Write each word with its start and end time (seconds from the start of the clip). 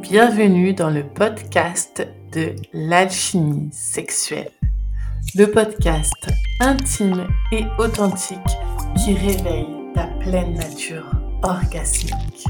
Bienvenue 0.00 0.74
dans 0.74 0.90
le 0.90 1.04
podcast 1.04 2.06
de 2.32 2.54
l'alchimie 2.74 3.70
sexuelle. 3.72 4.50
Le 5.34 5.46
podcast 5.46 6.12
intime 6.60 7.26
et 7.50 7.64
authentique 7.78 8.38
qui 8.96 9.14
réveille 9.14 9.66
ta 9.94 10.06
pleine 10.20 10.54
nature 10.54 11.10
orgasmique. 11.42 12.44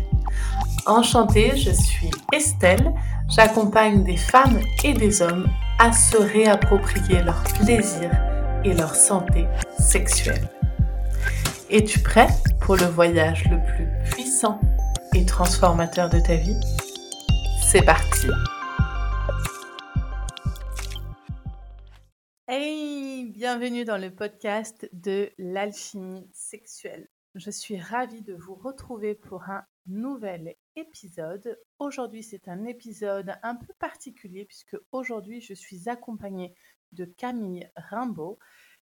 Enchantée, 0.86 1.56
je 1.56 1.70
suis 1.70 2.10
Estelle. 2.32 2.92
J'accompagne 3.28 4.02
des 4.02 4.16
femmes 4.16 4.60
et 4.82 4.92
des 4.92 5.22
hommes 5.22 5.46
à 5.78 5.92
se 5.92 6.16
réapproprier 6.16 7.22
leur 7.22 7.42
plaisir 7.60 8.10
et 8.64 8.74
leur 8.74 8.94
santé 8.94 9.46
sexuelle. 9.78 10.48
Es-tu 11.70 12.00
prêt 12.00 12.28
pour 12.60 12.76
le 12.76 12.86
voyage 12.86 13.44
le 13.50 13.58
plus 13.74 13.88
puissant 14.10 14.60
et 15.14 15.24
transformateur 15.24 16.10
de 16.10 16.18
ta 16.18 16.34
vie? 16.34 16.56
C'est 17.76 17.84
parti 17.84 18.28
Hey, 22.48 23.26
bienvenue 23.26 23.84
dans 23.84 23.98
le 23.98 24.10
podcast 24.10 24.88
de 24.94 25.30
l'alchimie 25.36 26.26
sexuelle. 26.32 27.06
Je 27.34 27.50
suis 27.50 27.78
ravie 27.78 28.22
de 28.22 28.32
vous 28.32 28.54
retrouver 28.54 29.14
pour 29.14 29.42
un 29.50 29.62
nouvel 29.84 30.54
épisode. 30.74 31.60
Aujourd'hui, 31.78 32.22
c'est 32.22 32.48
un 32.48 32.64
épisode 32.64 33.34
un 33.42 33.56
peu 33.56 33.74
particulier 33.78 34.46
puisque 34.46 34.78
aujourd'hui, 34.90 35.42
je 35.42 35.52
suis 35.52 35.90
accompagnée 35.90 36.54
de 36.92 37.04
Camille 37.04 37.70
Rimbaud. 37.76 38.38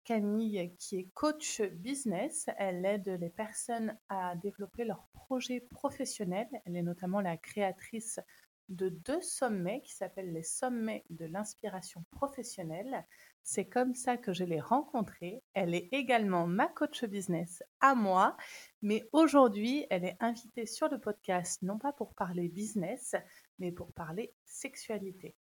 Camille, 0.04 0.76
qui 0.78 0.98
est 1.00 1.08
coach 1.12 1.60
business, 1.60 2.46
elle 2.56 2.86
aide 2.86 3.08
les 3.20 3.30
personnes 3.30 3.98
à 4.08 4.36
développer 4.36 4.84
leurs 4.84 5.08
projets 5.12 5.58
professionnels. 5.58 6.46
Elle 6.64 6.76
est 6.76 6.82
notamment 6.82 7.20
la 7.20 7.36
créatrice 7.36 8.20
de 8.68 8.88
deux 8.88 9.20
sommets 9.20 9.80
qui 9.82 9.94
s'appellent 9.94 10.32
les 10.32 10.42
sommets 10.42 11.04
de 11.10 11.24
l'inspiration 11.24 12.04
professionnelle. 12.10 13.04
C'est 13.42 13.66
comme 13.66 13.94
ça 13.94 14.16
que 14.16 14.32
je 14.32 14.44
l'ai 14.44 14.60
rencontrée. 14.60 15.42
Elle 15.54 15.74
est 15.74 15.88
également 15.92 16.46
ma 16.46 16.66
coach 16.66 17.04
business 17.04 17.62
à 17.80 17.94
moi, 17.94 18.36
mais 18.82 19.08
aujourd'hui, 19.12 19.86
elle 19.90 20.04
est 20.04 20.16
invitée 20.20 20.66
sur 20.66 20.88
le 20.88 20.98
podcast 20.98 21.62
non 21.62 21.78
pas 21.78 21.92
pour 21.92 22.14
parler 22.14 22.48
business, 22.48 23.14
mais 23.58 23.70
pour 23.70 23.92
parler 23.92 24.34
sexualité. 24.44 25.36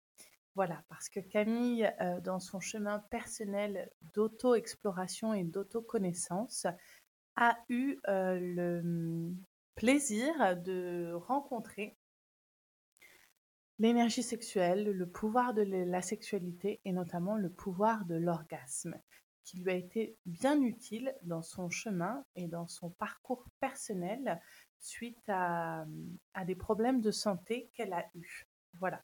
Voilà, 0.55 0.85
parce 0.89 1.09
que 1.09 1.19
Camille, 1.19 1.91
euh, 2.01 2.21
dans 2.21 2.39
son 2.39 2.61
chemin 2.61 3.01
personnel 3.11 3.91
d'auto-exploration 4.15 5.35
et 5.35 5.43
d'auto-connaissance, 5.43 6.67
a 7.37 7.59
eu 7.69 7.99
euh, 8.09 8.39
le 8.39 8.81
hum, 8.81 9.37
plaisir 9.75 10.57
de 10.57 11.13
rencontrer 11.15 11.97
l'énergie 13.79 14.23
sexuelle, 14.23 14.85
le 14.85 15.09
pouvoir 15.09 15.55
de 15.55 15.63
la 15.63 16.03
sexualité 16.03 16.81
et 16.85 16.93
notamment 16.93 17.37
le 17.37 17.51
pouvoir 17.51 18.05
de 18.05 18.15
l'orgasme, 18.15 18.95
qui 19.45 19.59
lui 19.59 19.71
a 19.71 19.75
été 19.75 20.17
bien 20.27 20.61
utile 20.63 21.15
dans 21.23 21.43
son 21.43 21.69
chemin 21.69 22.25
et 22.37 22.49
dans 22.49 22.67
son 22.67 22.91
parcours 22.91 23.45
personnel 23.61 24.41
suite 24.79 25.29
à, 25.29 25.87
des 26.47 26.55
problèmes 26.55 27.01
de 27.01 27.11
santé 27.11 27.71
qu'elle 27.75 27.93
a 27.93 28.05
eus. 28.15 28.47
Voilà. 28.79 29.03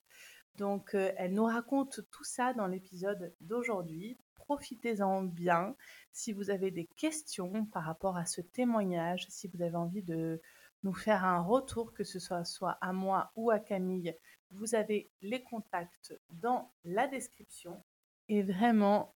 Donc, 0.57 0.95
euh, 0.95 1.11
elle 1.17 1.33
nous 1.33 1.45
raconte 1.45 2.01
tout 2.11 2.23
ça 2.23 2.53
dans 2.53 2.67
l'épisode 2.67 3.33
d'aujourd'hui. 3.39 4.17
Profitez-en 4.35 5.23
bien. 5.23 5.75
Si 6.11 6.33
vous 6.33 6.49
avez 6.49 6.71
des 6.71 6.87
questions 6.97 7.65
par 7.65 7.83
rapport 7.83 8.17
à 8.17 8.25
ce 8.25 8.41
témoignage, 8.41 9.25
si 9.29 9.47
vous 9.47 9.61
avez 9.61 9.77
envie 9.77 10.03
de 10.03 10.41
nous 10.83 10.93
faire 10.93 11.23
un 11.23 11.41
retour, 11.41 11.93
que 11.93 12.03
ce 12.03 12.19
soit 12.19 12.43
soit 12.43 12.77
à 12.81 12.91
moi 12.91 13.31
ou 13.35 13.49
à 13.49 13.59
Camille, 13.59 14.15
vous 14.51 14.75
avez 14.75 15.09
les 15.21 15.43
contacts 15.43 16.13
dans 16.29 16.71
la 16.83 17.07
description. 17.07 17.83
Et 18.27 18.43
vraiment, 18.43 19.15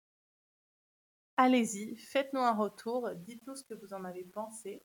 allez-y, 1.37 1.95
faites-nous 1.95 2.39
un 2.39 2.55
retour, 2.55 3.09
dites-nous 3.15 3.55
ce 3.55 3.63
que 3.63 3.73
vous 3.73 3.93
en 3.93 4.03
avez 4.03 4.23
pensé, 4.23 4.83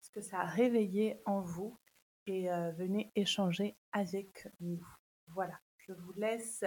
ce 0.00 0.10
que 0.10 0.20
ça 0.20 0.40
a 0.40 0.46
réveillé 0.46 1.20
en 1.24 1.40
vous 1.40 1.78
et 2.26 2.50
euh, 2.50 2.70
venez 2.72 3.10
échanger 3.14 3.76
avec 3.92 4.48
nous. 4.60 4.86
Voilà, 5.28 5.58
je 5.78 5.92
vous 5.92 6.12
laisse 6.12 6.64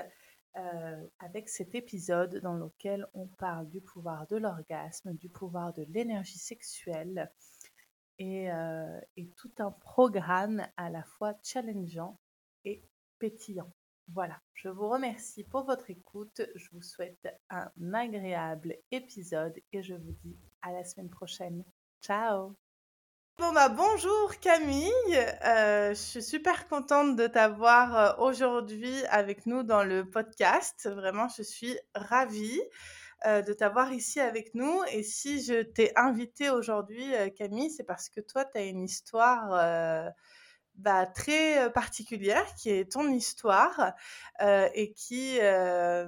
euh, 0.56 1.08
avec 1.20 1.50
cet 1.50 1.74
épisode 1.76 2.38
dans 2.38 2.56
lequel 2.56 3.08
on 3.14 3.28
parle 3.28 3.70
du 3.70 3.82
pouvoir 3.82 4.28
de 4.28 4.38
l'orgasme, 4.38 5.14
du 5.14 5.30
pouvoir 5.30 5.74
de 5.74 5.84
l'énergie 5.90 6.38
sexuelle 6.38 7.32
et, 8.20 8.52
euh, 8.52 9.00
et, 9.18 9.30
tout 9.30 9.52
un 9.58 9.72
programme 9.72 10.68
à 10.78 10.90
la 10.90 11.04
fois 11.04 11.34
challengeant 11.44 12.20
et 12.66 12.84
pétillant. 13.20 13.72
Voilà, 14.10 14.42
je 14.54 14.70
vous 14.70 14.90
remercie 14.90 15.44
pour 15.44 15.64
votre 15.64 15.90
écoute, 15.90 16.42
je 16.56 16.70
vous 16.74 16.82
souhaite 16.82 17.28
un 17.50 17.72
agréable 17.94 18.76
épisode 18.92 19.58
et 19.72 19.82
je 19.82 19.96
vous 19.96 20.12
dis 20.24 20.38
à 20.62 20.72
la 20.72 20.84
semaine 20.84 21.10
prochaine. 21.10 21.64
Ciao 22.02 22.56
bah 23.38 23.68
bonjour 23.70 24.40
Camille, 24.42 24.88
euh, 25.46 25.90
je 25.90 26.00
suis 26.00 26.24
super 26.24 26.68
contente 26.68 27.16
de 27.16 27.28
t'avoir 27.28 27.98
euh, 27.98 28.26
aujourd'hui 28.26 28.94
avec 29.10 29.46
nous 29.46 29.64
dans 29.64 29.84
le 29.84 30.08
podcast. 30.08 30.88
Vraiment, 30.88 31.28
je 31.28 31.42
suis 31.42 31.78
ravie 31.96 32.62
euh, 33.26 33.42
de 33.42 33.54
t'avoir 33.54 33.92
ici 33.92 34.20
avec 34.20 34.54
nous. 34.54 34.84
Et 34.92 35.04
si 35.04 35.44
je 35.44 35.62
t'ai 35.64 35.92
invitée 35.98 36.50
aujourd'hui, 36.52 37.12
Camille, 37.36 37.72
c'est 37.72 37.84
parce 37.84 38.10
que 38.10 38.22
toi, 38.22 38.46
tu 38.46 38.58
as 38.58 38.64
une 38.66 38.84
histoire 38.84 40.14
bah, 40.76 41.06
très 41.06 41.72
particulière 41.72 42.46
qui 42.56 42.70
est 42.70 42.92
ton 42.92 43.08
histoire 43.10 43.94
et 44.42 44.94
qui 44.94 45.38
est 45.38 46.08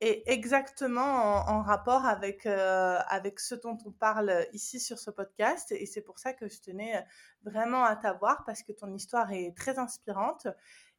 exactement 0.00 1.48
en, 1.48 1.62
rapport 1.62 2.06
avec, 2.06 2.46
avec 2.46 3.40
ce 3.40 3.54
dont 3.54 3.76
on 3.84 3.90
parle 3.90 4.46
ici 4.52 4.80
sur 4.80 4.98
ce 4.98 5.10
podcast. 5.10 5.72
Et 5.72 5.86
c'est 5.86 6.02
pour 6.02 6.18
ça 6.18 6.32
que 6.32 6.48
je 6.48 6.60
tenais 6.60 7.04
vraiment 7.42 7.84
à 7.84 7.96
t'avoir 7.96 8.44
parce 8.44 8.62
que 8.62 8.72
ton 8.72 8.92
histoire 8.94 9.32
est 9.32 9.56
très 9.56 9.78
inspirante 9.78 10.46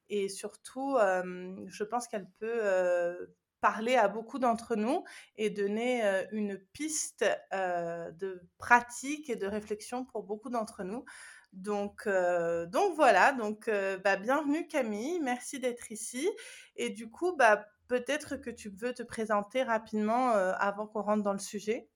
et 0.09 0.27
surtout, 0.27 0.97
je 0.97 1.83
pense 1.83 2.07
qu'elle 2.07 2.29
peut 2.39 3.29
parler 3.61 3.95
à 3.95 4.07
beaucoup 4.07 4.39
d'entre 4.39 4.75
nous 4.75 5.03
et 5.37 5.49
donner 5.49 6.01
une 6.31 6.57
piste 6.73 7.25
de 7.51 8.41
pratique 8.57 9.29
et 9.29 9.35
de 9.35 9.47
réflexion 9.47 10.05
pour 10.05 10.23
beaucoup 10.23 10.49
d'entre 10.49 10.83
nous. 10.83 11.05
Donc, 11.53 12.07
donc 12.07 12.95
voilà, 12.95 13.33
donc 13.33 13.69
bah, 14.03 14.17
bienvenue 14.17 14.67
Camille, 14.67 15.19
merci 15.21 15.59
d'être 15.59 15.91
ici. 15.91 16.29
Et 16.75 16.89
du 16.89 17.09
coup, 17.09 17.35
bah, 17.35 17.65
peut-être 17.89 18.37
que 18.37 18.49
tu 18.49 18.69
veux 18.69 18.93
te 18.93 19.03
présenter 19.03 19.63
rapidement 19.63 20.31
euh, 20.31 20.53
avant 20.57 20.87
qu'on 20.87 21.01
rentre 21.01 21.23
dans 21.23 21.33
le 21.33 21.39
sujet. 21.39 21.89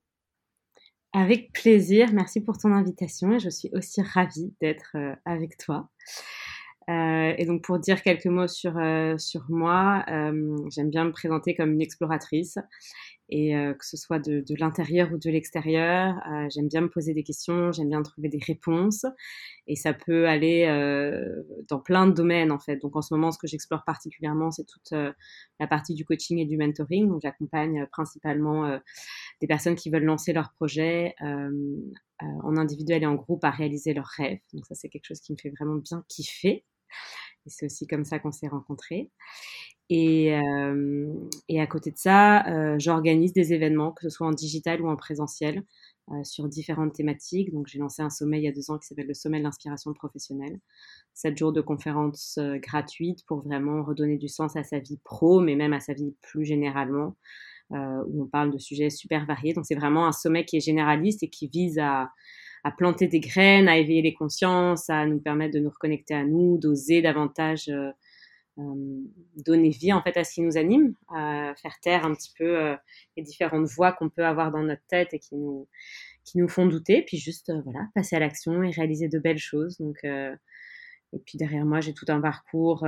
Avec 1.13 1.53
plaisir, 1.53 2.11
merci 2.11 2.41
pour 2.41 2.57
ton 2.57 2.73
invitation 2.73 3.31
et 3.33 3.39
je 3.39 3.49
suis 3.49 3.69
aussi 3.73 4.01
ravie 4.01 4.53
d'être 4.59 4.91
euh, 4.95 5.15
avec 5.25 5.57
toi. 5.57 5.89
Euh, 6.89 7.33
et 7.37 7.45
donc 7.45 7.63
pour 7.63 7.79
dire 7.79 8.01
quelques 8.01 8.25
mots 8.25 8.47
sur 8.47 8.73
moi, 9.47 10.03
j'aime 10.69 10.89
bien 10.89 11.05
me 11.05 11.11
présenter 11.11 11.55
comme 11.55 11.71
une 11.71 11.81
exploratrice 11.81 12.57
et 13.33 13.55
euh, 13.55 13.73
que 13.73 13.83
ce 13.83 13.97
soit 13.97 14.19
de, 14.19 14.43
l'intérieur 14.59 15.11
ou 15.11 15.17
de 15.17 15.31
l'extérieur, 15.31 16.15
euh, 16.29 16.47
j'aime 16.53 16.67
bien 16.67 16.81
me 16.81 16.87
poser 16.87 17.15
des 17.15 17.23
questions, 17.23 17.71
j'aime 17.71 17.89
bien 17.89 18.03
trouver 18.03 18.29
des 18.29 18.37
réponses, 18.37 19.07
et 19.65 19.75
ça 19.75 19.91
peut 19.91 20.27
aller 20.27 20.65
euh, 20.67 21.41
dans 21.67 21.79
plein 21.79 22.05
de 22.05 22.11
domaines 22.11 22.51
en 22.51 22.59
fait. 22.59 22.77
Donc 22.77 22.95
en 22.95 23.01
ce 23.01 23.11
moment, 23.11 23.31
ce 23.31 23.39
que 23.39 23.47
j'explore 23.47 23.83
particulièrement, 23.85 24.51
c'est 24.51 24.65
toute 24.65 24.91
la 24.91 25.67
partie 25.67 25.95
du 25.95 26.05
coaching 26.05 26.37
et 26.37 26.45
du 26.45 26.57
mentoring. 26.57 27.07
Donc 27.07 27.21
j'accompagne 27.23 27.87
principalement 27.91 28.79
des 29.41 29.47
personnes 29.47 29.75
qui 29.75 29.89
veulent 29.89 30.03
lancer 30.03 30.31
leur 30.31 30.51
projet 30.51 31.15
en 32.19 32.55
individuel 32.55 33.01
et 33.01 33.07
en 33.07 33.15
groupe 33.15 33.43
à 33.45 33.49
réaliser 33.49 33.95
leurs 33.95 34.11
rêves. 34.15 34.39
Donc 34.53 34.67
ça, 34.67 34.75
c'est 34.75 34.89
quelque 34.89 35.07
chose 35.07 35.21
qui 35.21 35.33
me 35.33 35.37
fait 35.41 35.49
vraiment 35.49 35.75
bien 35.75 36.05
kiffer. 36.07 36.65
Et 37.45 37.49
c'est 37.49 37.65
aussi 37.65 37.87
comme 37.87 38.05
ça 38.05 38.19
qu'on 38.19 38.31
s'est 38.31 38.47
rencontrés. 38.47 39.09
Et, 39.89 40.33
euh, 40.33 41.13
et, 41.49 41.61
à 41.61 41.67
côté 41.67 41.91
de 41.91 41.97
ça, 41.97 42.47
euh, 42.47 42.77
j'organise 42.79 43.33
des 43.33 43.53
événements, 43.53 43.91
que 43.91 44.03
ce 44.03 44.09
soit 44.09 44.27
en 44.27 44.31
digital 44.31 44.81
ou 44.81 44.89
en 44.89 44.95
présentiel, 44.95 45.63
euh, 46.11 46.23
sur 46.23 46.47
différentes 46.47 46.93
thématiques. 46.93 47.51
Donc, 47.51 47.67
j'ai 47.67 47.79
lancé 47.79 48.01
un 48.01 48.09
sommet 48.09 48.39
il 48.39 48.43
y 48.43 48.47
a 48.47 48.51
deux 48.51 48.71
ans 48.71 48.77
qui 48.77 48.87
s'appelle 48.87 49.07
le 49.07 49.13
sommet 49.13 49.39
de 49.39 49.43
l'inspiration 49.43 49.93
professionnelle. 49.93 50.59
Sept 51.13 51.37
jours 51.37 51.51
de 51.53 51.61
conférences 51.61 52.39
gratuites 52.61 53.25
pour 53.27 53.41
vraiment 53.41 53.83
redonner 53.83 54.17
du 54.17 54.29
sens 54.29 54.55
à 54.55 54.63
sa 54.63 54.79
vie 54.79 54.99
pro, 55.03 55.39
mais 55.41 55.55
même 55.55 55.73
à 55.73 55.79
sa 55.79 55.93
vie 55.93 56.15
plus 56.21 56.45
généralement, 56.45 57.15
où 57.71 58.23
on 58.23 58.27
parle 58.27 58.51
de 58.51 58.57
sujets 58.57 58.89
super 58.89 59.25
variés. 59.25 59.53
Donc, 59.53 59.65
c'est 59.65 59.75
vraiment 59.75 60.07
un 60.07 60.11
sommet 60.11 60.45
qui 60.45 60.57
est 60.57 60.59
généraliste 60.59 61.23
et 61.23 61.29
qui 61.29 61.47
vise 61.47 61.79
à, 61.79 62.09
à 62.63 62.71
planter 62.71 63.07
des 63.07 63.19
graines, 63.19 63.67
à 63.67 63.77
éveiller 63.77 64.01
les 64.01 64.13
consciences, 64.13 64.89
à 64.89 65.05
nous 65.05 65.19
permettre 65.19 65.53
de 65.53 65.59
nous 65.59 65.69
reconnecter 65.69 66.13
à 66.13 66.23
nous, 66.23 66.57
d'oser 66.57 67.01
davantage 67.01 67.67
euh, 67.69 67.91
donner 68.57 69.69
vie 69.69 69.93
en 69.93 70.01
fait 70.01 70.15
à 70.17 70.23
ce 70.23 70.35
qui 70.35 70.41
nous 70.41 70.57
anime, 70.57 70.93
à 71.09 71.53
faire 71.61 71.79
taire 71.81 72.05
un 72.05 72.13
petit 72.13 72.31
peu 72.37 72.59
euh, 72.59 72.75
les 73.17 73.23
différentes 73.23 73.65
voix 73.65 73.91
qu'on 73.93 74.09
peut 74.09 74.25
avoir 74.25 74.51
dans 74.51 74.61
notre 74.61 74.85
tête 74.87 75.13
et 75.13 75.19
qui 75.19 75.35
nous 75.35 75.67
qui 76.23 76.37
nous 76.37 76.47
font 76.47 76.65
douter, 76.65 77.03
puis 77.05 77.17
juste 77.17 77.49
euh, 77.49 77.61
voilà 77.63 77.87
passer 77.95 78.15
à 78.15 78.19
l'action 78.19 78.63
et 78.63 78.69
réaliser 78.69 79.09
de 79.09 79.19
belles 79.19 79.39
choses. 79.39 79.77
Donc 79.77 80.03
et 80.03 81.19
puis 81.19 81.37
derrière 81.37 81.65
moi, 81.65 81.79
j'ai 81.79 81.93
tout 81.93 82.05
un 82.07 82.19
parcours 82.21 82.87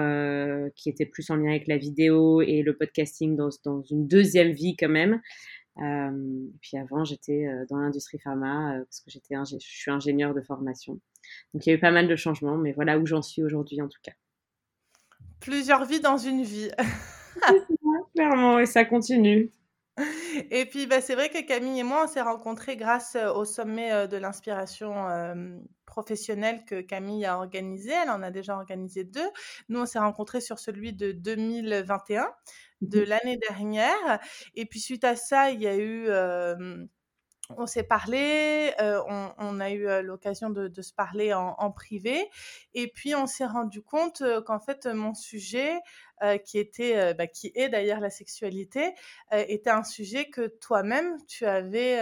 qui 0.76 0.90
était 0.90 1.06
plus 1.06 1.30
en 1.30 1.36
lien 1.36 1.52
avec 1.52 1.68
la 1.68 1.78
vidéo 1.78 2.42
et 2.42 2.64
le 2.64 2.76
podcasting 2.76 3.36
dans, 3.36 3.50
dans 3.64 3.84
une 3.84 4.08
deuxième 4.08 4.52
vie 4.52 4.76
quand 4.76 4.90
même. 4.90 5.22
et 5.80 6.58
puis 6.60 6.78
avant, 6.78 7.04
j'étais 7.04 7.48
dans 7.70 7.78
l'industrie 7.78 8.18
pharma 8.20 8.80
parce 8.80 9.02
que 9.02 9.12
j'étais, 9.12 9.36
je 9.36 9.58
suis 9.60 9.92
ingénieur 9.92 10.34
de 10.34 10.42
formation. 10.42 10.94
Donc 11.54 11.66
il 11.66 11.70
y 11.70 11.74
a 11.74 11.76
eu 11.76 11.80
pas 11.80 11.92
mal 11.92 12.08
de 12.08 12.16
changements, 12.16 12.58
mais 12.58 12.72
voilà 12.74 12.98
où 12.98 13.06
j'en 13.06 13.22
suis 13.22 13.44
aujourd'hui 13.44 13.80
en 13.82 13.88
tout 13.88 14.00
cas. 14.02 14.14
Plusieurs 15.40 15.86
vies 15.86 16.00
dans 16.00 16.18
une 16.18 16.44
vie. 16.44 16.72
Clairement, 18.16 18.60
et 18.60 18.66
ça 18.66 18.86
continue. 18.86 19.52
Et 20.52 20.66
puis, 20.66 20.88
bah, 20.88 21.02
c'est 21.02 21.16
vrai 21.16 21.30
que 21.30 21.46
Camille 21.46 21.80
et 21.80 21.84
moi, 21.84 22.04
on 22.06 22.08
s'est 22.08 22.22
rencontrés 22.22 22.76
grâce 22.76 23.16
au 23.36 23.46
sommet 23.46 24.08
de 24.08 24.18
l'inspiration 24.18 24.94
professionnelle 25.86 26.66
que 26.66 26.82
Camille 26.82 27.26
a 27.26 27.38
organisé. 27.38 27.92
Elle 27.92 28.10
en 28.10 28.22
a 28.22 28.32
déjà 28.32 28.56
organisé 28.56 29.04
deux. 29.06 29.30
Nous, 29.70 29.80
on 29.80 29.86
s'est 29.86 30.00
rencontrés 30.00 30.42
sur 30.42 30.60
celui 30.60 30.94
de 30.94 31.12
2021, 31.14 32.28
de 32.82 33.02
mmh 33.02 33.04
l'année 33.04 33.38
dernière. 33.38 34.20
Et 34.56 34.66
puis, 34.66 34.80
suite 34.82 35.06
à 35.06 35.16
ça, 35.16 35.52
il 35.52 35.62
y 35.62 35.68
a 35.68 35.78
eu 35.78 36.10
on 37.58 37.66
s'est 37.66 37.84
parlé, 37.84 38.74
on, 38.80 39.60
a 39.60 39.72
eu 39.72 39.88
l'occasion 40.02 40.50
de, 40.50 40.82
se 40.82 40.94
parler 40.94 41.34
en, 41.34 41.72
privé, 41.72 42.30
et 42.74 42.88
puis 42.88 43.16
on 43.16 43.28
s'est 43.28 43.46
rendu 43.46 43.82
compte 43.82 44.24
qu'en 44.46 44.60
fait 44.60 44.86
mon 44.88 45.14
sujet, 45.14 45.80
qui 46.46 46.58
était, 46.58 47.14
bah, 47.14 47.28
qui 47.28 47.52
est 47.56 47.70
d'ailleurs 47.70 48.00
la 48.00 48.10
sexualité, 48.10 48.94
était 49.32 49.70
un 49.70 49.84
sujet 49.84 50.30
que 50.30 50.48
toi-même 50.48 51.18
tu 51.28 51.46
avais 51.46 52.00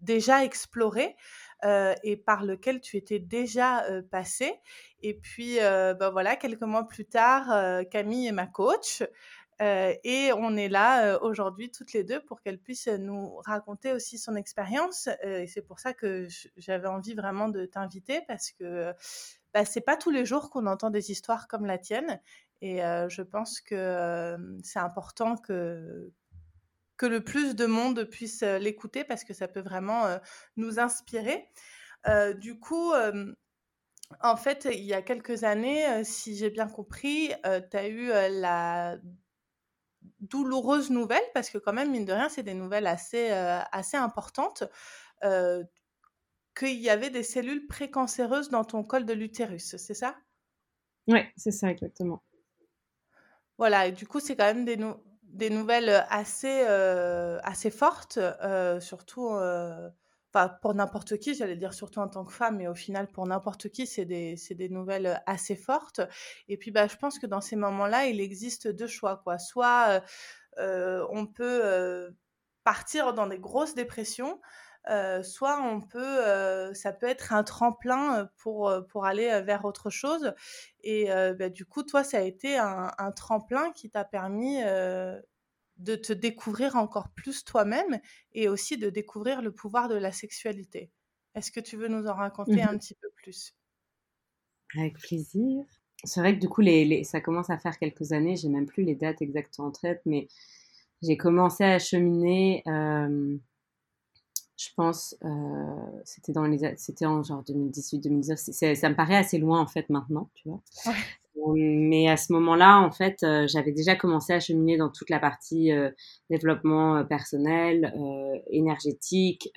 déjà 0.00 0.44
exploré. 0.44 1.16
et 2.02 2.16
par 2.16 2.44
lequel 2.44 2.80
tu 2.80 2.96
étais 2.96 3.18
déjà 3.18 3.84
passé. 4.10 4.54
Et 5.02 5.14
puis, 5.14 5.58
bah, 5.58 6.10
voilà, 6.10 6.36
quelques 6.36 6.62
mois 6.62 6.86
plus 6.86 7.06
tard, 7.06 7.84
Camille 7.90 8.28
est 8.28 8.32
ma 8.32 8.46
coach. 8.46 9.02
Euh, 9.62 9.94
et 10.04 10.32
on 10.34 10.54
est 10.56 10.68
là 10.68 11.06
euh, 11.06 11.18
aujourd'hui 11.22 11.70
toutes 11.70 11.94
les 11.94 12.04
deux 12.04 12.20
pour 12.20 12.42
qu'elle 12.42 12.58
puisse 12.58 12.88
nous 12.88 13.36
raconter 13.36 13.92
aussi 13.92 14.18
son 14.18 14.36
expérience. 14.36 15.08
Euh, 15.24 15.42
et 15.42 15.46
c'est 15.46 15.62
pour 15.62 15.80
ça 15.80 15.94
que 15.94 16.28
j'avais 16.56 16.88
envie 16.88 17.14
vraiment 17.14 17.48
de 17.48 17.64
t'inviter 17.64 18.20
parce 18.28 18.50
que 18.52 18.92
bah, 19.54 19.64
c'est 19.64 19.80
pas 19.80 19.96
tous 19.96 20.10
les 20.10 20.26
jours 20.26 20.50
qu'on 20.50 20.66
entend 20.66 20.90
des 20.90 21.10
histoires 21.10 21.48
comme 21.48 21.64
la 21.64 21.78
tienne. 21.78 22.20
Et 22.62 22.78
je 22.78 23.20
pense 23.20 23.60
que 23.60 24.34
c'est 24.62 24.78
important 24.78 25.36
que, 25.36 26.10
que 26.96 27.04
le 27.04 27.22
plus 27.22 27.54
de 27.54 27.66
monde 27.66 28.04
puisse 28.04 28.42
l'écouter 28.42 29.04
parce 29.04 29.24
que 29.24 29.34
ça 29.34 29.46
peut 29.46 29.60
vraiment 29.60 30.18
nous 30.56 30.80
inspirer. 30.80 31.46
du 32.38 32.58
coup, 32.58 32.92
en 34.22 34.36
fait, 34.36 34.66
il 34.72 34.84
y 34.84 34.94
a 34.94 35.02
quelques 35.02 35.44
années, 35.44 36.02
si 36.02 36.34
j'ai 36.34 36.48
bien 36.48 36.66
compris, 36.66 37.30
tu 37.70 37.76
as 37.76 37.88
eu 37.88 38.08
la 38.40 38.96
douloureuse 40.20 40.90
nouvelle, 40.90 41.22
parce 41.34 41.50
que 41.50 41.58
quand 41.58 41.72
même, 41.72 41.90
mine 41.90 42.04
de 42.04 42.12
rien, 42.12 42.28
c'est 42.28 42.42
des 42.42 42.54
nouvelles 42.54 42.86
assez, 42.86 43.30
euh, 43.30 43.60
assez 43.72 43.96
importantes, 43.96 44.64
euh, 45.24 45.64
qu'il 46.58 46.80
y 46.80 46.90
avait 46.90 47.10
des 47.10 47.22
cellules 47.22 47.66
précancéreuses 47.66 48.50
dans 48.50 48.64
ton 48.64 48.82
col 48.82 49.04
de 49.04 49.12
l'utérus, 49.12 49.76
c'est 49.76 49.94
ça? 49.94 50.16
Oui, 51.08 51.20
c'est 51.36 51.50
ça, 51.50 51.70
exactement. 51.70 52.22
Voilà, 53.58 53.86
et 53.86 53.92
du 53.92 54.06
coup, 54.06 54.20
c'est 54.20 54.36
quand 54.36 54.44
même 54.44 54.64
des, 54.64 54.78
des 55.22 55.50
nouvelles 55.50 56.04
assez, 56.10 56.64
euh, 56.66 57.38
assez 57.42 57.70
fortes, 57.70 58.18
surtout 58.80 59.30
pour 60.60 60.74
n'importe 60.74 61.18
qui, 61.18 61.34
j'allais 61.34 61.56
dire 61.56 61.74
surtout 61.74 62.00
en 62.00 62.08
tant 62.08 62.24
que 62.24 62.32
femme, 62.32 62.56
mais 62.58 62.68
au 62.68 62.74
final, 62.74 63.08
pour 63.08 63.26
n'importe 63.26 63.68
qui, 63.68 63.86
c'est 63.86 64.04
des, 64.04 64.36
des, 64.50 64.68
nouvelles 64.68 65.22
assez 65.26 65.56
fortes. 65.56 66.00
Et 66.48 66.56
puis, 66.56 66.70
bah, 66.70 66.86
je 66.86 66.96
pense 66.96 67.18
que 67.18 67.26
dans 67.26 67.40
ces 67.40 67.56
moments-là, 67.56 68.06
il 68.06 68.20
existe 68.20 68.68
deux 68.68 68.86
choix. 68.86 69.20
Quoi. 69.22 69.38
Soit 69.38 70.02
on 70.58 71.26
peut 71.26 72.14
partir 72.64 73.14
dans 73.14 73.26
des 73.26 73.38
grosses 73.38 73.74
dépressions, 73.74 74.40
soit 75.22 75.60
on 75.62 75.80
peut, 75.80 76.74
ça 76.74 76.92
peut 76.92 77.06
être 77.06 77.32
un 77.32 77.42
tremplin 77.44 78.28
pour, 78.36 78.72
pour 78.88 79.04
aller 79.06 79.40
vers 79.42 79.64
autre 79.64 79.90
chose. 79.90 80.34
Et 80.82 81.08
bah, 81.38 81.48
du 81.48 81.64
coup, 81.66 81.82
toi, 81.82 82.04
ça 82.04 82.18
a 82.18 82.22
été 82.22 82.56
un 82.58 83.12
tremplin 83.14 83.72
qui 83.72 83.90
t'a 83.90 84.04
permis 84.04 84.60
de 85.76 85.94
te 85.96 86.12
découvrir 86.12 86.76
encore 86.76 87.10
plus 87.10 87.44
toi-même 87.44 88.00
et 88.32 88.48
aussi 88.48 88.78
de 88.78 88.90
découvrir 88.90 89.42
le 89.42 89.52
pouvoir 89.52 89.88
de 89.88 89.94
la 89.94 90.12
sexualité. 90.12 90.90
Est-ce 91.34 91.52
que 91.52 91.60
tu 91.60 91.76
veux 91.76 91.88
nous 91.88 92.06
en 92.06 92.14
raconter 92.14 92.62
un 92.62 92.72
mmh 92.72 92.78
petit 92.78 92.94
peu 92.94 93.10
plus? 93.14 93.54
Avec 94.76 94.98
plaisir. 94.98 95.64
C'est 96.04 96.20
vrai 96.20 96.34
que 96.34 96.40
du 96.40 96.48
coup, 96.48 96.60
les, 96.60 97.04
ça 97.04 97.20
commence 97.20 97.50
à 97.50 97.58
faire 97.58 97.78
quelques 97.78 98.12
années, 98.12 98.36
j'ai 98.36 98.48
même 98.48 98.66
plus 98.66 98.84
les 98.84 98.94
dates 98.94 99.22
exactes 99.22 99.60
en 99.60 99.70
tête, 99.70 100.02
mais 100.06 100.28
j'ai 101.02 101.16
commencé 101.16 101.64
à 101.64 101.78
cheminer, 101.78 102.62
euh, 102.66 103.36
je 104.56 104.68
pense, 104.76 105.16
euh, 105.24 106.00
c'était 106.04 106.32
dans 106.32 106.44
les, 106.44 106.76
c'était 106.76 107.06
en 107.06 107.22
genre 107.22 107.42
2018-2019, 107.44 108.74
ça 108.74 108.88
me 108.88 108.96
paraît 108.96 109.16
assez 109.16 109.38
loin 109.38 109.60
en 109.60 109.66
fait 109.66 109.88
maintenant, 109.90 110.30
tu 110.34 110.48
vois? 110.48 110.62
Mais 111.44 112.08
à 112.08 112.16
ce 112.16 112.32
moment-là, 112.32 112.80
en 112.80 112.90
fait, 112.90 113.22
euh, 113.22 113.46
j'avais 113.46 113.72
déjà 113.72 113.94
commencé 113.94 114.32
à 114.32 114.40
cheminer 114.40 114.76
dans 114.76 114.90
toute 114.90 115.10
la 115.10 115.18
partie 115.18 115.70
euh, 115.70 115.90
développement 116.30 116.96
euh, 116.96 117.04
personnel, 117.04 117.92
énergétique. 118.50 119.50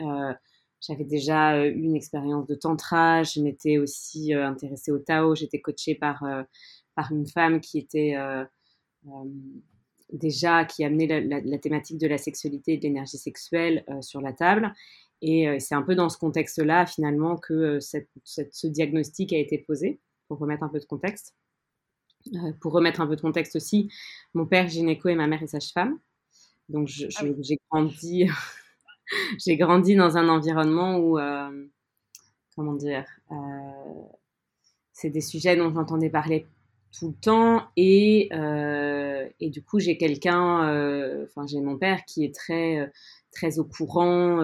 j'avais 0.82 1.04
déjà 1.04 1.66
eu 1.66 1.82
une 1.82 1.96
expérience 1.96 2.48
de 2.48 2.56
tantra. 2.56 3.24
Je 3.24 3.42
m'étais 3.42 3.78
aussi 3.78 4.34
intéressée 4.34 4.92
au 4.92 5.00
Tao. 5.00 5.36
J'étais 5.36 5.62
coachée 5.62 5.96
par 5.96 6.24
par 6.96 7.12
une 7.12 7.28
femme 7.28 7.62
qui 7.62 7.80
était 7.80 8.16
déjà 10.12 10.66
qui 10.66 10.84
amenait 10.84 11.22
la, 11.22 11.58
thématique 11.58 11.98
de 11.98 12.08
la 12.08 12.18
sexualité 12.18 12.74
et 12.74 12.78
de 12.78 12.84
l'énergie 12.84 13.18
sexuelle 13.18 13.84
sur 14.02 14.22
la 14.22 14.34
table. 14.34 14.74
Et 15.22 15.60
c'est 15.60 15.76
un 15.76 15.84
peu 15.84 15.96
dans 15.96 16.10
ce 16.10 16.18
contexte-là, 16.18 16.86
finalement, 16.86 17.38
que 17.38 17.80
ce 17.80 18.68
diagnostic 18.68 19.34
a 19.34 19.38
été 19.38 19.58
posé, 19.58 20.00
pour 20.28 20.40
remettre 20.40 20.64
un 20.64 20.70
peu 20.70 20.80
de 20.80 20.86
contexte. 20.86 21.36
Euh, 22.28 22.54
pour 22.60 22.74
remettre 22.74 23.02
un 23.02 23.08
peu 23.08 23.16
de 23.16 23.22
contexte 23.22 23.56
aussi, 23.56 23.90
mon 24.34 24.46
père 24.46 24.68
gynéco 24.68 25.10
et 25.10 25.16
ma 25.16 25.28
mère 25.28 25.42
est 25.42 25.48
sage-femme. 25.48 25.98
Donc 26.68 26.90
ah 27.16 27.26
j'ai 27.40 27.60
grandi, 27.72 28.28
j'ai 29.40 29.58
grandi 29.58 29.96
dans 29.96 30.18
un 30.18 30.30
environnement 30.30 30.98
où, 30.98 31.18
euh, 31.18 31.66
comment 32.56 32.74
dire, 32.74 33.06
euh, 33.32 33.36
c'est 34.94 35.10
des 35.10 35.22
sujets 35.22 35.56
dont 35.56 35.74
j'entendais 35.74 36.10
parler 36.10 36.46
tout 36.92 37.10
le 37.10 37.14
temps 37.14 37.68
et, 37.78 38.30
et 39.40 39.50
du 39.52 39.64
coup 39.64 39.80
j'ai 39.80 39.96
quelqu'un, 39.96 41.24
enfin 41.24 41.46
j'ai 41.46 41.62
mon 41.62 41.78
père 41.78 42.04
qui 42.06 42.26
est 42.26 42.34
très 42.34 42.92
très 43.32 43.60
au 43.60 43.64
courant 43.64 44.44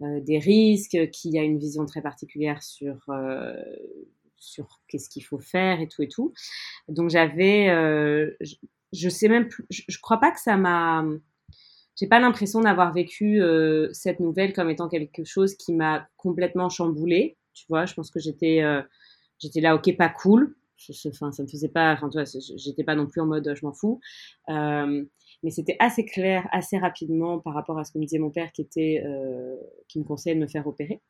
des 0.00 0.38
risques, 0.38 1.10
qui 1.12 1.38
a 1.38 1.44
une 1.44 1.58
vision 1.58 1.86
très 1.86 2.02
particulière 2.02 2.60
sur 2.64 2.96
sur 4.38 4.80
qu'est-ce 4.88 5.08
qu'il 5.08 5.24
faut 5.24 5.38
faire 5.38 5.80
et 5.80 5.88
tout 5.88 6.02
et 6.02 6.08
tout. 6.08 6.32
Donc 6.88 7.10
j'avais, 7.10 7.68
euh, 7.68 8.30
je, 8.92 9.08
sais 9.08 9.28
même 9.28 9.48
plus, 9.48 9.66
je, 9.70 9.98
crois 10.00 10.18
pas 10.18 10.30
que 10.30 10.40
ça 10.40 10.56
m'a, 10.56 11.04
j'ai 11.98 12.06
pas 12.06 12.20
l'impression 12.20 12.60
d'avoir 12.60 12.92
vécu 12.92 13.40
euh, 13.42 13.88
cette 13.92 14.20
nouvelle 14.20 14.52
comme 14.52 14.70
étant 14.70 14.88
quelque 14.88 15.24
chose 15.24 15.54
qui 15.56 15.72
m'a 15.72 16.08
complètement 16.16 16.68
chamboulée. 16.68 17.36
Tu 17.54 17.66
vois, 17.68 17.86
je 17.86 17.94
pense 17.94 18.10
que 18.10 18.20
j'étais, 18.20 18.62
euh, 18.62 18.82
j'étais 19.38 19.60
là, 19.60 19.74
ok, 19.74 19.96
pas 19.96 20.08
cool. 20.08 20.56
Enfin, 21.06 21.32
ça 21.32 21.42
me 21.42 21.48
faisait 21.48 21.70
pas, 21.70 21.94
enfin, 21.94 22.10
tu 22.10 22.18
vois, 22.18 22.26
j'étais 22.56 22.84
pas 22.84 22.94
non 22.94 23.06
plus 23.06 23.22
en 23.22 23.26
mode 23.26 23.54
je 23.56 23.64
m'en 23.64 23.72
fous. 23.72 23.98
mais 24.48 25.50
c'était 25.50 25.76
assez 25.78 26.04
clair, 26.04 26.46
assez 26.52 26.76
rapidement 26.76 27.38
par 27.38 27.54
rapport 27.54 27.78
à 27.78 27.84
ce 27.84 27.92
que 27.92 27.98
me 27.98 28.04
disait 28.04 28.18
mon 28.18 28.30
père 28.30 28.52
qui 28.52 28.60
était, 28.60 29.02
qui 29.88 29.98
me 29.98 30.04
conseillait 30.04 30.34
de 30.34 30.40
me 30.40 30.48
faire 30.48 30.66
opérer 30.66 31.00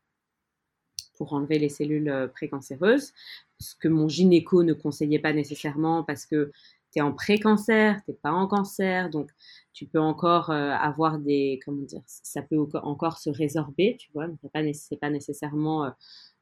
pour 1.17 1.33
enlever 1.33 1.59
les 1.59 1.69
cellules 1.69 2.09
euh, 2.09 2.29
précancéreuses, 2.29 3.13
ce 3.59 3.75
que 3.77 3.89
mon 3.89 4.09
gynéco 4.09 4.63
ne 4.63 4.73
conseillait 4.73 5.19
pas 5.19 5.33
nécessairement 5.33 6.03
parce 6.05 6.27
que 6.27 6.51
tu 6.93 6.99
es 6.99 7.03
en 7.03 7.13
précancer, 7.13 7.95
tu 8.05 8.11
n'es 8.11 8.17
pas 8.17 8.33
en 8.33 8.47
cancer, 8.47 9.11
donc 9.11 9.31
tu 9.73 9.87
peux 9.87 10.01
encore 10.01 10.51
euh, 10.51 10.71
avoir 10.71 11.19
des, 11.19 11.61
comment 11.65 11.83
dire, 11.83 12.03
ça 12.07 12.43
peut 12.43 12.59
encore 12.83 13.19
se 13.19 13.31
résorber, 13.31 13.97
tu 13.99 14.11
vois, 14.13 14.27
ce 14.27 14.47
n'est 14.95 14.99
pas, 14.99 15.11
nécessairement 15.11 15.85
euh, 15.85 15.91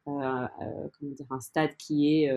comment 0.06 1.12
dire, 1.12 1.26
un 1.30 1.40
stade 1.40 1.76
qui 1.76 2.24
est 2.24 2.30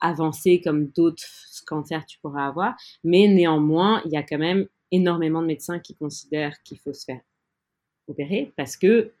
avancé 0.00 0.60
comme 0.60 0.88
d'autres 0.88 1.24
cancers 1.66 2.04
tu 2.06 2.18
pourras 2.20 2.46
avoir, 2.46 2.76
mais 3.04 3.28
néanmoins, 3.28 4.02
il 4.04 4.12
y 4.12 4.16
a 4.16 4.22
quand 4.22 4.38
même 4.38 4.66
énormément 4.90 5.42
de 5.42 5.46
médecins 5.46 5.78
qui 5.78 5.94
considèrent 5.94 6.62
qu'il 6.62 6.78
faut 6.78 6.92
se 6.92 7.04
faire 7.04 7.20
opérer 8.08 8.52
parce 8.56 8.76
que 8.76 9.12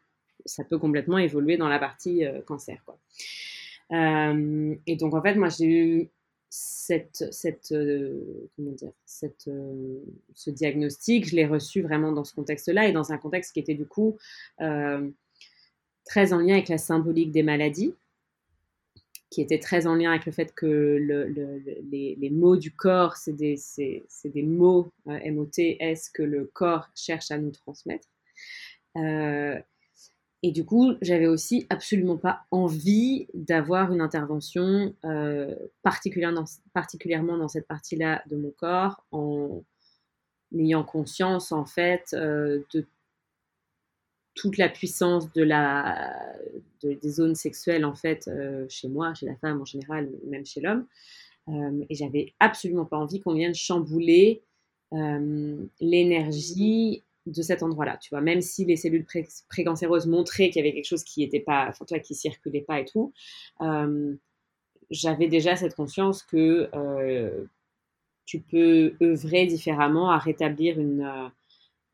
ça 0.48 0.64
peut 0.64 0.78
complètement 0.78 1.18
évoluer 1.18 1.56
dans 1.56 1.68
la 1.68 1.78
partie 1.78 2.24
euh, 2.24 2.40
cancer. 2.42 2.82
Quoi. 2.84 2.98
Euh, 3.92 4.74
et 4.86 4.96
donc, 4.96 5.14
en 5.14 5.22
fait, 5.22 5.34
moi, 5.34 5.48
j'ai 5.48 5.66
eu 5.66 6.08
cette, 6.50 7.26
cette, 7.30 7.72
euh, 7.72 8.48
comment 8.56 8.72
dire, 8.72 8.92
cette, 9.04 9.50
ce 10.34 10.50
diagnostic, 10.50 11.28
je 11.28 11.36
l'ai 11.36 11.46
reçu 11.46 11.82
vraiment 11.82 12.10
dans 12.12 12.24
ce 12.24 12.34
contexte-là 12.34 12.88
et 12.88 12.92
dans 12.92 13.12
un 13.12 13.18
contexte 13.18 13.52
qui 13.52 13.60
était 13.60 13.74
du 13.74 13.86
coup 13.86 14.16
très 14.58 16.32
en 16.32 16.38
lien 16.38 16.54
avec 16.54 16.68
la 16.68 16.78
symbolique 16.78 17.32
des 17.32 17.42
maladies. 17.42 17.94
qui 19.30 19.42
était 19.42 19.58
très 19.58 19.86
en 19.86 19.94
lien 19.94 20.10
avec 20.10 20.24
le 20.24 20.32
fait 20.32 20.54
que 20.54 20.64
le, 20.66 21.26
les, 21.90 22.30
mots 22.30 22.56
du 22.56 22.70
corps, 22.74 23.16
c'est 23.16 23.34
des, 23.34 23.56
des, 24.24 24.42
mots 24.42 24.90
MOTS 25.04 26.10
que 26.14 26.22
le 26.22 26.46
corps 26.46 26.88
cherche 26.94 27.30
à 27.30 27.36
nous 27.36 27.50
transmettre. 27.50 28.08
Et 30.42 30.52
du 30.52 30.64
coup, 30.64 30.94
j'avais 31.02 31.26
aussi 31.26 31.66
absolument 31.68 32.16
pas 32.16 32.44
envie 32.52 33.26
d'avoir 33.34 33.92
une 33.92 34.00
intervention 34.00 34.94
euh, 35.04 35.54
particulièrement, 35.82 36.46
dans 37.36 37.48
cette 37.48 37.66
partie-là 37.66 38.22
de 38.30 38.36
mon 38.36 38.50
corps, 38.52 39.04
en 39.10 39.64
ayant 40.56 40.84
conscience 40.84 41.50
en 41.50 41.64
fait 41.64 42.14
euh, 42.14 42.62
de 42.72 42.86
toute 44.34 44.58
la 44.58 44.68
puissance 44.68 45.32
de 45.32 45.42
la, 45.42 46.14
des 46.82 47.10
zones 47.10 47.34
sexuelles 47.34 47.84
en 47.84 47.96
fait 47.96 48.28
euh, 48.28 48.64
chez 48.68 48.86
moi, 48.88 49.14
chez 49.14 49.26
la 49.26 49.34
femme 49.36 49.60
en 49.60 49.64
général, 49.64 50.08
même 50.24 50.46
chez 50.46 50.60
l'homme. 50.60 50.86
Et 51.88 51.94
j'avais 51.94 52.34
absolument 52.40 52.84
pas 52.84 52.98
envie 52.98 53.20
qu'on 53.20 53.32
vienne 53.32 53.54
chambouler 53.54 54.42
l'énergie 55.80 57.02
de 57.26 57.42
cet 57.42 57.62
endroit-là, 57.62 57.98
tu 57.98 58.10
vois, 58.10 58.20
même 58.20 58.40
si 58.40 58.64
les 58.64 58.76
cellules 58.76 59.04
pré 59.04 59.26
précancéreuses 59.48 60.06
montraient 60.06 60.50
qu'il 60.50 60.64
y 60.64 60.66
avait 60.66 60.74
quelque 60.74 60.88
chose 60.88 61.04
qui 61.04 61.22
était 61.22 61.40
pas, 61.40 61.66
enfin, 61.68 61.84
toi, 61.84 61.98
qui 61.98 62.14
circulait 62.14 62.62
pas 62.62 62.80
et 62.80 62.84
tout, 62.84 63.12
j'avais 64.90 65.28
déjà 65.28 65.56
cette 65.56 65.74
conscience 65.74 66.22
que 66.22 66.70
tu 68.24 68.40
peux 68.40 68.94
œuvrer 69.02 69.46
différemment 69.46 70.10
à 70.10 70.18
rétablir 70.18 70.80
une, 70.80 71.30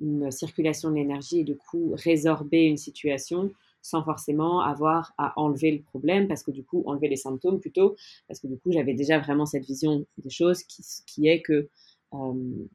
une 0.01 0.31
circulation 0.31 0.91
de 0.91 0.97
l'énergie 0.97 1.41
et 1.41 1.45
du 1.45 1.57
coup 1.57 1.95
résorber 1.97 2.65
une 2.65 2.77
situation 2.77 3.53
sans 3.85 4.03
forcément 4.03 4.61
avoir 4.61 5.13
à 5.19 5.39
enlever 5.39 5.71
le 5.71 5.83
problème, 5.83 6.27
parce 6.27 6.43
que 6.43 6.51
du 6.51 6.65
coup, 6.65 6.83
enlever 6.87 7.07
les 7.07 7.17
symptômes 7.17 7.61
plutôt, 7.61 7.97
parce 8.27 8.41
que 8.41 8.47
du 8.47 8.57
coup, 8.57 8.73
j'avais 8.73 8.95
déjà 8.95 9.19
vraiment 9.19 9.45
cette 9.45 9.67
vision 9.67 10.07
des 10.17 10.31
choses 10.31 10.63
qui, 10.63 11.29
est 11.29 11.43
que 11.43 11.69
euh, 12.15 12.67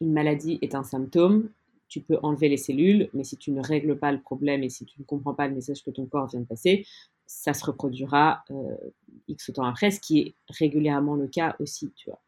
une 0.00 0.12
maladie 0.12 0.58
est 0.60 0.74
un 0.74 0.82
symptôme, 0.82 1.48
tu 1.88 2.00
peux 2.00 2.18
enlever 2.22 2.48
les 2.48 2.56
cellules, 2.56 3.08
mais 3.14 3.24
si 3.24 3.36
tu 3.36 3.50
ne 3.50 3.60
règles 3.60 3.98
pas 3.98 4.12
le 4.12 4.20
problème 4.20 4.62
et 4.62 4.68
si 4.68 4.84
tu 4.84 5.00
ne 5.00 5.04
comprends 5.04 5.34
pas 5.34 5.48
le 5.48 5.54
message 5.54 5.82
que 5.82 5.90
ton 5.90 6.06
corps 6.06 6.26
vient 6.26 6.40
de 6.40 6.46
passer, 6.46 6.86
ça 7.26 7.54
se 7.54 7.64
reproduira 7.64 8.44
euh, 8.50 8.76
X 9.28 9.50
temps 9.54 9.64
après, 9.64 9.90
ce 9.90 10.00
qui 10.00 10.20
est 10.20 10.34
régulièrement 10.48 11.14
le 11.14 11.28
cas 11.28 11.56
aussi, 11.60 11.92
tu 11.96 12.10
vois. 12.10 12.20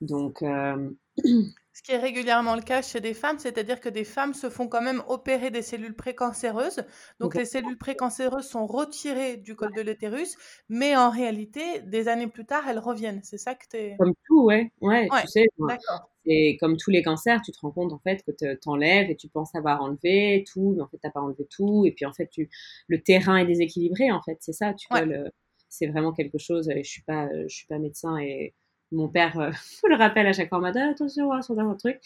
Donc, 0.00 0.42
euh, 0.42 0.90
Ce 1.78 1.82
qui 1.84 1.92
est 1.92 1.98
régulièrement 1.98 2.56
le 2.56 2.62
cas 2.62 2.82
chez 2.82 3.00
des 3.00 3.14
femmes, 3.14 3.38
c'est-à-dire 3.38 3.78
que 3.78 3.88
des 3.88 4.02
femmes 4.02 4.34
se 4.34 4.50
font 4.50 4.66
quand 4.66 4.82
même 4.82 5.00
opérer 5.06 5.52
des 5.52 5.62
cellules 5.62 5.94
précancéreuses. 5.94 6.82
Donc 7.20 7.36
les 7.36 7.44
cellules 7.44 7.78
précancéreuses 7.78 8.48
sont 8.48 8.66
retirées 8.66 9.36
du 9.36 9.54
col 9.54 9.72
de 9.72 9.82
l'utérus, 9.82 10.36
mais 10.68 10.96
en 10.96 11.08
réalité, 11.08 11.80
des 11.82 12.08
années 12.08 12.26
plus 12.26 12.44
tard, 12.44 12.64
elles 12.68 12.80
reviennent. 12.80 13.20
C'est 13.22 13.38
ça 13.38 13.54
que 13.54 13.64
tu 13.70 13.76
es... 13.76 13.96
Comme 13.96 14.14
tout, 14.26 14.42
ouais. 14.42 14.72
Ouais, 14.80 15.08
tu 15.20 15.28
sais, 15.28 15.46
c'est 16.28 16.56
comme 16.60 16.76
tous 16.76 16.90
les 16.90 17.02
cancers, 17.02 17.40
tu 17.42 17.52
te 17.52 17.58
rends 17.60 17.70
compte 17.70 17.92
en 17.92 17.98
fait 17.98 18.22
que 18.24 18.32
tu 18.32 18.68
enlèves 18.68 19.10
et 19.10 19.16
tu 19.16 19.28
penses 19.28 19.54
avoir 19.54 19.82
enlevé 19.82 20.44
tout, 20.52 20.74
mais 20.76 20.82
en 20.82 20.88
fait, 20.88 20.98
tu 20.98 21.06
n'as 21.06 21.12
pas 21.12 21.20
enlevé 21.20 21.46
tout. 21.50 21.84
Et 21.86 21.92
puis 21.92 22.06
en 22.06 22.12
fait, 22.12 22.28
tu... 22.30 22.50
le 22.88 23.00
terrain 23.02 23.36
est 23.38 23.46
déséquilibré, 23.46 24.10
en 24.12 24.22
fait, 24.22 24.38
c'est 24.40 24.52
ça, 24.52 24.74
tu 24.74 24.86
vois. 24.90 25.02
Le... 25.02 25.30
C'est 25.70 25.86
vraiment 25.86 26.12
quelque 26.12 26.38
chose, 26.38 26.70
je 26.74 26.82
suis 26.82 27.02
pas, 27.02 27.28
je 27.46 27.54
suis 27.54 27.66
pas 27.66 27.78
médecin 27.78 28.16
et 28.18 28.54
mon 28.90 29.08
père 29.08 29.38
euh, 29.38 29.50
le 29.88 29.96
rappelle 29.96 30.26
à 30.26 30.32
chaque 30.32 30.48
fois, 30.48 30.60
m'a 30.60 30.72
dit 30.72 30.78
attention, 30.78 31.30
sur 31.42 31.58
un 31.58 31.74
truc. 31.74 32.00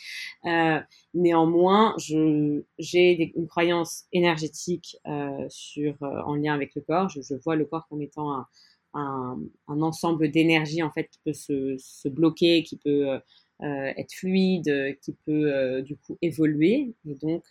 Euh, 0.47 0.81
néanmoins, 1.15 1.95
j'ai 1.99 3.33
une 3.37 3.47
croyance 3.47 4.05
énergétique 4.13 4.97
euh, 5.07 5.47
sur, 5.49 5.95
euh, 6.03 6.23
en 6.23 6.35
lien 6.35 6.55
avec 6.55 6.75
le 6.75 6.83
corps. 6.83 7.09
Je, 7.09 7.21
je, 7.23 7.35
vois 7.35 7.57
le 7.57 7.65
corps 7.65 7.87
comme 7.89 8.03
étant 8.03 8.33
un, 8.33 8.47
un, 8.95 9.39
un 9.69 9.83
ensemble 9.83 10.31
d'énergie 10.31 10.83
en 10.83 10.91
fait 10.91 11.09
qui 11.09 11.21
peut 11.25 11.33
se, 11.33 11.77
se 11.79 12.09
bloquer, 12.09 12.63
qui 12.63 12.77
peut 12.77 13.21
être 13.61 14.13
fluide, 14.13 14.97
qui 15.03 15.13
peut 15.25 15.83
du 15.83 15.97
coup 15.97 16.19
évoluer. 16.21 16.95
Et 17.07 17.15
donc 17.15 17.45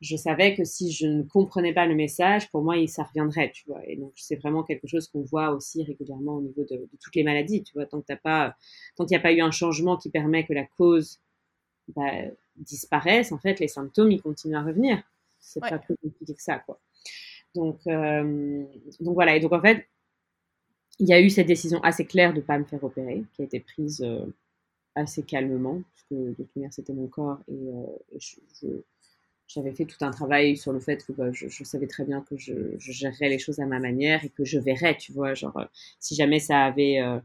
je 0.00 0.16
savais 0.16 0.54
que 0.54 0.64
si 0.64 0.92
je 0.92 1.06
ne 1.06 1.22
comprenais 1.22 1.74
pas 1.74 1.86
le 1.86 1.94
message, 1.94 2.50
pour 2.50 2.62
moi, 2.62 2.74
ça 2.86 3.04
reviendrait, 3.04 3.50
tu 3.52 3.64
vois. 3.66 3.80
Et 3.86 3.96
donc, 3.96 4.12
c'est 4.16 4.36
vraiment 4.36 4.62
quelque 4.62 4.86
chose 4.86 5.08
qu'on 5.08 5.22
voit 5.22 5.50
aussi 5.50 5.82
régulièrement 5.84 6.36
au 6.36 6.40
niveau 6.40 6.64
de, 6.64 6.76
de, 6.76 6.88
toutes 7.02 7.14
les 7.14 7.22
maladies, 7.22 7.62
tu 7.62 7.74
vois. 7.74 7.84
Tant 7.84 8.00
qu'il 8.00 8.16
n'y 8.16 9.16
a 9.16 9.20
pas 9.20 9.32
eu 9.32 9.40
un 9.40 9.50
changement 9.50 9.98
qui 9.98 10.08
permet 10.08 10.46
que 10.46 10.54
la 10.54 10.64
cause 10.64 11.20
bah, 11.94 12.12
disparaisse, 12.56 13.30
en 13.30 13.38
fait, 13.38 13.60
les 13.60 13.68
symptômes, 13.68 14.10
ils 14.10 14.22
continuent 14.22 14.56
à 14.56 14.62
revenir. 14.62 15.02
C'est 15.38 15.60
pas 15.60 15.78
plus 15.78 15.96
compliqué 15.96 16.34
que 16.34 16.42
ça, 16.42 16.58
quoi. 16.58 16.80
Donc, 17.54 17.80
euh, 17.86 18.64
donc 19.00 19.14
voilà. 19.14 19.36
Et 19.36 19.40
donc, 19.40 19.52
en 19.52 19.60
fait, 19.60 19.86
il 20.98 21.08
y 21.08 21.12
a 21.12 21.20
eu 21.20 21.28
cette 21.28 21.46
décision 21.46 21.82
assez 21.82 22.06
claire 22.06 22.32
de 22.32 22.40
pas 22.40 22.58
me 22.58 22.64
faire 22.64 22.82
opérer, 22.82 23.24
qui 23.34 23.42
a 23.42 23.44
été 23.44 23.60
prise 23.60 24.00
euh, 24.02 24.24
assez 24.94 25.22
calmement, 25.22 25.82
parce 25.82 26.04
que 26.10 26.30
de 26.30 26.34
toute 26.34 26.56
manière, 26.56 26.72
c'était 26.72 26.92
mon 26.92 27.06
corps 27.06 27.38
et, 27.48 27.52
euh, 27.52 27.86
et 28.12 28.18
j'avais 29.46 29.72
fait 29.72 29.84
tout 29.84 30.02
un 30.04 30.10
travail 30.10 30.56
sur 30.56 30.72
le 30.72 30.78
fait 30.80 31.04
que 31.04 31.12
bah, 31.12 31.32
je, 31.32 31.48
je, 31.48 31.64
savais 31.64 31.88
très 31.88 32.04
bien 32.04 32.20
que 32.20 32.36
je, 32.36 32.52
je, 32.78 32.92
gérerais 32.92 33.28
les 33.28 33.38
choses 33.38 33.58
à 33.58 33.66
ma 33.66 33.80
manière 33.80 34.24
et 34.24 34.28
que 34.28 34.44
je 34.44 34.58
verrais, 34.58 34.96
tu 34.96 35.12
vois, 35.12 35.34
genre 35.34 35.56
euh, 35.56 35.64
si 35.98 36.14
jamais 36.14 36.38
ça 36.38 36.64
avait 36.64 37.00
euh, 37.00 37.18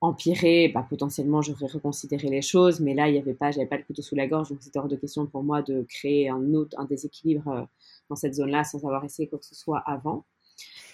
empiré, 0.00 0.68
bah, 0.68 0.86
potentiellement 0.88 1.42
j'aurais 1.42 1.66
reconsidéré 1.66 2.28
les 2.28 2.42
choses, 2.42 2.80
mais 2.80 2.94
là 2.94 3.08
il 3.08 3.12
n'y 3.12 3.18
avait 3.18 3.34
pas, 3.34 3.50
j'avais 3.50 3.66
pas 3.66 3.76
le 3.76 3.84
couteau 3.84 4.00
sous 4.00 4.14
la 4.14 4.26
gorge, 4.26 4.48
donc 4.48 4.62
c'était 4.62 4.78
hors 4.78 4.88
de 4.88 4.96
question 4.96 5.26
pour 5.26 5.42
moi 5.42 5.60
de 5.60 5.82
créer 5.82 6.30
un 6.30 6.54
autre, 6.54 6.78
un 6.78 6.84
déséquilibre 6.84 7.68
dans 8.08 8.16
cette 8.16 8.34
zone-là 8.34 8.64
sans 8.64 8.84
avoir 8.86 9.04
essayé 9.04 9.28
quoi 9.28 9.38
que 9.38 9.46
ce 9.46 9.54
soit 9.54 9.82
avant. 9.86 10.24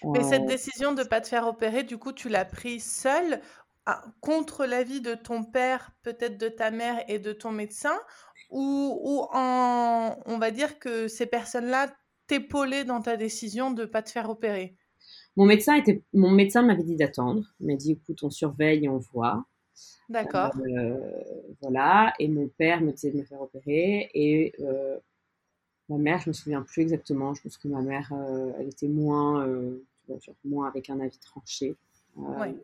Mais 0.05 0.23
cette 0.23 0.47
décision 0.47 0.93
de 0.93 1.03
ne 1.03 1.09
pas 1.09 1.21
te 1.21 1.29
faire 1.29 1.47
opérer, 1.47 1.83
du 1.83 1.99
coup, 1.99 2.13
tu 2.13 2.29
l'as 2.29 2.45
prise 2.45 2.85
seule 2.85 3.41
contre 4.21 4.67
l'avis 4.67 5.01
de 5.01 5.15
ton 5.15 5.45
père, 5.45 5.93
peut-être 6.03 6.39
de 6.39 6.49
ta 6.49 6.71
mère 6.71 7.05
et 7.09 7.19
de 7.19 7.33
ton 7.33 7.53
médecin, 7.53 7.97
ou, 8.51 8.99
ou 9.03 9.27
en, 9.33 10.17
on 10.27 10.39
va 10.39 10.51
dire 10.51 10.79
que 10.79 11.09
ces 11.09 11.27
personnes-là 11.27 11.95
t'épaulaient 12.27 12.85
dans 12.85 13.01
ta 13.01 13.17
décision 13.17 13.71
de 13.71 13.83
ne 13.83 13.87
pas 13.87 14.03
te 14.03 14.11
faire 14.11 14.29
opérer? 14.29 14.77
Mon 15.37 15.47
médecin, 15.47 15.77
était, 15.77 16.03
mon 16.13 16.31
médecin 16.31 16.63
m'avait 16.63 16.83
dit 16.83 16.97
d'attendre. 16.97 17.45
Il 17.61 17.67
m'a 17.67 17.77
dit, 17.77 17.93
écoute, 17.93 18.23
on 18.23 18.31
surveille 18.31 18.87
et 18.87 18.89
on 18.89 18.99
voit. 18.99 19.45
D'accord. 20.09 20.53
Euh, 20.67 20.99
voilà. 21.61 22.13
Et 22.19 22.29
mon 22.29 22.49
père 22.49 22.81
me 22.81 22.93
disait 22.93 23.11
de 23.11 23.19
me 23.19 23.25
faire 23.25 23.43
opérer. 23.43 24.11
Et 24.15 24.55
euh, 24.61 24.99
ma 25.89 25.99
mère, 25.99 26.21
je 26.21 26.31
me 26.31 26.33
souviens 26.33 26.63
plus 26.63 26.83
exactement. 26.83 27.35
Je 27.35 27.43
pense 27.43 27.59
que 27.59 27.69
ma 27.69 27.83
mère, 27.83 28.11
euh, 28.13 28.53
elle 28.59 28.69
était 28.69 28.89
moins, 28.89 29.47
tu 29.47 30.07
vois, 30.09 30.19
genre, 30.19 30.35
moins 30.45 30.69
avec 30.69 30.91
un 30.91 30.99
avis 31.01 31.19
tranché. 31.19 31.77
Ouais 32.17 32.55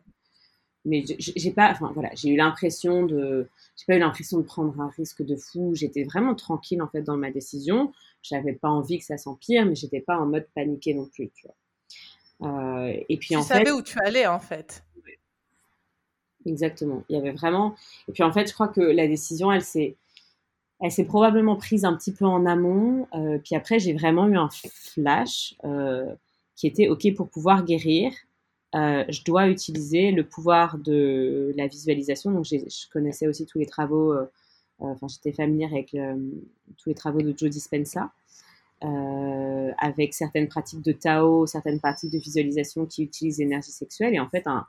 mais 0.85 1.03
j'ai 1.17 1.51
pas, 1.51 1.71
enfin 1.71 1.91
voilà, 1.93 2.09
j'ai 2.13 2.29
eu 2.29 2.35
l'impression 2.35 3.05
de, 3.05 3.47
j'ai 3.77 3.85
pas 3.87 3.95
eu 3.95 3.99
l'impression 3.99 4.37
de 4.37 4.43
prendre 4.43 4.79
un 4.81 4.89
risque 4.89 5.23
de 5.23 5.35
fou. 5.35 5.73
J'étais 5.75 6.03
vraiment 6.03 6.35
tranquille 6.35 6.81
en 6.81 6.87
fait 6.87 7.01
dans 7.01 7.15
ma 7.15 7.31
décision. 7.31 7.93
J'avais 8.21 8.53
pas 8.53 8.69
envie 8.69 8.99
que 8.99 9.05
ça 9.05 9.17
s'empire, 9.17 9.65
mais 9.65 9.75
j'étais 9.75 10.01
pas 10.01 10.17
en 10.17 10.25
mode 10.25 10.45
paniqué 10.53 10.93
non 10.93 11.05
plus, 11.05 11.29
tu 11.29 11.47
vois. 11.47 11.55
Euh, 12.49 12.93
et 13.07 13.17
puis 13.17 13.29
tu 13.29 13.35
en 13.37 13.43
savais 13.43 13.71
où 13.71 13.81
tu 13.81 13.97
allais 14.03 14.27
en 14.27 14.39
fait. 14.39 14.83
Exactement. 16.45 17.03
Il 17.07 17.15
y 17.15 17.19
avait 17.19 17.31
vraiment. 17.31 17.75
Et 18.09 18.11
puis 18.11 18.23
en 18.23 18.31
fait, 18.33 18.47
je 18.47 18.53
crois 18.53 18.67
que 18.67 18.81
la 18.81 19.07
décision, 19.07 19.51
elle 19.51 19.63
s'est, 19.63 19.95
elle 20.81 20.91
s'est 20.91 21.05
probablement 21.05 21.55
prise 21.55 21.85
un 21.85 21.95
petit 21.95 22.11
peu 22.11 22.25
en 22.25 22.45
amont. 22.45 23.07
Euh, 23.13 23.37
puis 23.37 23.55
après, 23.55 23.79
j'ai 23.79 23.93
vraiment 23.93 24.27
eu 24.27 24.35
un 24.35 24.49
flash 24.51 25.55
euh, 25.63 26.13
qui 26.57 26.67
était 26.67 26.89
ok 26.89 27.13
pour 27.15 27.29
pouvoir 27.29 27.63
guérir 27.63 28.11
euh, 28.75 29.03
je 29.09 29.23
dois 29.23 29.47
utiliser 29.49 30.11
le 30.11 30.23
pouvoir 30.23 30.77
de 30.77 31.53
la 31.55 31.67
visualisation. 31.67 32.31
Donc, 32.31 32.45
je 32.45 32.89
connaissais 32.91 33.27
aussi 33.27 33.45
tous 33.45 33.59
les 33.59 33.65
travaux, 33.65 34.13
euh, 34.13 34.23
euh, 34.81 34.85
enfin, 34.85 35.07
j'étais 35.07 35.31
familière 35.31 35.71
avec 35.71 35.95
tous 36.77 36.89
les 36.89 36.95
travaux 36.95 37.21
de 37.21 37.33
Joe 37.37 37.49
Dispenza, 37.49 38.11
avec 38.81 40.13
certaines 40.13 40.47
pratiques 40.47 40.81
de 40.81 40.91
Tao, 40.91 41.45
certaines 41.45 41.79
pratiques 41.79 42.11
de 42.11 42.17
visualisation 42.19 42.85
qui 42.85 43.03
utilisent 43.03 43.37
l'énergie 43.37 43.71
sexuelle. 43.71 44.13
Et 44.15 44.19
en 44.19 44.29
fait, 44.29 44.47
un, 44.47 44.65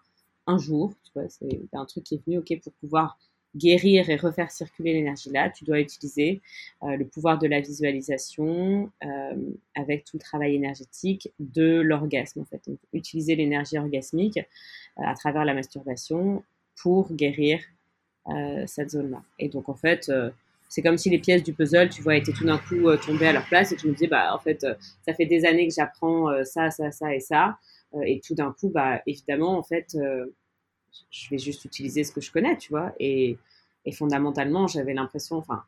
un 0.46 0.58
jour, 0.58 0.92
tu 1.04 1.10
vois, 1.14 1.28
c'est 1.28 1.60
un 1.72 1.84
truc 1.86 2.04
qui 2.04 2.16
est 2.16 2.24
venu, 2.26 2.38
ok, 2.38 2.60
pour 2.62 2.72
pouvoir 2.74 3.18
guérir 3.56 4.10
et 4.10 4.16
refaire 4.16 4.50
circuler 4.50 4.92
l'énergie 4.94 5.30
là, 5.30 5.50
tu 5.50 5.64
dois 5.64 5.80
utiliser 5.80 6.40
euh, 6.82 6.96
le 6.96 7.06
pouvoir 7.06 7.38
de 7.38 7.46
la 7.46 7.60
visualisation 7.60 8.90
euh, 9.04 9.34
avec 9.74 10.04
tout 10.04 10.16
le 10.16 10.20
travail 10.20 10.54
énergétique 10.54 11.32
de 11.38 11.80
l'orgasme 11.80 12.40
en 12.40 12.44
fait. 12.44 12.60
Donc, 12.66 12.78
utiliser 12.92 13.36
l'énergie 13.36 13.78
orgasmique 13.78 14.38
euh, 14.38 15.02
à 15.04 15.14
travers 15.14 15.44
la 15.44 15.54
masturbation 15.54 16.42
pour 16.76 17.12
guérir 17.12 17.60
cette 18.66 18.92
zone-là. 18.92 19.22
Et 19.38 19.50
donc 19.50 19.68
en 19.68 19.74
fait, 19.74 20.10
c'est 20.70 20.80
comme 20.80 20.96
si 20.96 21.10
les 21.10 21.18
pièces 21.18 21.42
du 21.42 21.52
puzzle, 21.52 21.90
tu 21.90 22.00
vois, 22.00 22.16
étaient 22.16 22.32
tout 22.32 22.46
d'un 22.46 22.56
coup 22.56 22.90
tombées 23.04 23.26
à 23.26 23.34
leur 23.34 23.46
place 23.46 23.70
et 23.70 23.76
tu 23.76 23.86
me 23.86 23.92
disais, 23.92 24.06
bah 24.06 24.34
en 24.34 24.38
fait, 24.38 24.66
ça 25.06 25.12
fait 25.12 25.26
des 25.26 25.44
années 25.44 25.68
que 25.68 25.74
j'apprends 25.74 26.30
ça, 26.42 26.70
ça, 26.70 26.90
ça 26.90 27.14
et 27.14 27.20
ça, 27.20 27.58
et 28.02 28.22
tout 28.26 28.34
d'un 28.34 28.50
coup, 28.58 28.70
bah 28.70 29.02
évidemment, 29.06 29.58
en 29.58 29.62
fait 29.62 29.94
je 31.10 31.30
vais 31.30 31.38
juste 31.38 31.64
utiliser 31.64 32.04
ce 32.04 32.12
que 32.12 32.20
je 32.20 32.30
connais, 32.32 32.56
tu 32.56 32.70
vois. 32.70 32.92
Et, 32.98 33.38
et 33.84 33.92
fondamentalement, 33.92 34.66
j'avais 34.66 34.94
l'impression, 34.94 35.36
enfin, 35.36 35.64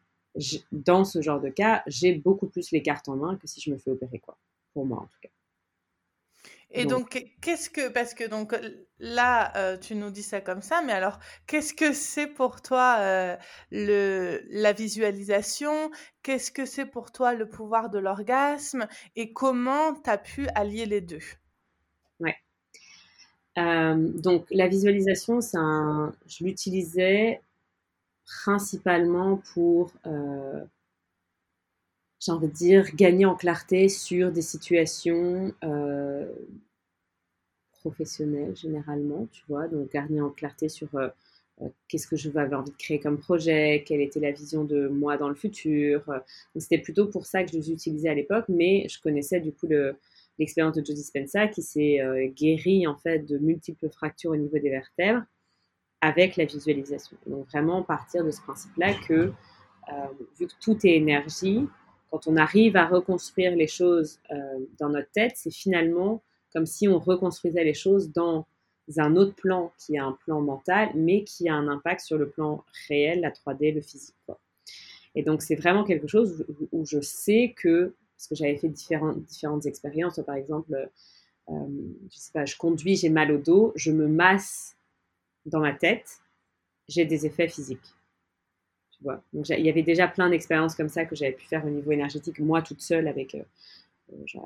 dans 0.73 1.04
ce 1.04 1.23
genre 1.23 1.40
de 1.40 1.49
cas, 1.49 1.83
j'ai 1.87 2.14
beaucoup 2.14 2.47
plus 2.47 2.71
les 2.71 2.83
cartes 2.83 3.09
en 3.09 3.16
main 3.16 3.37
que 3.37 3.47
si 3.47 3.61
je 3.61 3.71
me 3.71 3.78
fais 3.78 3.90
opérer, 3.90 4.18
quoi. 4.18 4.37
Pour 4.75 4.87
moi, 4.87 4.99
en 4.99 5.06
tout 5.06 5.18
cas. 5.23 5.28
Et 6.73 6.85
donc, 6.85 7.25
qu'est-ce 7.40 7.71
que, 7.71 7.88
parce 7.88 8.12
que 8.12 8.25
donc 8.25 8.54
là, 8.99 9.56
euh, 9.56 9.78
tu 9.78 9.95
nous 9.95 10.11
dis 10.11 10.23
ça 10.23 10.40
comme 10.40 10.61
ça, 10.61 10.83
mais 10.83 10.92
alors, 10.92 11.18
qu'est-ce 11.47 11.73
que 11.73 11.92
c'est 11.92 12.26
pour 12.26 12.61
toi 12.61 12.97
euh, 12.99 13.37
le, 13.71 14.42
la 14.50 14.73
visualisation? 14.73 15.90
Qu'est-ce 16.23 16.50
que 16.50 16.66
c'est 16.66 16.85
pour 16.87 17.12
toi 17.12 17.33
le 17.35 17.49
pouvoir 17.49 17.88
de 17.88 17.99
l'orgasme? 17.99 18.88
Et 19.14 19.33
comment 19.33 19.95
tu 19.95 20.11
as 20.11 20.18
pu 20.18 20.49
allier 20.54 20.85
les 20.87 21.00
deux? 21.00 21.23
Euh, 23.58 23.94
donc, 23.96 24.46
la 24.50 24.68
visualisation, 24.68 25.40
un, 25.54 26.12
je 26.26 26.44
l'utilisais 26.44 27.40
principalement 28.26 29.38
pour 29.54 29.92
j'ai 32.20 32.32
envie 32.32 32.48
de 32.48 32.52
dire, 32.52 32.94
gagner 32.94 33.25
en 33.25 33.34
clarté 33.34 33.88
sur 33.88 34.30
des 34.32 34.42
situations 34.42 35.52
euh, 35.64 36.26
professionnelles 37.72 38.56
généralement, 38.56 39.26
tu 39.32 39.42
vois, 39.48 39.68
donc 39.68 39.92
gagner 39.92 40.20
en 40.20 40.30
clarté 40.30 40.68
sur 40.68 40.88
euh, 40.96 41.08
euh, 41.62 41.68
qu'est-ce 41.88 42.06
que 42.06 42.16
je 42.16 42.30
avais 42.36 42.54
envie 42.56 42.70
de 42.72 42.76
créer 42.76 42.98
comme 42.98 43.18
projet, 43.18 43.84
quelle 43.86 44.00
était 44.00 44.20
la 44.20 44.32
vision 44.32 44.64
de 44.64 44.88
moi 44.88 45.16
dans 45.16 45.28
le 45.28 45.34
futur. 45.34 46.04
c'était 46.56 46.78
plutôt 46.78 47.06
pour 47.06 47.26
ça 47.26 47.44
que 47.44 47.50
je 47.50 47.56
les 47.56 47.70
utilisais 47.72 48.08
à 48.08 48.14
l'époque, 48.14 48.46
mais 48.48 48.86
je 48.88 49.00
connaissais 49.00 49.40
du 49.40 49.52
coup 49.52 49.66
l'expérience 50.38 50.76
de 50.76 50.85
Joe 50.85 50.95
Dispenza 50.95 51.49
qui 51.49 51.62
s'est 51.62 52.00
guéri 52.37 52.87
en 52.87 52.97
fait 52.97 53.21
de 53.21 53.38
multiples 53.38 53.88
fractures 53.90 54.33
au 54.33 54.37
niveau 54.37 54.59
des 54.59 54.71
vertèbres 54.71 55.23
avec 56.00 56.37
la 56.37 56.45
visualisation. 56.45 57.16
Donc 57.26 57.47
vraiment 57.47 57.83
partir 57.83 58.25
de 58.25 58.31
ce 58.31 58.40
principe-là 58.43 58.95
que 59.09 59.33
vu 60.38 60.47
que 60.47 60.52
tout 60.61 60.87
est 60.87 60.97
énergie, 60.97 61.66
quand 62.11 62.26
on 62.26 62.37
arrive 62.37 62.76
à 62.76 62.87
reconstruire 62.87 63.55
les 63.57 63.66
choses 63.66 64.21
euh, 64.31 64.37
dans 64.78 64.88
notre 64.88 65.11
tête, 65.11 65.33
c'est 65.35 65.52
finalement 65.52 66.23
comme 66.52 66.66
si 66.66 66.88
on 66.88 66.99
reconstruisait 66.99 67.64
les 67.64 67.75
choses 67.75 68.12
dans 68.12 68.47
un 68.97 69.16
autre 69.16 69.35
plan 69.35 69.73
qui 69.78 69.97
est 69.97 69.99
un 69.99 70.12
plan 70.25 70.40
mental, 70.40 70.90
mais 70.95 71.25
qui 71.25 71.49
a 71.49 71.55
un 71.55 71.69
impact 71.69 72.00
sur 72.00 72.16
le 72.16 72.31
plan 72.31 72.64
réel, 72.88 73.21
la 73.21 73.31
3D, 73.31 73.75
le 73.75 73.81
physique. 73.83 74.14
Et 75.14 75.23
donc, 75.23 75.43
c'est 75.43 75.57
vraiment 75.57 75.85
quelque 75.85 76.07
chose 76.07 76.47
où, 76.73 76.87
je 76.87 77.00
sais 77.00 77.55
que, 77.57 77.95
parce 78.16 78.28
que 78.28 78.35
j'avais 78.35 78.56
fait 78.56 78.68
différentes, 78.68 79.23
différentes 79.25 79.66
expériences, 79.66 80.20
par 80.25 80.37
exemple, 80.37 80.75
euh, 81.49 81.52
je 82.11 82.16
sais 82.16 82.32
pas, 82.32 82.44
je 82.44 82.56
conduis, 82.56 82.96
j'ai 82.96 83.11
mal 83.11 83.30
au 83.30 83.38
dos, 83.38 83.73
je 83.76 83.92
me 83.92 84.08
masse 84.08 84.76
dans 85.44 85.61
ma 85.61 85.73
tête, 85.73 86.20
j'ai 86.88 87.04
des 87.04 87.26
effets 87.26 87.49
physiques. 87.49 87.94
Donc, 89.32 89.49
il 89.50 89.61
y 89.61 89.68
avait 89.68 89.82
déjà 89.82 90.08
plein 90.08 90.30
d'expériences 90.30 90.75
comme 90.75 90.88
ça 90.88 91.04
que 91.04 91.14
j'avais 91.14 91.32
pu 91.32 91.46
faire 91.46 91.64
au 91.64 91.70
niveau 91.70 91.92
énergétique, 91.92 92.40
moi 92.40 92.62
toute 92.62 92.80
seule 92.80 93.06
avec, 93.08 93.35
euh, 93.35 93.42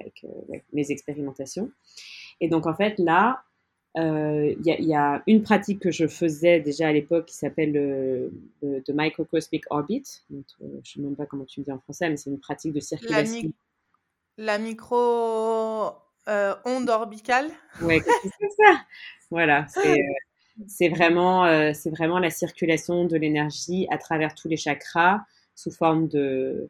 avec 0.00 0.24
euh, 0.24 0.58
mes 0.72 0.90
expérimentations. 0.90 1.70
Et 2.40 2.48
donc, 2.48 2.66
en 2.66 2.74
fait, 2.74 2.98
là, 2.98 3.44
il 3.97 4.56
y, 4.62 4.94
a 4.94 5.23
une 5.26 5.42
pratique 5.42 5.80
que 5.80 5.90
je 5.90 6.06
faisais 6.06 6.61
déjà 6.61 6.88
à 6.88 6.92
l'époque 6.92 7.26
qui 7.26 7.37
s'appelle 7.37 7.73
le, 7.73 8.32
Microcosmic 8.88 9.64
Orbit. 9.70 10.04
je 10.30 10.37
ne 10.37 10.42
sais 10.85 11.00
même 11.00 11.16
pas 11.16 11.26
comment 11.26 11.44
tu 11.44 11.61
le 11.61 11.64
dis 11.64 11.73
en 11.73 11.78
français, 11.78 12.09
mais 12.09 12.16
c'est 12.16 12.30
une 12.30 12.40
pratique 12.40 12.73
de 12.73 12.80
circulation. 12.80 13.52
La, 14.37 14.59
micro 14.59 15.92
onde 16.26 16.88
orbicale. 16.88 17.50
Ouais, 17.82 18.00
c'est 18.23 18.50
ça. 18.56 18.80
Voilà, 19.30 19.66
c'est 20.66 20.88
vraiment, 20.88 21.44
euh, 21.44 21.73
c'est 21.75 21.90
vraiment 21.90 22.18
la 22.18 22.30
circulation 22.30 23.04
de 23.04 23.16
l'énergie 23.16 23.87
à 23.90 23.99
travers 23.99 24.35
tous 24.35 24.49
les 24.49 24.56
chakras 24.56 25.20
sous 25.54 25.70
forme 25.70 26.09
de, 26.09 26.68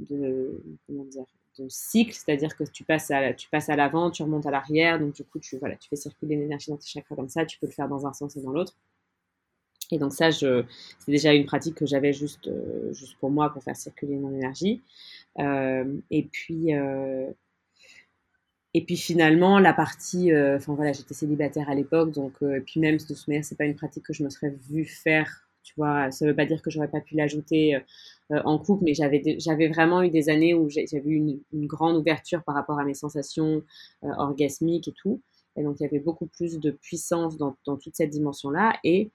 de, 0.00 0.62
comment 0.86 1.04
dire, 1.04 1.24
cycle, 1.68 2.12
c'est-à-dire 2.12 2.56
que 2.56 2.64
tu 2.64 2.84
passes 2.84 3.10
à, 3.10 3.32
tu 3.34 3.48
passes 3.48 3.68
à 3.68 3.76
l'avant, 3.76 4.10
tu 4.10 4.22
remontes 4.22 4.46
à 4.46 4.50
l'arrière, 4.50 4.98
donc 4.98 5.14
du 5.14 5.24
coup, 5.24 5.38
tu, 5.38 5.58
voilà, 5.58 5.76
tu 5.76 5.88
fais 5.88 5.96
circuler 5.96 6.36
l'énergie 6.36 6.70
dans 6.70 6.76
tes 6.76 6.86
chakras 6.86 7.16
comme 7.16 7.28
ça, 7.28 7.44
tu 7.46 7.58
peux 7.58 7.66
le 7.66 7.72
faire 7.72 7.88
dans 7.88 8.06
un 8.06 8.12
sens 8.12 8.36
et 8.36 8.42
dans 8.42 8.52
l'autre. 8.52 8.74
Et 9.90 9.98
donc 9.98 10.12
ça, 10.12 10.30
c'est 10.30 10.64
déjà 11.06 11.32
une 11.32 11.46
pratique 11.46 11.74
que 11.74 11.86
j'avais 11.86 12.12
juste, 12.12 12.48
euh, 12.48 12.92
juste 12.92 13.16
pour 13.18 13.30
moi, 13.30 13.50
pour 13.50 13.62
faire 13.62 13.76
circuler 13.76 14.16
mon 14.16 14.32
énergie. 14.34 14.82
Euh, 15.38 15.84
et 16.10 16.24
puis, 16.24 16.74
et 18.74 18.84
puis 18.84 18.96
finalement, 18.96 19.58
la 19.58 19.72
partie, 19.72 20.30
euh, 20.32 20.56
enfin 20.56 20.74
voilà, 20.74 20.92
j'étais 20.92 21.14
célibataire 21.14 21.68
à 21.70 21.74
l'époque, 21.74 22.12
donc 22.12 22.34
euh, 22.42 22.60
puis 22.64 22.80
même 22.80 22.96
de 22.96 23.02
toute 23.02 23.26
manière, 23.26 23.44
c'est 23.44 23.56
pas 23.56 23.64
une 23.64 23.74
pratique 23.74 24.04
que 24.04 24.12
je 24.12 24.22
me 24.22 24.30
serais 24.30 24.54
vue 24.70 24.84
faire, 24.84 25.48
tu 25.62 25.74
vois. 25.76 26.10
Ça 26.10 26.26
veut 26.26 26.36
pas 26.36 26.44
dire 26.44 26.60
que 26.62 26.70
j'aurais 26.70 26.88
pas 26.88 27.00
pu 27.00 27.16
l'ajouter 27.16 27.76
euh, 27.76 27.80
en 28.30 28.58
couple, 28.58 28.84
mais 28.84 28.94
j'avais 28.94 29.68
vraiment 29.68 30.02
eu 30.02 30.10
des 30.10 30.28
années 30.28 30.54
où 30.54 30.68
j'avais 30.68 31.02
eu 31.04 31.16
une, 31.16 31.40
une, 31.52 31.66
grande 31.66 31.96
ouverture 31.96 32.42
par 32.44 32.54
rapport 32.54 32.78
à 32.78 32.84
mes 32.84 32.94
sensations 32.94 33.62
orgasmiques 34.02 34.88
et 34.88 34.92
tout, 34.92 35.20
et 35.56 35.62
donc 35.62 35.80
il 35.80 35.84
y 35.84 35.86
avait 35.86 35.98
beaucoup 35.98 36.26
plus 36.26 36.58
de 36.58 36.70
puissance 36.70 37.36
dans, 37.38 37.56
toute 37.64 37.94
cette 37.94 38.10
dimension-là, 38.10 38.78
et 38.84 39.10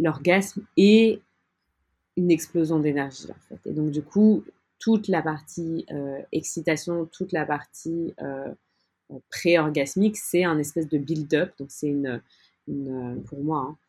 l'orgasme 0.00 0.64
est 0.76 1.20
une 2.16 2.30
explosion 2.30 2.80
d'énergie 2.80 3.28
en 3.30 3.40
fait. 3.48 3.70
Et 3.70 3.72
donc 3.72 3.90
du 3.92 4.02
coup, 4.02 4.42
toute 4.80 5.06
la 5.06 5.22
partie 5.22 5.86
excitation, 6.32 7.06
toute 7.06 7.32
la 7.32 7.46
partie 7.46 8.14
pré-orgasmique, 9.30 10.16
c'est 10.16 10.44
un 10.44 10.58
espèce 10.58 10.88
de 10.88 10.98
build-up. 10.98 11.52
Donc, 11.58 11.68
c'est 11.70 11.88
une, 11.88 12.20
pour 13.26 13.42
moi, 13.42 13.58
hein, 13.58 13.76
euh, 13.76 13.83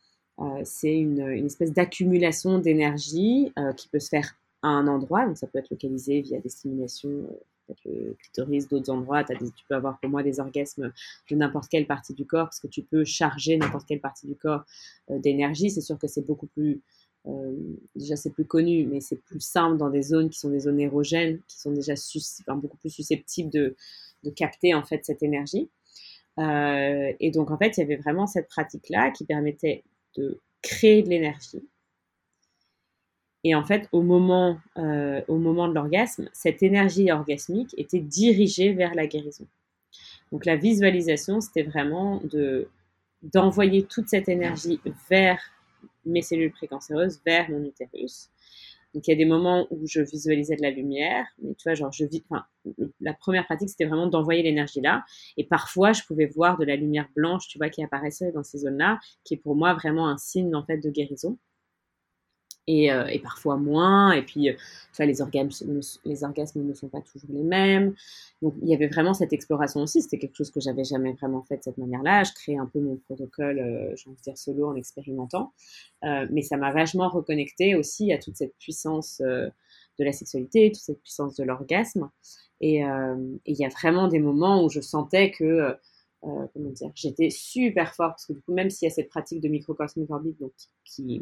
c'est 0.63 0.97
une, 0.97 1.19
espèce 1.45 1.71
d'accumulation 1.71 2.59
d'énergie 2.59 3.51
euh, 3.57 3.73
qui 3.73 3.87
peut 3.87 3.99
se 3.99 4.09
faire 4.09 4.35
à 4.61 4.67
un 4.67 4.87
endroit. 4.87 5.25
Donc, 5.25 5.37
ça 5.37 5.47
peut 5.47 5.59
être 5.59 5.69
localisé 5.69 6.21
via 6.21 6.39
des 6.39 6.49
stimulations, 6.49 7.27
euh, 7.69 7.73
le 7.85 8.15
clitoris, 8.19 8.67
d'autres 8.67 8.91
endroits. 8.91 9.23
tu 9.23 9.37
peux 9.67 9.75
avoir 9.75 9.99
pour 9.99 10.09
moi 10.09 10.23
des 10.23 10.39
orgasmes 10.39 10.91
de 11.29 11.35
n'importe 11.35 11.69
quelle 11.69 11.87
partie 11.87 12.13
du 12.13 12.25
corps 12.25 12.45
parce 12.45 12.59
que 12.59 12.67
tu 12.67 12.83
peux 12.83 13.05
charger 13.05 13.57
n'importe 13.57 13.87
quelle 13.87 14.01
partie 14.01 14.27
du 14.27 14.35
corps 14.35 14.65
d'énergie. 15.09 15.71
C'est 15.71 15.81
sûr 15.81 15.97
que 15.97 16.07
c'est 16.07 16.25
beaucoup 16.25 16.45
plus. 16.45 16.81
déjà, 17.95 18.15
c'est 18.15 18.29
plus 18.29 18.45
connu, 18.45 18.85
mais 18.85 19.01
c'est 19.01 19.15
plus 19.15 19.39
simple 19.39 19.77
dans 19.77 19.89
des 19.89 20.03
zones 20.03 20.29
qui 20.29 20.37
sont 20.37 20.49
des 20.49 20.59
zones 20.59 20.79
érogènes, 20.79 21.39
qui 21.47 21.59
sont 21.59 21.71
déjà 21.71 21.95
beaucoup 22.55 22.77
plus 22.77 22.91
susceptibles 22.91 23.49
de, 23.49 23.75
capter 24.35 24.73
en 24.75 24.83
fait 24.83 25.03
cette 25.03 25.23
énergie. 25.23 25.69
Euh, 26.37 27.13
et 27.19 27.31
donc 27.31 27.51
en 27.51 27.57
fait, 27.57 27.77
il 27.77 27.79
y 27.79 27.83
avait 27.83 27.95
vraiment 27.95 28.27
cette 28.27 28.47
pratique-là 28.47 29.11
qui 29.11 29.25
permettait 29.25 29.83
de 30.15 30.39
créer 30.61 31.03
de 31.03 31.09
l'énergie. 31.09 31.63
Et 33.43 33.53
en 33.53 33.63
fait, 33.63 33.87
au 33.91 34.01
moment, 34.01 34.57
euh, 34.77 35.21
au 35.27 35.37
moment 35.37 35.67
de 35.67 35.73
l'orgasme, 35.73 36.29
cette 36.33 36.63
énergie 36.63 37.11
orgasmique 37.11 37.75
était 37.77 37.99
dirigée 37.99 38.73
vers 38.73 38.95
la 38.95 39.05
guérison. 39.05 39.45
Donc 40.31 40.45
la 40.45 40.55
visualisation, 40.55 41.41
c'était 41.41 41.63
vraiment 41.63 42.21
de 42.23 42.67
d'envoyer 43.21 43.83
toute 43.83 44.07
cette 44.07 44.29
énergie 44.29 44.79
vers 45.09 45.39
mes 46.05 46.21
cellules 46.21 46.51
précancéreuses, 46.51 47.19
vers 47.25 47.49
mon 47.49 47.63
utérus, 47.63 48.29
donc 48.95 49.07
il 49.07 49.11
y 49.11 49.13
a 49.13 49.17
des 49.17 49.25
moments 49.25 49.67
où 49.71 49.85
je 49.85 49.99
visualisais 49.99 50.55
de 50.55 50.61
la 50.61 50.71
lumière, 50.71 51.27
mais 51.41 51.53
tu 51.55 51.67
vois, 51.67 51.75
genre 51.75 51.91
je 51.91 52.05
vis, 52.05 52.23
enfin, 52.29 52.45
la 53.01 53.13
première 53.13 53.45
pratique 53.45 53.69
c'était 53.69 53.85
vraiment 53.85 54.07
d'envoyer 54.07 54.41
l'énergie 54.41 54.81
là, 54.81 55.03
et 55.37 55.43
parfois 55.43 55.91
je 55.91 56.01
pouvais 56.03 56.27
voir 56.27 56.57
de 56.57 56.65
la 56.65 56.77
lumière 56.77 57.09
blanche, 57.15 57.47
tu 57.49 57.57
vois, 57.57 57.69
qui 57.69 57.83
apparaissait 57.83 58.31
dans 58.31 58.43
ces 58.43 58.59
zones-là, 58.59 58.99
qui 59.25 59.33
est 59.33 59.37
pour 59.37 59.55
moi 59.55 59.73
vraiment 59.73 60.07
un 60.09 60.17
signe 60.17 60.55
en 60.55 60.65
fait 60.65 60.77
de 60.77 60.89
guérison. 60.89 61.37
Euh, 62.67 63.05
et, 63.07 63.19
parfois 63.19 63.57
moins. 63.57 64.11
Et 64.13 64.23
puis, 64.23 64.49
euh, 64.49 64.53
les 64.99 65.21
orgasmes, 65.21 65.79
les 66.03 66.23
orgasmes 66.23 66.63
ne 66.63 66.73
sont 66.73 66.87
pas 66.87 67.01
toujours 67.01 67.29
les 67.31 67.43
mêmes. 67.43 67.93
Donc, 68.41 68.55
il 68.61 68.67
y 68.67 68.73
avait 68.73 68.87
vraiment 68.87 69.13
cette 69.13 69.33
exploration 69.33 69.81
aussi. 69.81 70.01
C'était 70.01 70.17
quelque 70.17 70.35
chose 70.35 70.49
que 70.49 70.59
j'avais 70.59 70.83
jamais 70.83 71.13
vraiment 71.13 71.43
fait 71.43 71.57
de 71.57 71.63
cette 71.63 71.77
manière-là. 71.77 72.23
Je 72.23 72.33
créais 72.33 72.57
un 72.57 72.65
peu 72.65 72.79
mon 72.79 72.97
protocole, 72.97 73.59
euh, 73.59 73.95
j'ai 73.95 74.09
envie 74.09 74.17
de 74.17 74.23
dire 74.23 74.37
solo, 74.37 74.67
en 74.67 74.75
expérimentant. 74.75 75.53
mais 76.03 76.41
ça 76.41 76.57
m'a 76.57 76.71
vachement 76.71 77.09
reconnecté 77.09 77.75
aussi 77.75 78.11
à 78.13 78.17
toute 78.17 78.35
cette 78.35 78.55
puissance 78.57 79.21
de 79.21 80.03
la 80.03 80.11
sexualité, 80.11 80.71
toute 80.71 80.81
cette 80.81 81.01
puissance 81.01 81.35
de 81.35 81.43
l'orgasme. 81.43 82.09
Et 82.61 82.79
il 82.79 83.55
y 83.55 83.65
a 83.65 83.69
vraiment 83.69 84.07
des 84.07 84.19
moments 84.19 84.63
où 84.63 84.69
je 84.69 84.81
sentais 84.81 85.31
que, 85.31 85.75
comment 86.21 86.69
dire, 86.71 86.91
j'étais 86.95 87.29
super 87.29 87.95
fort 87.95 88.11
parce 88.11 88.25
que 88.25 88.33
du 88.33 88.41
coup, 88.41 88.53
même 88.53 88.69
s'il 88.69 88.87
y 88.87 88.91
a 88.91 88.93
cette 88.93 89.09
pratique 89.09 89.41
de 89.41 89.49
microcosmic 89.49 90.09
orbit, 90.11 90.35
donc 90.39 90.53
qui 90.83 91.21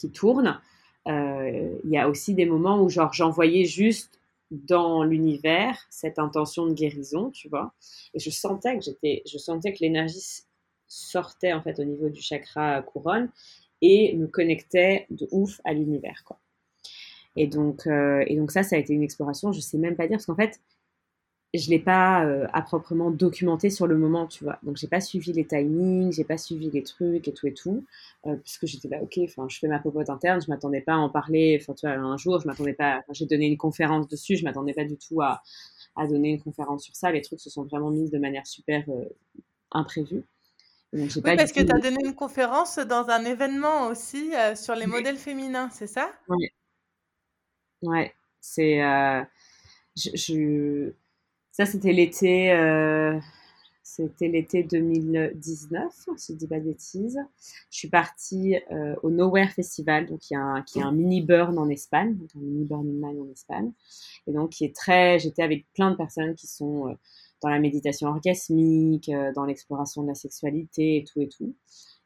qui 0.00 0.10
tourne. 0.10 0.60
Euh, 1.08 1.78
il 1.84 1.90
y 1.90 1.98
a 1.98 2.08
aussi 2.08 2.34
des 2.34 2.46
moments 2.46 2.82
où 2.82 2.88
genre 2.88 3.12
j'envoyais 3.12 3.64
juste 3.64 4.20
dans 4.50 5.04
l'univers 5.04 5.78
cette 5.90 6.18
intention 6.18 6.66
de 6.66 6.72
guérison, 6.72 7.30
tu 7.30 7.48
vois. 7.48 7.72
Et 8.14 8.18
je 8.18 8.30
sentais 8.30 8.76
que 8.76 8.84
j'étais, 8.84 9.22
je 9.30 9.38
sentais 9.38 9.72
que 9.72 9.78
l'énergie 9.80 10.42
sortait 10.88 11.52
en 11.52 11.62
fait 11.62 11.78
au 11.78 11.84
niveau 11.84 12.08
du 12.08 12.20
chakra 12.20 12.82
couronne 12.82 13.30
et 13.80 14.14
me 14.16 14.26
connectait 14.26 15.06
de 15.10 15.28
ouf 15.30 15.60
à 15.64 15.72
l'univers, 15.72 16.22
quoi. 16.24 16.38
Et 17.36 17.46
donc, 17.46 17.86
euh, 17.86 18.24
et 18.26 18.36
donc 18.36 18.50
ça, 18.50 18.64
ça 18.64 18.76
a 18.76 18.78
été 18.78 18.92
une 18.92 19.04
exploration. 19.04 19.52
Je 19.52 19.60
sais 19.60 19.78
même 19.78 19.96
pas 19.96 20.08
dire 20.08 20.16
parce 20.16 20.26
qu'en 20.26 20.34
fait, 20.34 20.60
je 21.52 21.68
l'ai 21.68 21.80
pas 21.80 22.24
euh, 22.24 22.46
à 22.52 22.62
proprement 22.62 23.10
documenté 23.10 23.70
sur 23.70 23.86
le 23.86 23.98
moment, 23.98 24.26
tu 24.26 24.44
vois. 24.44 24.58
Donc 24.62 24.76
j'ai 24.76 24.86
pas 24.86 25.00
suivi 25.00 25.32
les 25.32 25.44
timings, 25.44 26.12
j'ai 26.12 26.24
pas 26.24 26.38
suivi 26.38 26.70
les 26.70 26.82
trucs 26.82 27.26
et 27.26 27.32
tout 27.32 27.46
et 27.48 27.54
tout, 27.54 27.84
euh, 28.26 28.36
puisque 28.36 28.66
j'étais 28.66 28.88
là, 28.88 29.02
ok, 29.02 29.18
enfin 29.24 29.46
je 29.48 29.58
fais 29.58 29.66
ma 29.66 29.80
popote 29.80 30.10
interne, 30.10 30.40
je 30.40 30.48
m'attendais 30.48 30.80
pas 30.80 30.94
à 30.94 30.98
en 30.98 31.10
parler, 31.10 31.58
enfin 31.60 31.74
tu 31.74 31.86
vois, 31.86 31.96
un 31.96 32.16
jour, 32.16 32.40
je 32.40 32.46
m'attendais 32.46 32.72
pas, 32.72 33.02
j'ai 33.10 33.26
donné 33.26 33.46
une 33.46 33.56
conférence 33.56 34.06
dessus, 34.06 34.36
je 34.36 34.44
m'attendais 34.44 34.74
pas 34.74 34.84
du 34.84 34.96
tout 34.96 35.20
à, 35.22 35.42
à 35.96 36.06
donner 36.06 36.30
une 36.30 36.40
conférence 36.40 36.84
sur 36.84 36.94
ça. 36.94 37.10
Les 37.10 37.20
trucs 37.20 37.40
se 37.40 37.50
sont 37.50 37.64
vraiment 37.64 37.90
mis 37.90 38.08
de 38.10 38.18
manière 38.18 38.46
super 38.46 38.84
imprévue. 39.72 40.22
oui, 40.92 41.08
parce 41.24 41.52
que 41.52 41.62
tu 41.62 41.72
as 41.72 41.78
donné 41.80 41.98
une 42.04 42.14
conférence 42.14 42.78
dans 42.78 43.08
un 43.08 43.24
événement 43.24 43.88
aussi 43.88 44.30
sur 44.54 44.76
les 44.76 44.86
modèles 44.86 45.18
féminins, 45.18 45.68
c'est 45.72 45.88
ça? 45.88 46.12
Oui. 46.28 46.48
Ouais, 47.82 48.14
c'est. 48.40 48.80
je, 49.96 50.92
Ça, 51.52 51.66
c'était 51.66 51.92
l'été. 51.92 52.52
C'était 53.96 54.28
l'été 54.28 54.62
2019, 54.62 55.92
si 56.16 56.32
je 56.32 56.38
dis 56.38 56.46
pas 56.46 56.60
de 56.60 56.64
bêtises. 56.66 57.18
Je 57.70 57.76
suis 57.76 57.88
partie 57.88 58.54
euh, 58.70 58.94
au 59.02 59.10
Nowhere 59.10 59.48
Festival, 59.48 60.06
donc 60.06 60.20
qui 60.20 60.34
est 60.34 60.36
un, 60.36 60.64
un 60.76 60.92
mini 60.92 61.22
burn 61.22 61.58
en 61.58 61.68
Espagne, 61.68 62.14
donc 62.14 62.30
un 62.36 62.38
mini 62.38 62.68
man 62.70 63.18
en 63.20 63.28
Espagne, 63.32 63.72
et 64.28 64.32
donc 64.32 64.50
qui 64.50 64.64
est 64.64 64.76
très. 64.76 65.18
J'étais 65.18 65.42
avec 65.42 65.66
plein 65.74 65.90
de 65.90 65.96
personnes 65.96 66.36
qui 66.36 66.46
sont 66.46 66.88
euh, 66.88 66.94
dans 67.42 67.48
la 67.48 67.58
méditation 67.58 68.06
orgasmique, 68.06 69.08
euh, 69.08 69.32
dans 69.32 69.44
l'exploration 69.44 70.02
de 70.04 70.08
la 70.08 70.14
sexualité 70.14 70.98
et 70.98 71.04
tout 71.04 71.20
et 71.20 71.28
tout. 71.28 71.56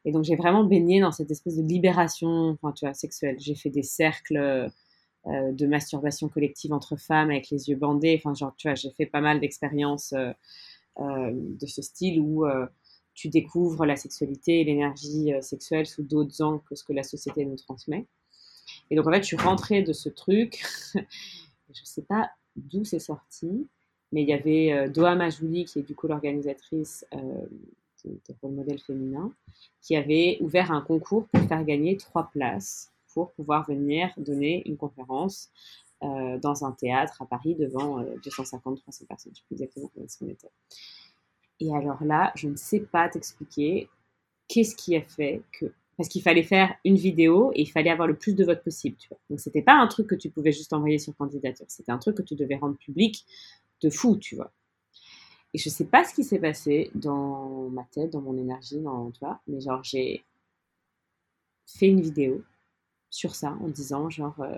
Et 0.05 0.11
donc 0.11 0.23
j'ai 0.23 0.35
vraiment 0.35 0.63
baigné 0.63 1.01
dans 1.01 1.11
cette 1.11 1.29
espèce 1.29 1.55
de 1.57 1.63
libération, 1.63 2.57
enfin 2.59 2.71
tu 2.71 2.85
vois, 2.85 2.95
sexuelle. 2.95 3.35
J'ai 3.39 3.55
fait 3.55 3.69
des 3.69 3.83
cercles 3.83 4.71
de 5.27 5.65
masturbation 5.65 6.29
collective 6.29 6.71
entre 6.71 6.97
femmes 6.97 7.31
avec 7.31 7.49
les 7.49 7.69
yeux 7.69 7.75
bandés. 7.75 8.15
Enfin 8.19 8.33
genre 8.33 8.53
tu 8.57 8.67
vois, 8.67 8.75
j'ai 8.75 8.91
fait 8.91 9.05
pas 9.05 9.21
mal 9.21 9.39
d'expériences 9.39 10.13
euh, 11.01 11.31
de 11.33 11.65
ce 11.65 11.81
style 11.81 12.21
où 12.21 12.45
euh, 12.45 12.65
tu 13.15 13.27
découvres 13.27 13.85
la 13.85 13.97
sexualité 13.97 14.61
et 14.61 14.63
l'énergie 14.63 15.33
euh, 15.33 15.41
sexuelle 15.41 15.85
sous 15.85 16.03
d'autres 16.03 16.41
angles 16.41 16.61
que 16.69 16.75
ce 16.75 16.85
que 16.85 16.93
la 16.93 17.03
société 17.03 17.43
nous 17.43 17.57
transmet. 17.57 18.05
Et 18.89 18.95
donc 18.95 19.05
en 19.05 19.11
fait, 19.11 19.21
je 19.21 19.27
suis 19.27 19.35
rentrée 19.35 19.81
de 19.81 19.91
ce 19.91 20.07
truc. 20.07 20.63
je 20.95 20.99
ne 21.01 21.85
sais 21.85 22.03
pas 22.03 22.31
d'où 22.55 22.85
c'est 22.85 22.99
sorti, 22.99 23.67
mais 24.13 24.21
il 24.21 24.29
y 24.29 24.33
avait 24.33 24.89
Doha 24.89 25.15
Majouli, 25.15 25.65
qui 25.65 25.79
est 25.79 25.83
du 25.83 25.95
coup 25.95 26.07
l'organisatrice 26.07 27.05
de, 27.11 28.11
de 28.11 28.35
rôle 28.41 28.53
modèle 28.53 28.79
féminin, 28.79 29.33
qui 29.81 29.97
avait 29.97 30.37
ouvert 30.39 30.71
un 30.71 30.81
concours 30.81 31.27
pour 31.27 31.41
faire 31.49 31.65
gagner 31.65 31.97
trois 31.97 32.29
places 32.31 32.93
pour 33.15 33.31
pouvoir 33.31 33.65
venir 33.65 34.11
donner 34.17 34.61
une 34.67 34.77
conférence 34.77 35.49
euh, 36.03 36.37
dans 36.37 36.65
un 36.65 36.73
théâtre 36.73 37.21
à 37.21 37.25
Paris 37.25 37.55
devant 37.55 38.03
250-300 38.03 38.03
euh, 38.03 39.05
personnes. 39.07 39.17
Je 39.25 39.29
ne 39.29 39.33
sais 39.33 39.43
plus 39.47 39.53
exactement 39.53 39.89
combien 39.95 40.07
on 40.21 40.27
était. 40.27 40.51
Et 41.61 41.73
alors 41.73 42.03
là, 42.03 42.33
je 42.35 42.49
ne 42.49 42.57
sais 42.57 42.81
pas 42.81 43.07
t'expliquer 43.07 43.89
qu'est-ce 44.47 44.75
qui 44.75 44.95
a 44.95 45.01
fait 45.01 45.41
que. 45.53 45.71
Parce 45.97 46.09
qu'il 46.09 46.21
fallait 46.21 46.43
faire 46.43 46.75
une 46.83 46.97
vidéo 46.97 47.51
et 47.55 47.61
il 47.61 47.71
fallait 47.71 47.89
avoir 47.89 48.05
le 48.05 48.17
plus 48.17 48.35
de 48.35 48.43
votes 48.43 48.61
possible. 48.61 48.97
Tu 48.97 49.07
vois. 49.07 49.17
Donc 49.29 49.39
c'était 49.39 49.61
pas 49.61 49.75
un 49.75 49.87
truc 49.87 50.07
que 50.07 50.15
tu 50.15 50.29
pouvais 50.29 50.51
juste 50.51 50.73
envoyer 50.73 50.99
sur 50.99 51.15
candidature. 51.15 51.65
C'était 51.69 51.93
un 51.93 51.97
truc 51.97 52.17
que 52.17 52.21
tu 52.21 52.35
devais 52.35 52.57
rendre 52.57 52.75
public 52.75 53.25
de 53.81 53.89
fou, 53.89 54.17
tu 54.17 54.35
vois. 54.35 54.51
Et 55.53 55.57
je 55.57 55.69
sais 55.69 55.85
pas 55.85 56.03
ce 56.03 56.13
qui 56.13 56.25
s'est 56.25 56.39
passé 56.39 56.91
dans 56.93 57.69
ma 57.69 57.85
tête, 57.85 58.11
dans 58.11 58.19
mon 58.19 58.37
énergie, 58.37 58.81
dans 58.81 59.09
toi, 59.11 59.39
mais 59.47 59.61
genre 59.61 59.81
j'ai 59.85 60.25
fait 61.65 61.87
une 61.87 62.01
vidéo 62.01 62.43
sur 63.15 63.33
ça 63.33 63.57
en 63.61 63.69
disant 63.69 64.09
genre 64.09 64.41
euh, 64.41 64.57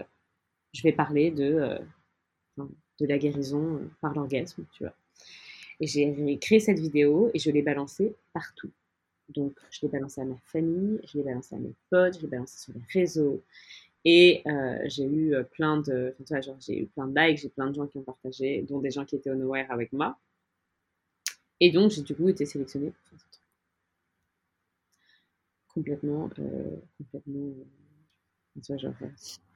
je 0.74 0.82
vais 0.82 0.92
parler 0.92 1.30
de, 1.30 1.44
euh, 1.44 2.66
de 3.00 3.06
la 3.06 3.20
guérison 3.20 3.76
euh, 3.76 3.90
par 4.02 4.14
l'orgasme, 4.16 4.66
tu 4.74 4.84
vois. 4.84 4.96
Et 5.80 5.86
j'ai 5.86 6.40
créé 6.40 6.60
cette 6.60 6.80
vidéo 6.80 7.30
et 7.36 7.40
je 7.40 7.52
l'ai 7.52 7.62
balancée 7.62 8.16
partout. 8.34 8.72
Donc, 9.30 9.54
je 9.70 9.82
l'ai 9.84 9.90
balancée 9.90 10.22
à 10.22 10.26
ma 10.26 10.38
famille, 10.46 11.00
je 11.04 11.20
l'ai 11.20 11.24
balancée 11.24 11.54
à 11.56 11.60
mes 11.60 11.76
potes, 11.92 12.16
je 12.16 12.22
l'ai 12.22 12.28
balancée 12.28 12.58
sur 12.58 12.74
les 12.74 12.82
réseaux. 12.92 13.44
Et 14.04 14.42
j'ai 14.86 15.06
eu 15.06 15.36
plein 15.52 15.78
de, 15.82 16.16
enfin, 16.22 16.40
j'ai 16.60 16.82
eu 16.82 16.88
plein 16.88 17.08
de 17.08 17.20
likes, 17.20 17.40
j'ai 17.40 17.50
plein 17.50 17.68
de 17.70 17.76
gens 17.76 17.86
qui 17.86 17.98
ont 18.00 18.04
partagé, 18.04 18.64
dont 18.64 18.80
des 18.80 18.90
gens 18.90 19.06
qui 19.06 19.16
étaient 19.18 19.30
on 19.30 19.54
avec 19.54 19.94
moi. 19.94 20.18
Et 21.60 21.72
donc, 21.72 21.92
j'ai 21.92 22.02
du 22.02 22.16
coup 22.16 22.30
été 22.30 22.46
sélectionnée. 22.46 22.94
Complètement, 25.68 26.30
complètement, 26.98 27.54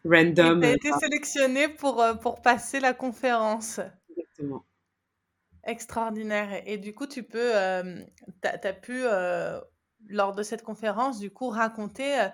random. 0.05 0.61
Tu 0.61 0.67
as 0.67 0.69
euh, 0.69 0.75
été 0.75 0.91
sélectionné 0.99 1.67
pour, 1.67 2.01
euh, 2.01 2.13
pour 2.13 2.41
passer 2.41 2.79
la 2.79 2.93
conférence. 2.93 3.79
Exactement. 4.09 4.65
Extraordinaire. 5.63 6.63
Et 6.65 6.77
du 6.77 6.93
coup, 6.93 7.07
tu 7.07 7.23
peux, 7.23 7.55
euh, 7.55 8.03
tu 8.41 8.67
as, 8.67 8.73
pu, 8.73 9.03
lors 10.07 10.33
de 10.33 10.41
cette 10.41 10.63
conférence, 10.63 11.19
du 11.19 11.29
coup, 11.29 11.49
raconter 11.49 12.29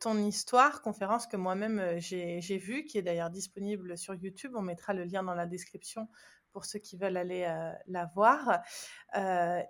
ton 0.00 0.18
histoire, 0.18 0.82
conférence 0.82 1.26
que 1.26 1.38
moi-même 1.38 1.98
j'ai 1.98 2.58
vue, 2.58 2.84
qui 2.84 2.98
est 2.98 3.02
d'ailleurs 3.02 3.30
disponible 3.30 3.96
sur 3.96 4.14
YouTube. 4.14 4.52
On 4.54 4.60
mettra 4.60 4.92
le 4.92 5.04
lien 5.04 5.22
dans 5.22 5.34
la 5.34 5.46
description 5.46 6.08
pour 6.52 6.64
ceux 6.64 6.78
qui 6.78 6.96
veulent 6.96 7.16
aller 7.16 7.46
la 7.86 8.10
voir. 8.14 8.60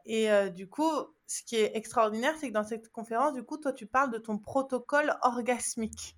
et 0.05 0.51
du 0.51 0.69
coup, 0.69 0.91
ce 1.27 1.43
qui 1.43 1.57
est 1.57 1.77
extraordinaire, 1.77 2.35
c'est 2.39 2.49
que 2.49 2.55
dans 2.55 2.65
cette 2.65 2.91
conférence, 2.91 3.33
du 3.33 3.43
coup, 3.43 3.57
toi, 3.57 3.73
tu 3.73 3.87
parles 3.87 4.13
de 4.13 4.19
ton 4.19 4.39
protocole 4.39 5.17
orgasmique. 5.23 6.17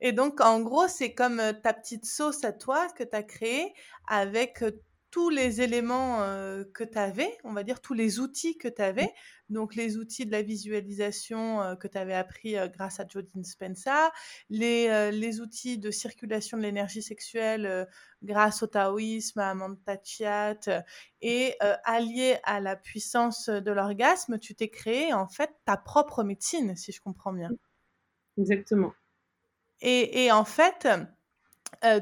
Et 0.00 0.12
donc, 0.12 0.40
en 0.40 0.60
gros, 0.60 0.88
c'est 0.88 1.14
comme 1.14 1.40
ta 1.62 1.72
petite 1.72 2.04
sauce 2.04 2.44
à 2.44 2.52
toi 2.52 2.88
que 2.96 3.04
tu 3.04 3.16
as 3.16 3.22
créée 3.22 3.72
avec 4.08 4.64
tous 5.14 5.30
les 5.30 5.60
éléments 5.60 6.22
que 6.74 6.82
tu 6.82 6.98
avais, 6.98 7.38
on 7.44 7.52
va 7.52 7.62
dire 7.62 7.80
tous 7.80 7.94
les 7.94 8.18
outils 8.18 8.58
que 8.58 8.66
tu 8.66 8.82
mmh. 8.82 8.84
avais. 8.84 9.14
Donc, 9.48 9.76
les 9.76 9.96
outils 9.96 10.26
de 10.26 10.32
la 10.32 10.42
visualisation 10.42 11.76
que 11.78 11.86
tu 11.86 11.96
avais 11.96 12.16
appris 12.16 12.56
grâce 12.72 12.98
à 12.98 13.06
Jodine 13.06 13.44
Spencer, 13.44 14.10
les, 14.50 15.12
les, 15.12 15.40
outils 15.40 15.78
de 15.78 15.92
circulation 15.92 16.58
de 16.58 16.64
l'énergie 16.64 17.00
sexuelle 17.00 17.86
grâce 18.24 18.64
au 18.64 18.66
taoïsme, 18.66 19.38
à 19.38 19.54
Mantachiat, 19.54 20.82
et 21.22 21.54
allié 21.84 22.38
à 22.42 22.58
la 22.58 22.74
puissance 22.74 23.48
de 23.48 23.70
l'orgasme, 23.70 24.40
tu 24.40 24.56
t'es 24.56 24.68
créé 24.68 25.12
en 25.12 25.28
fait 25.28 25.54
ta 25.64 25.76
propre 25.76 26.24
médecine, 26.24 26.74
si 26.74 26.90
je 26.90 27.00
comprends 27.00 27.32
bien. 27.32 27.50
Exactement. 28.36 28.92
Et, 29.80 30.32
en 30.32 30.44
fait, 30.44 30.88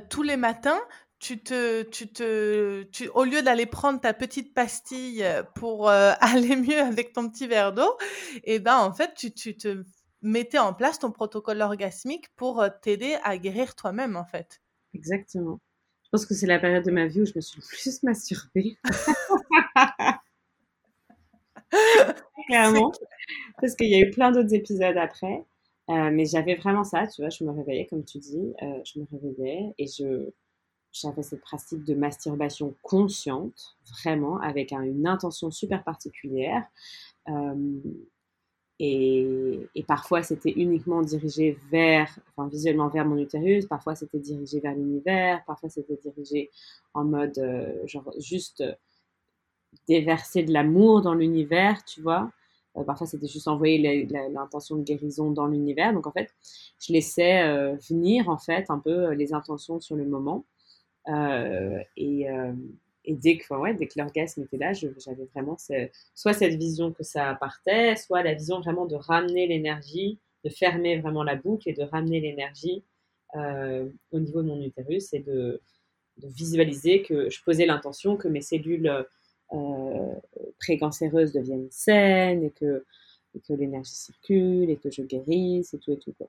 tous 0.09 0.23
les 0.23 0.39
matins, 0.39 0.81
tu 1.23 1.39
te, 1.39 1.83
tu 1.83 2.09
te, 2.09 2.83
tu, 2.91 3.09
au 3.11 3.23
lieu 3.23 3.43
d'aller 3.43 3.67
prendre 3.67 4.01
ta 4.01 4.13
petite 4.13 4.53
pastille 4.55 5.25
pour 5.55 5.89
euh, 5.89 6.11
aller 6.21 6.57
mieux 6.57 6.81
avec 6.81 7.13
ton 7.13 7.31
petit 7.31 7.47
verre 7.47 7.73
d'eau, 7.73 7.97
et 8.43 8.57
eh 8.57 8.59
ben 8.59 8.79
en 8.79 8.93
fait, 8.93 9.15
tu, 9.15 9.33
tu, 9.33 9.57
te 9.57 9.85
mettais 10.21 10.59
en 10.59 10.75
place 10.75 10.99
ton 10.99 11.13
protocole 11.13 11.63
orgasmique 11.63 12.27
pour 12.35 12.61
euh, 12.61 12.71
t'aider 12.83 13.17
à 13.23 13.39
guérir 13.39 13.77
toi-même, 13.77 14.17
en 14.17 14.25
fait. 14.25 14.61
Exactement. 14.95 15.61
Je 16.03 16.09
pense 16.11 16.27
que 16.27 16.35
c'est 16.35 16.49
la 16.49 16.59
période 16.59 16.85
de 16.85 16.91
ma 16.91 17.07
vie 17.07 17.23
où 17.23 17.25
je 17.25 17.35
me 17.37 17.41
suis 17.41 17.61
le 17.61 17.67
plus 17.69 18.03
masturbée. 18.03 18.77
Clairement. 22.49 22.91
Parce 23.61 23.77
qu'il 23.77 23.89
y 23.89 23.95
a 23.95 24.01
eu 24.01 24.11
plein 24.11 24.33
d'autres 24.33 24.53
épisodes 24.53 24.97
après. 24.97 25.45
Euh, 25.89 26.11
mais 26.13 26.25
j'avais 26.25 26.55
vraiment 26.55 26.85
ça, 26.85 27.07
tu 27.07 27.23
vois, 27.23 27.31
je 27.31 27.45
me 27.45 27.51
réveillais, 27.51 27.87
comme 27.87 28.05
tu 28.05 28.19
dis, 28.19 28.55
euh, 28.63 28.81
je 28.85 29.01
me 29.01 29.07
réveillais 29.11 29.75
et 29.79 29.87
je, 29.87 30.31
j'avais 30.93 31.23
cette 31.23 31.41
pratique 31.41 31.85
de 31.85 31.95
masturbation 31.95 32.75
consciente, 32.83 33.77
vraiment, 34.03 34.39
avec 34.41 34.73
une 34.73 35.07
intention 35.07 35.51
super 35.51 35.83
particulière. 35.85 36.65
Euh, 37.29 37.81
et, 38.79 39.85
parfois, 39.87 40.23
c'était 40.23 40.51
uniquement 40.51 41.03
dirigé 41.03 41.57
vers, 41.71 42.19
visuellement 42.51 42.89
vers 42.89 43.05
mon 43.05 43.17
utérus, 43.17 43.67
parfois 43.67 43.95
c'était 43.95 44.19
dirigé 44.19 44.59
vers 44.59 44.75
l'univers, 44.75 45.45
parfois 45.47 45.69
c'était 45.69 45.99
dirigé 46.03 46.51
en 46.93 47.05
mode, 47.05 47.41
genre, 47.87 48.13
juste 48.19 48.65
déverser 49.87 50.43
de 50.43 50.53
l'amour 50.53 51.03
dans 51.03 51.15
l'univers, 51.15 51.85
tu 51.85 52.01
vois. 52.01 52.31
Euh, 52.77 52.85
parfois, 52.85 53.07
c'était 53.07 53.27
juste 53.27 53.49
envoyer 53.49 54.07
l'intention 54.31 54.77
de 54.77 54.83
guérison 54.83 55.31
dans 55.31 55.47
l'univers. 55.47 55.93
Donc, 55.93 56.07
en 56.07 56.13
fait, 56.13 56.35
je 56.81 56.93
laissais 56.93 57.43
euh, 57.43 57.77
venir, 57.89 58.29
en 58.29 58.39
fait, 58.39 58.71
un 58.71 58.79
peu 58.79 59.09
euh, 59.09 59.15
les 59.15 59.35
intentions 59.35 59.81
sur 59.81 59.97
le 59.97 60.05
moment. 60.05 60.45
Et, 61.07 62.27
et 63.05 63.15
dès 63.15 63.39
que, 63.39 63.55
ouais, 63.55 63.75
dès 63.75 63.87
que 63.87 63.99
l'orgasme 63.99 64.43
était 64.43 64.57
là, 64.57 64.73
j'avais 64.73 65.25
vraiment 65.35 65.57
soit 66.15 66.33
cette 66.33 66.55
vision 66.55 66.93
que 66.93 67.03
ça 67.03 67.35
partait, 67.35 67.97
soit 67.97 68.23
la 68.23 68.35
vision 68.35 68.61
vraiment 68.61 68.87
de 68.87 68.95
ramener 68.95 69.47
l'énergie, 69.47 70.19
de 70.45 70.51
fermer 70.51 71.01
vraiment 71.01 71.25
la 71.25 71.37
boucle 71.37 71.69
et 71.69 71.73
de 71.73 71.83
ramener 71.83 72.21
l'énergie 72.21 72.85
au 73.35 74.19
niveau 74.21 74.43
de 74.43 74.49
mon 74.49 74.61
utérus 74.61 75.13
et 75.15 75.21
de, 75.21 75.61
de, 76.19 76.29
visualiser 76.29 77.03
que 77.03 77.31
je 77.31 77.43
posais 77.43 77.67
l'intention 77.67 78.17
que 78.17 78.29
mes 78.29 78.43
cellules 78.43 79.07
euh, 79.55 80.15
précancéreuses 80.59 81.33
deviennent 81.33 81.71
saines 81.71 82.45
et 82.45 82.51
que, 82.51 82.85
que 83.47 83.53
l'énergie 83.53 83.95
circule 83.95 84.71
et 84.71 84.77
que 84.77 84.91
je 84.91 85.03
guérisse 85.03 85.75
et 85.75 85.79
tout 85.79 85.93
et 85.93 85.99
tout. 85.99 86.13
Quoi. 86.13 86.29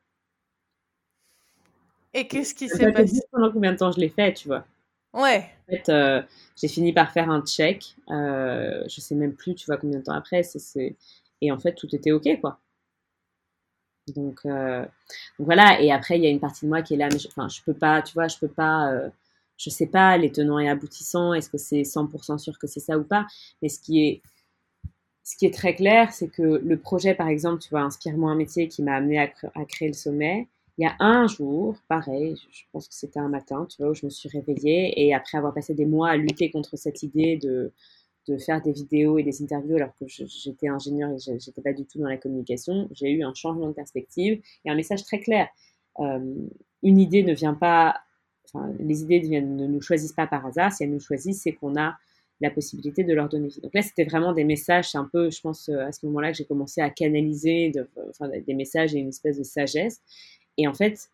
Et 2.14 2.28
qu'est-ce 2.28 2.54
qui 2.54 2.70
s'est 2.70 2.92
passé 2.92 3.22
Pendant 3.32 3.52
combien 3.52 3.72
de 3.72 3.78
temps 3.78 3.92
je 3.92 4.00
l'ai 4.00 4.10
fait, 4.10 4.34
tu 4.34 4.48
vois? 4.48 4.66
Ouais. 5.14 5.50
En 5.68 5.72
fait, 5.72 5.90
euh, 5.90 6.22
j'ai 6.56 6.68
fini 6.68 6.94
par 6.94 7.12
faire 7.12 7.30
un 7.30 7.42
check. 7.42 7.96
Euh, 8.10 8.84
je 8.88 9.02
sais 9.02 9.16
même 9.16 9.34
plus, 9.34 9.56
tu 9.56 9.66
vois, 9.66 9.78
combien 9.78 10.00
de 10.00 10.04
temps 10.04 10.14
après. 10.14 10.44
c'est 10.44 10.96
Et 11.42 11.52
en 11.52 11.60
fait, 11.60 11.74
tout 11.74 11.94
était 11.96 12.12
OK, 12.12 12.28
quoi. 12.42 12.60
Donc, 14.16 14.42
euh, 14.46 14.82
donc, 14.82 15.46
voilà. 15.46 15.82
Et 15.82 15.92
après, 15.92 16.18
il 16.18 16.24
y 16.24 16.28
a 16.28 16.30
une 16.30 16.40
partie 16.40 16.66
de 16.66 16.70
moi 16.70 16.82
qui 16.82 16.96
est 16.96 16.98
là, 16.98 17.10
mais 17.12 17.20
je, 17.20 17.28
enfin, 17.28 17.48
je 17.50 17.62
peux 17.64 17.74
pas, 17.74 18.02
tu 18.02 18.14
vois, 18.14 18.28
je 18.28 18.38
peux 18.38 18.48
pas 18.48 18.92
je 19.58 19.70
sais 19.70 19.88
pas 19.88 20.18
les 20.18 20.32
tenants 20.32 20.60
et 20.60 20.68
aboutissants, 20.68 21.34
est-ce 21.34 21.50
que 21.50 21.58
c'est 21.58 21.84
100% 21.84 22.38
sûr 22.38 22.58
que 22.58 22.68
c'est 22.68 22.80
ça 22.80 22.98
ou 22.98 23.04
pas, 23.04 23.28
mais 23.62 23.70
ce 23.70 23.80
qui 23.80 24.04
est 24.06 24.22
ce 25.24 25.38
qui 25.38 25.46
est 25.46 25.54
très 25.54 25.74
clair, 25.74 26.12
c'est 26.12 26.28
que 26.28 26.42
le 26.42 26.78
projet, 26.78 27.16
par 27.16 27.30
exemple, 27.30 27.62
tu 27.62 27.70
vois, 27.70 27.82
Inspire-moi 27.82 28.32
un 28.32 28.36
métier 28.36 28.68
qui 28.68 28.84
m'a 28.84 28.96
amené 28.96 29.20
à, 29.20 29.66
créer 29.66 29.88
le 29.88 29.94
sommet, 29.94 30.48
il 30.78 30.84
y 30.84 30.88
a 30.88 30.96
un 31.00 31.28
jour, 31.28 31.76
pareil, 31.88 32.36
je 32.52 32.64
pense 32.72 32.88
que 32.88 32.96
c'était 32.96 33.20
un 33.20 33.30
matin, 33.30 33.68
tu 33.70 33.82
vois, 33.82 33.92
où 33.92 33.94
je 33.94 34.06
me 34.06 34.10
suis 34.10 34.30
réveillée 34.30 35.06
et 35.06 35.14
après 35.14 35.38
avoir 35.38 35.54
passé 35.54 35.74
des 35.76 35.86
mois 35.86 36.10
à 36.10 36.18
lutter 36.18 36.50
contre 36.50 36.78
cette 36.78 37.04
idée 37.04 37.38
de, 37.38 37.72
de 38.28 38.38
faire 38.38 38.62
des 38.62 38.72
vidéos 38.72 39.18
et 39.18 39.24
des 39.24 39.44
interviews 39.44 39.76
alors 39.76 39.94
que 40.00 40.06
j'étais 40.08 40.68
ingénieur 40.70 41.12
et 41.12 41.40
j'étais 41.40 41.62
pas 41.62 41.74
du 41.74 41.86
tout 41.86 42.00
dans 42.00 42.08
la 42.08 42.18
communication, 42.18 42.88
j'ai 42.92 43.12
eu 43.12 43.24
un 43.24 43.34
changement 43.34 43.68
de 43.68 43.74
perspective 43.74 44.42
et 44.66 44.70
un 44.70 44.76
message 44.76 45.04
très 45.04 45.20
clair. 45.20 45.48
Euh, 46.00 46.34
une 46.82 47.00
idée 47.00 47.24
ne 47.24 47.34
vient 47.34 47.54
pas, 47.54 48.02
enfin, 48.46 48.72
les 48.80 49.04
idées 49.04 49.42
ne 49.42 49.68
nous 49.68 49.82
choisissent 49.82 50.14
pas 50.14 50.28
par 50.28 50.46
hasard. 50.46 50.72
Si 50.72 50.84
elles 50.84 50.92
nous 50.92 51.00
choisissent, 51.00 51.42
c'est 51.44 51.54
qu'on 51.54 51.76
a 51.76 51.96
la 52.42 52.50
possibilité 52.50 53.04
de 53.04 53.14
leur 53.14 53.30
donner 53.30 53.48
vie. 53.48 53.62
Donc 53.62 53.74
là, 53.74 53.82
c'était 53.82 54.04
vraiment 54.06 54.34
des 54.34 54.44
messages, 54.44 54.92
c'est 54.92 54.98
un 54.98 55.10
peu, 55.12 55.30
je 55.30 55.40
pense, 55.40 55.70
euh, 55.70 55.86
à 55.86 55.92
ce 55.92 56.06
moment-là 56.08 56.32
que 56.32 56.38
j'ai 56.38 56.46
commencé 56.46 56.82
à 56.82 56.90
canaliser 56.90 57.72
enfin, 58.10 58.28
des 58.28 58.54
messages 58.54 58.96
et 58.96 59.00
une 59.00 59.10
espèce 59.10 59.38
de 59.38 59.44
sagesse. 59.44 60.02
Et 60.58 60.68
en 60.68 60.74
fait, 60.74 61.10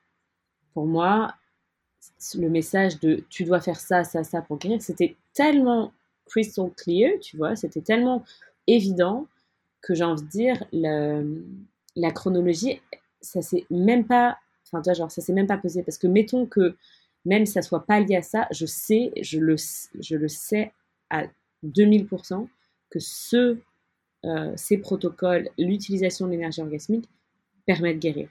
pour 0.74 0.86
moi, 0.86 1.36
le 2.36 2.50
message 2.50 3.00
de 3.00 3.24
tu 3.30 3.44
dois 3.44 3.62
faire 3.62 3.80
ça, 3.80 4.04
ça, 4.04 4.24
ça 4.24 4.42
pour 4.42 4.58
guérir, 4.58 4.82
c'était 4.82 5.16
tellement 5.34 5.92
crystal 6.26 6.72
clear, 6.76 7.20
tu 7.20 7.38
vois, 7.38 7.56
c'était 7.56 7.82
tellement 7.82 8.24
évident 8.68 9.28
que 9.82 9.94
j'ai 9.96 10.04
envie 10.04 10.24
de 10.24 10.28
dire, 10.28 10.66
la 11.96 12.12
chronologie, 12.12 12.82
ça 13.22 13.42
s'est 13.42 13.66
même 13.70 14.06
pas, 14.06 14.38
enfin, 14.72 14.94
genre, 14.94 15.12
ça 15.12 15.22
s'est 15.22 15.34
même 15.34 15.48
pas 15.48 15.58
pesé. 15.58 15.84
Parce 15.84 15.98
que 15.98 16.08
mettons 16.08 16.46
que 16.46 16.76
même 17.26 17.46
si 17.46 17.54
ça 17.54 17.62
soit 17.62 17.86
pas 17.86 18.00
lié 18.00 18.16
à 18.18 18.22
ça, 18.22 18.48
je 18.52 18.66
sais, 18.66 19.12
je 19.22 19.40
le, 19.40 19.56
je 20.00 20.16
le 20.16 20.28
sais 20.28 20.72
à 21.10 21.24
2000% 21.64 22.48
que 22.90 23.00
ce, 23.00 23.58
euh, 24.26 24.54
ces 24.56 24.78
protocoles, 24.78 25.50
l'utilisation 25.58 26.26
de 26.26 26.32
l'énergie 26.32 26.62
orgasmique 26.62 27.10
permettent 27.66 27.98
de 27.98 28.02
guérir. 28.02 28.30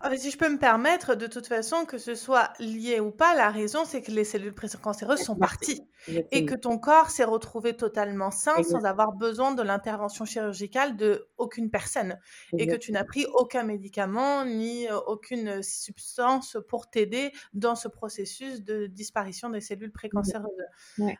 Ah, 0.00 0.16
si 0.16 0.30
je 0.30 0.38
peux 0.38 0.48
me 0.48 0.58
permettre, 0.58 1.14
de 1.14 1.26
toute 1.26 1.46
façon, 1.46 1.84
que 1.84 1.98
ce 1.98 2.14
soit 2.14 2.52
lié 2.58 3.00
ou 3.00 3.10
pas, 3.10 3.34
la 3.34 3.50
raison, 3.50 3.84
c'est 3.84 4.02
que 4.02 4.10
les 4.10 4.24
cellules 4.24 4.54
précancéreuses 4.54 5.20
sont 5.20 5.36
parties 5.36 5.82
et 6.08 6.44
que 6.44 6.54
ton 6.54 6.78
corps 6.78 7.10
s'est 7.10 7.24
retrouvé 7.24 7.76
totalement 7.76 8.30
sain 8.30 8.62
sans 8.62 8.84
avoir 8.84 9.12
besoin 9.12 9.52
de 9.52 9.62
l'intervention 9.62 10.24
chirurgicale 10.24 10.96
de 10.96 11.28
aucune 11.38 11.70
personne 11.70 12.18
et 12.56 12.66
que 12.66 12.76
tu 12.76 12.92
n'as 12.92 13.04
pris 13.04 13.26
aucun 13.34 13.62
médicament 13.62 14.44
ni 14.44 14.88
euh, 14.88 14.98
aucune 15.06 15.62
substance 15.62 16.56
pour 16.68 16.90
t'aider 16.90 17.32
dans 17.52 17.74
ce 17.74 17.88
processus 17.88 18.62
de 18.62 18.86
disparition 18.86 19.50
des 19.50 19.60
cellules 19.60 19.92
précancéreuses. 19.92 20.50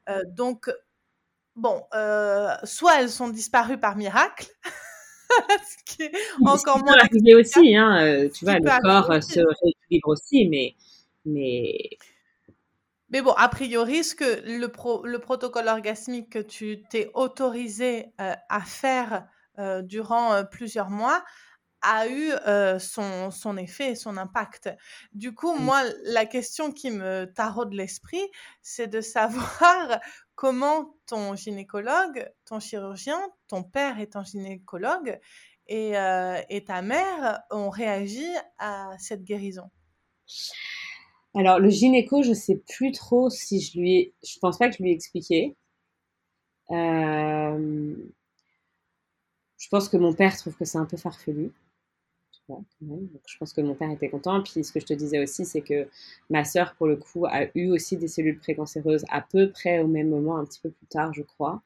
Euh, 0.09 0.23
donc, 0.29 0.71
bon, 1.57 1.85
euh, 1.95 2.55
soit 2.65 3.01
elles 3.01 3.11
sont 3.11 3.29
disparues 3.29 3.79
par 3.79 3.97
miracle. 3.97 4.49
ce 5.63 5.85
qui 5.85 6.03
est 6.03 6.13
encore 6.45 6.79
moins. 6.79 6.95
arriver 6.95 7.35
aussi, 7.35 7.77
hein, 7.77 7.99
euh, 8.03 8.29
tu 8.29 8.45
vois, 8.45 8.59
le 8.59 8.83
corps 8.83 9.11
euh, 9.11 9.21
se 9.21 9.41
rééquilibre 9.41 10.09
aussi, 10.09 10.49
mais, 10.49 10.75
mais. 11.25 11.91
Mais 13.11 13.23
bon, 13.23 13.33
a 13.33 13.49
priori, 13.49 14.05
ce 14.05 14.15
que 14.15 14.43
le, 14.45 14.71
le 15.09 15.19
protocole 15.19 15.67
orgasmique 15.67 16.31
que 16.31 16.39
tu 16.39 16.85
t'es 16.91 17.11
autorisé 17.15 18.13
euh, 18.21 18.35
à 18.49 18.61
faire 18.61 19.27
durant 19.83 20.43
plusieurs 20.51 20.89
mois 20.89 21.23
a 21.83 22.09
eu 22.09 22.31
son, 22.79 23.31
son, 23.31 23.59
effet 23.59 23.91
et 23.91 23.95
son 23.95 24.17
impact. 24.17 24.71
Du 25.13 25.35
coup, 25.35 25.53
mmh. 25.53 25.63
moi, 25.63 25.83
la 26.05 26.25
question 26.25 26.73
qui 26.73 26.91
me 26.91 27.27
taraude 27.27 27.75
l'esprit, 27.75 28.27
c'est 28.63 28.87
de 28.87 29.03
savoir 29.03 30.01
comment 30.41 30.97
ton 31.05 31.35
gynécologue, 31.37 32.27
ton 32.47 32.61
chirurgien, 32.61 33.21
ton 33.47 33.63
père 33.63 34.01
étant 34.01 34.25
gynécologue 34.25 35.21
et, 35.67 35.93
et 36.49 36.65
ta 36.65 36.81
mère 36.81 37.43
ont 37.51 37.69
réagi 37.69 38.25
à 38.57 38.89
cette 38.99 39.23
guérison? 39.23 39.71
Alors, 41.35 41.59
le 41.59 41.69
gynéco, 41.69 42.23
je 42.23 42.33
sais 42.33 42.57
plus 42.57 42.91
trop 42.93 43.29
si 43.29 43.61
je 43.61 43.79
lui 43.79 43.97
ai... 43.97 44.15
Je 44.27 44.39
pense 44.41 44.57
pas 44.57 44.71
que 44.71 44.77
je 44.79 44.83
lui 44.83 44.93
ai 44.93 44.95
expliqué. 44.95 45.59
Euh... 46.71 47.95
Je 49.59 49.69
pense 49.69 49.91
que 49.91 49.99
mon 49.99 50.15
père 50.15 50.35
trouve 50.39 50.57
que 50.57 50.65
c'est 50.65 50.79
un 50.79 50.87
peu 50.87 50.97
farfelu 50.97 51.53
je 52.81 53.39
pense 53.39 53.53
que 53.53 53.61
mon 53.61 53.75
père 53.75 53.91
était 53.91 54.09
content. 54.09 54.43
Puis 54.43 54.65
ce 54.65 54.73
que 54.73 54.81
je 54.81 54.87
te 54.87 54.95
disais 54.95 55.23
aussi, 55.23 55.45
c'est 55.45 55.61
que 55.61 55.89
ma 56.29 56.45
sœur, 56.45 56.75
pour 56.77 56.87
le 56.87 56.97
coup, 56.97 57.27
a 57.27 57.47
eu 57.55 57.71
aussi 57.71 57.97
des 57.97 58.09
cellules 58.09 58.39
précancéreuses 58.39 59.05
à 59.11 59.21
peu 59.21 59.51
près 59.51 59.81
au 59.81 59.87
même 59.87 60.09
moment, 60.09 60.37
un 60.37 60.45
petit 60.45 60.61
peu 60.61 60.71
plus 60.71 60.87
tard, 60.87 61.13
je 61.15 61.23
crois. 61.23 61.63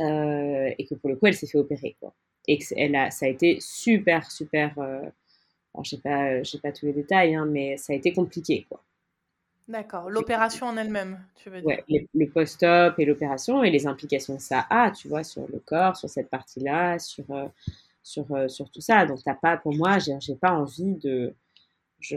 Euh, 0.00 0.70
et 0.78 0.86
que 0.86 0.94
pour 0.94 1.10
le 1.10 1.16
coup, 1.16 1.26
elle 1.26 1.34
s'est 1.34 1.46
fait 1.46 1.58
opérer. 1.58 1.96
Quoi. 2.00 2.14
Et 2.48 2.58
que 2.58 2.64
elle 2.76 2.96
a, 2.96 3.10
ça 3.10 3.26
a 3.26 3.28
été 3.28 3.58
super, 3.60 4.30
super. 4.30 4.78
Euh, 4.78 5.02
alors, 5.74 5.84
je 5.84 5.96
n'ai 5.96 6.02
pas, 6.02 6.42
pas 6.62 6.72
tous 6.72 6.86
les 6.86 6.92
détails, 6.92 7.34
hein, 7.34 7.46
mais 7.46 7.76
ça 7.76 7.92
a 7.92 7.96
été 7.96 8.12
compliqué. 8.12 8.66
Quoi. 8.68 8.82
D'accord. 9.68 10.10
L'opération 10.10 10.66
en 10.66 10.76
elle-même, 10.76 11.20
tu 11.36 11.48
veux 11.48 11.60
dire 11.60 11.66
Ouais, 11.66 12.08
le, 12.12 12.26
post-op 12.26 12.98
et 12.98 13.04
l'opération 13.04 13.62
et 13.62 13.70
les 13.70 13.86
implications 13.86 14.36
que 14.36 14.42
ça 14.42 14.66
a, 14.68 14.90
tu 14.90 15.08
vois, 15.08 15.24
sur 15.24 15.46
le 15.48 15.60
corps, 15.60 15.96
sur 15.96 16.10
cette 16.10 16.28
partie-là, 16.28 16.98
sur. 16.98 17.24
Euh, 17.30 17.46
sur, 18.02 18.30
euh, 18.32 18.48
sur 18.48 18.70
tout 18.70 18.80
ça. 18.80 19.06
Donc, 19.06 19.20
t'as 19.24 19.34
pas, 19.34 19.56
pour 19.56 19.74
moi, 19.74 19.98
j'ai, 19.98 20.36
pas 20.36 20.52
envie 20.52 20.94
de. 20.96 21.34
Je, 22.00 22.16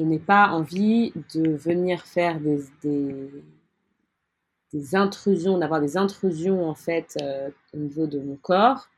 n'ai 0.00 0.18
pas 0.18 0.48
envie 0.48 1.12
de 1.34 1.50
venir 1.50 2.04
faire 2.04 2.40
des 2.40 2.64
intrusions, 4.94 5.58
d'avoir 5.58 5.80
des 5.80 5.96
intrusions 5.96 6.68
en 6.68 6.74
fait 6.74 7.16
euh, 7.22 7.50
au 7.72 7.78
niveau 7.78 8.06
de 8.06 8.18
mon 8.18 8.36
corps 8.36 8.88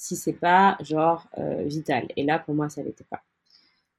si 0.00 0.16
c'est 0.16 0.32
pas 0.32 0.78
genre 0.80 1.28
euh, 1.36 1.64
vital. 1.64 2.08
Et 2.16 2.24
là, 2.24 2.38
pour 2.38 2.54
moi, 2.54 2.70
ça 2.70 2.82
l'était 2.82 3.04
pas. 3.04 3.22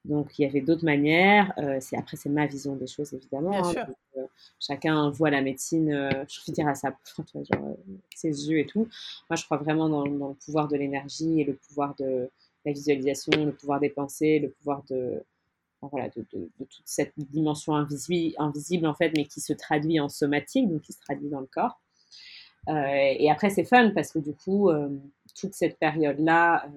Donc 0.06 0.40
il 0.40 0.44
y 0.44 0.46
avait 0.46 0.62
d'autres 0.62 0.84
manières. 0.86 1.54
Euh, 1.60 1.78
c'est 1.80 1.96
après 1.96 2.18
c'est 2.18 2.30
ma 2.30 2.48
vision 2.48 2.76
des 2.76 2.88
choses 2.88 3.14
évidemment. 3.14 3.64
Hein, 3.64 3.86
euh, 4.18 4.26
chacun 4.60 5.10
voit 5.12 5.30
la 5.30 5.42
médecine, 5.42 5.92
euh, 5.92 6.10
je 6.28 6.40
veux 6.48 6.54
dire 6.54 6.68
à 6.68 6.76
sa 6.76 6.96
genre, 7.36 7.78
ses 8.16 8.50
yeux 8.50 8.60
et 8.60 8.66
tout. 8.66 8.88
Moi 9.30 9.38
je 9.38 9.46
crois 9.46 9.58
vraiment 9.58 9.90
dans, 9.90 10.04
le 10.06 10.34
pouvoir 10.44 10.68
de 10.68 10.76
l'énergie 10.76 11.42
et 11.42 11.44
le 11.44 11.54
pouvoir 11.54 11.96
de 12.00 12.30
la 12.66 12.72
visualisation, 12.72 13.46
le 13.46 13.54
pouvoir 13.54 13.80
des 13.80 13.90
pensées, 13.90 14.40
le 14.40 14.50
pouvoir 14.50 14.84
de 14.90 15.24
voilà 15.82 16.10
de, 16.10 16.26
de, 16.34 16.48
toute 16.60 16.84
cette 16.86 17.14
dimension 17.18 17.76
invisible, 17.76 18.36
invisible 18.38 18.86
en 18.86 18.94
fait, 18.94 19.12
mais 19.16 19.26
qui 19.26 19.42
se 19.42 19.54
traduit 19.54 20.00
en 20.00 20.10
somatique, 20.10 20.70
donc 20.70 20.82
qui 20.82 20.94
se 20.94 21.00
traduit 21.00 21.30
dans 21.30 21.40
le 21.40 21.48
corps. 21.48 21.80
et 22.68 23.30
après 23.32 23.50
c'est 23.50 23.64
fun 23.64 23.90
parce 23.92 24.12
que 24.12 24.20
du 24.20 24.34
coup 24.34 24.70
toute 25.36 25.54
cette 25.54 25.80
période 25.80 26.20
là 26.20 26.68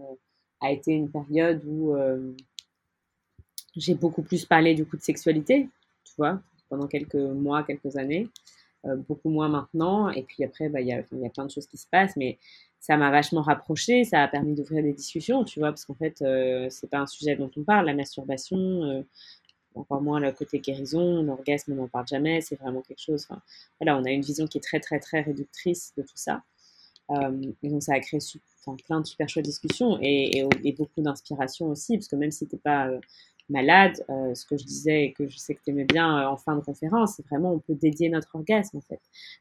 a 0.62 0.70
été 0.70 0.92
une 0.92 1.10
période 1.10 1.62
où 1.66 1.94
j'ai 3.76 3.94
beaucoup 3.94 4.22
plus 4.22 4.44
parlé 4.44 4.74
du 4.74 4.84
coup 4.84 4.96
de 4.96 5.02
sexualité, 5.02 5.68
tu 6.04 6.12
vois, 6.16 6.40
pendant 6.68 6.86
quelques 6.86 7.14
mois, 7.14 7.62
quelques 7.62 7.96
années, 7.96 8.28
euh, 8.86 8.96
beaucoup 8.96 9.30
moins 9.30 9.48
maintenant. 9.48 10.10
Et 10.10 10.22
puis 10.22 10.44
après, 10.44 10.68
bah, 10.68 10.80
il 10.80 10.88
y, 10.88 10.92
a, 10.92 11.02
y 11.12 11.26
a 11.26 11.30
plein 11.30 11.46
de 11.46 11.50
choses 11.50 11.66
qui 11.66 11.76
se 11.76 11.86
passent, 11.90 12.16
mais 12.16 12.38
ça 12.80 12.96
m'a 12.96 13.10
vachement 13.10 13.42
rapproché, 13.42 14.04
ça 14.04 14.22
a 14.22 14.28
permis 14.28 14.54
d'ouvrir 14.54 14.82
des 14.82 14.92
discussions, 14.92 15.44
tu 15.44 15.58
vois, 15.58 15.70
parce 15.70 15.86
qu'en 15.86 15.94
fait, 15.94 16.20
euh, 16.20 16.66
c'est 16.70 16.90
pas 16.90 16.98
un 16.98 17.06
sujet 17.06 17.34
dont 17.34 17.50
on 17.56 17.62
parle, 17.62 17.86
la 17.86 17.94
masturbation, 17.94 18.58
euh, 18.58 19.02
encore 19.74 20.02
moins 20.02 20.20
le 20.20 20.30
côté 20.32 20.60
guérison, 20.60 21.22
l'orgasme, 21.22 21.72
on 21.72 21.76
n'en 21.76 21.88
parle 21.88 22.06
jamais, 22.06 22.40
c'est 22.42 22.56
vraiment 22.56 22.82
quelque 22.82 23.00
chose. 23.00 23.26
Voilà, 23.80 23.98
on 23.98 24.04
a 24.04 24.10
une 24.10 24.20
vision 24.20 24.46
qui 24.46 24.58
est 24.58 24.60
très, 24.60 24.80
très, 24.80 25.00
très 25.00 25.22
réductrice 25.22 25.94
de 25.96 26.02
tout 26.02 26.16
ça. 26.16 26.42
et 27.62 27.68
donc, 27.68 27.82
ça 27.82 27.94
a 27.94 28.00
créé 28.00 28.18
plein 28.86 29.00
de 29.00 29.06
super 29.06 29.28
chouettes 29.28 29.44
discussions 29.44 29.98
et, 30.00 30.46
et, 30.62 30.72
beaucoup 30.72 31.00
d'inspiration 31.00 31.68
aussi, 31.68 31.96
parce 31.96 32.08
que 32.08 32.16
même 32.16 32.30
si 32.30 32.46
t'es 32.46 32.56
pas 32.56 32.90
malade, 33.48 34.04
euh, 34.08 34.34
ce 34.34 34.46
que 34.46 34.56
je 34.56 34.64
disais 34.64 35.04
et 35.04 35.12
que 35.12 35.28
je 35.28 35.36
sais 35.36 35.54
que 35.54 35.60
tu 35.62 35.70
aimais 35.70 35.84
bien 35.84 36.18
euh, 36.18 36.26
en 36.26 36.36
fin 36.36 36.56
de 36.56 36.60
conférence, 36.60 37.14
c'est 37.16 37.26
vraiment 37.26 37.52
on 37.52 37.58
peut 37.58 37.74
dédier 37.74 38.08
notre 38.08 38.34
orgasme 38.34 38.78
en 38.78 38.80
fait. 38.80 39.00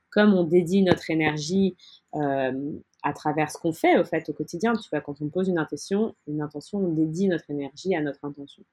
Comme 0.10 0.34
on 0.34 0.44
dédie 0.44 0.84
notre 0.84 1.10
énergie 1.10 1.76
euh, 2.16 2.72
à 3.04 3.14
travers 3.14 3.52
ce 3.52 3.58
qu'on 3.58 3.74
fait 3.74 3.98
au 3.98 4.04
fait 4.04 4.28
au 4.30 4.34
quotidien, 4.34 4.74
tu 4.76 4.90
vois, 4.90 5.02
quand 5.02 5.22
on 5.22 5.30
pose 5.30 5.48
une 5.48 5.58
intention, 5.58 6.16
une 6.28 6.42
intention, 6.42 6.80
on 6.80 6.90
dédie 6.90 7.28
notre 7.28 7.50
énergie 7.50 7.96
à 7.96 8.02
notre 8.02 8.24
intention. 8.26 8.64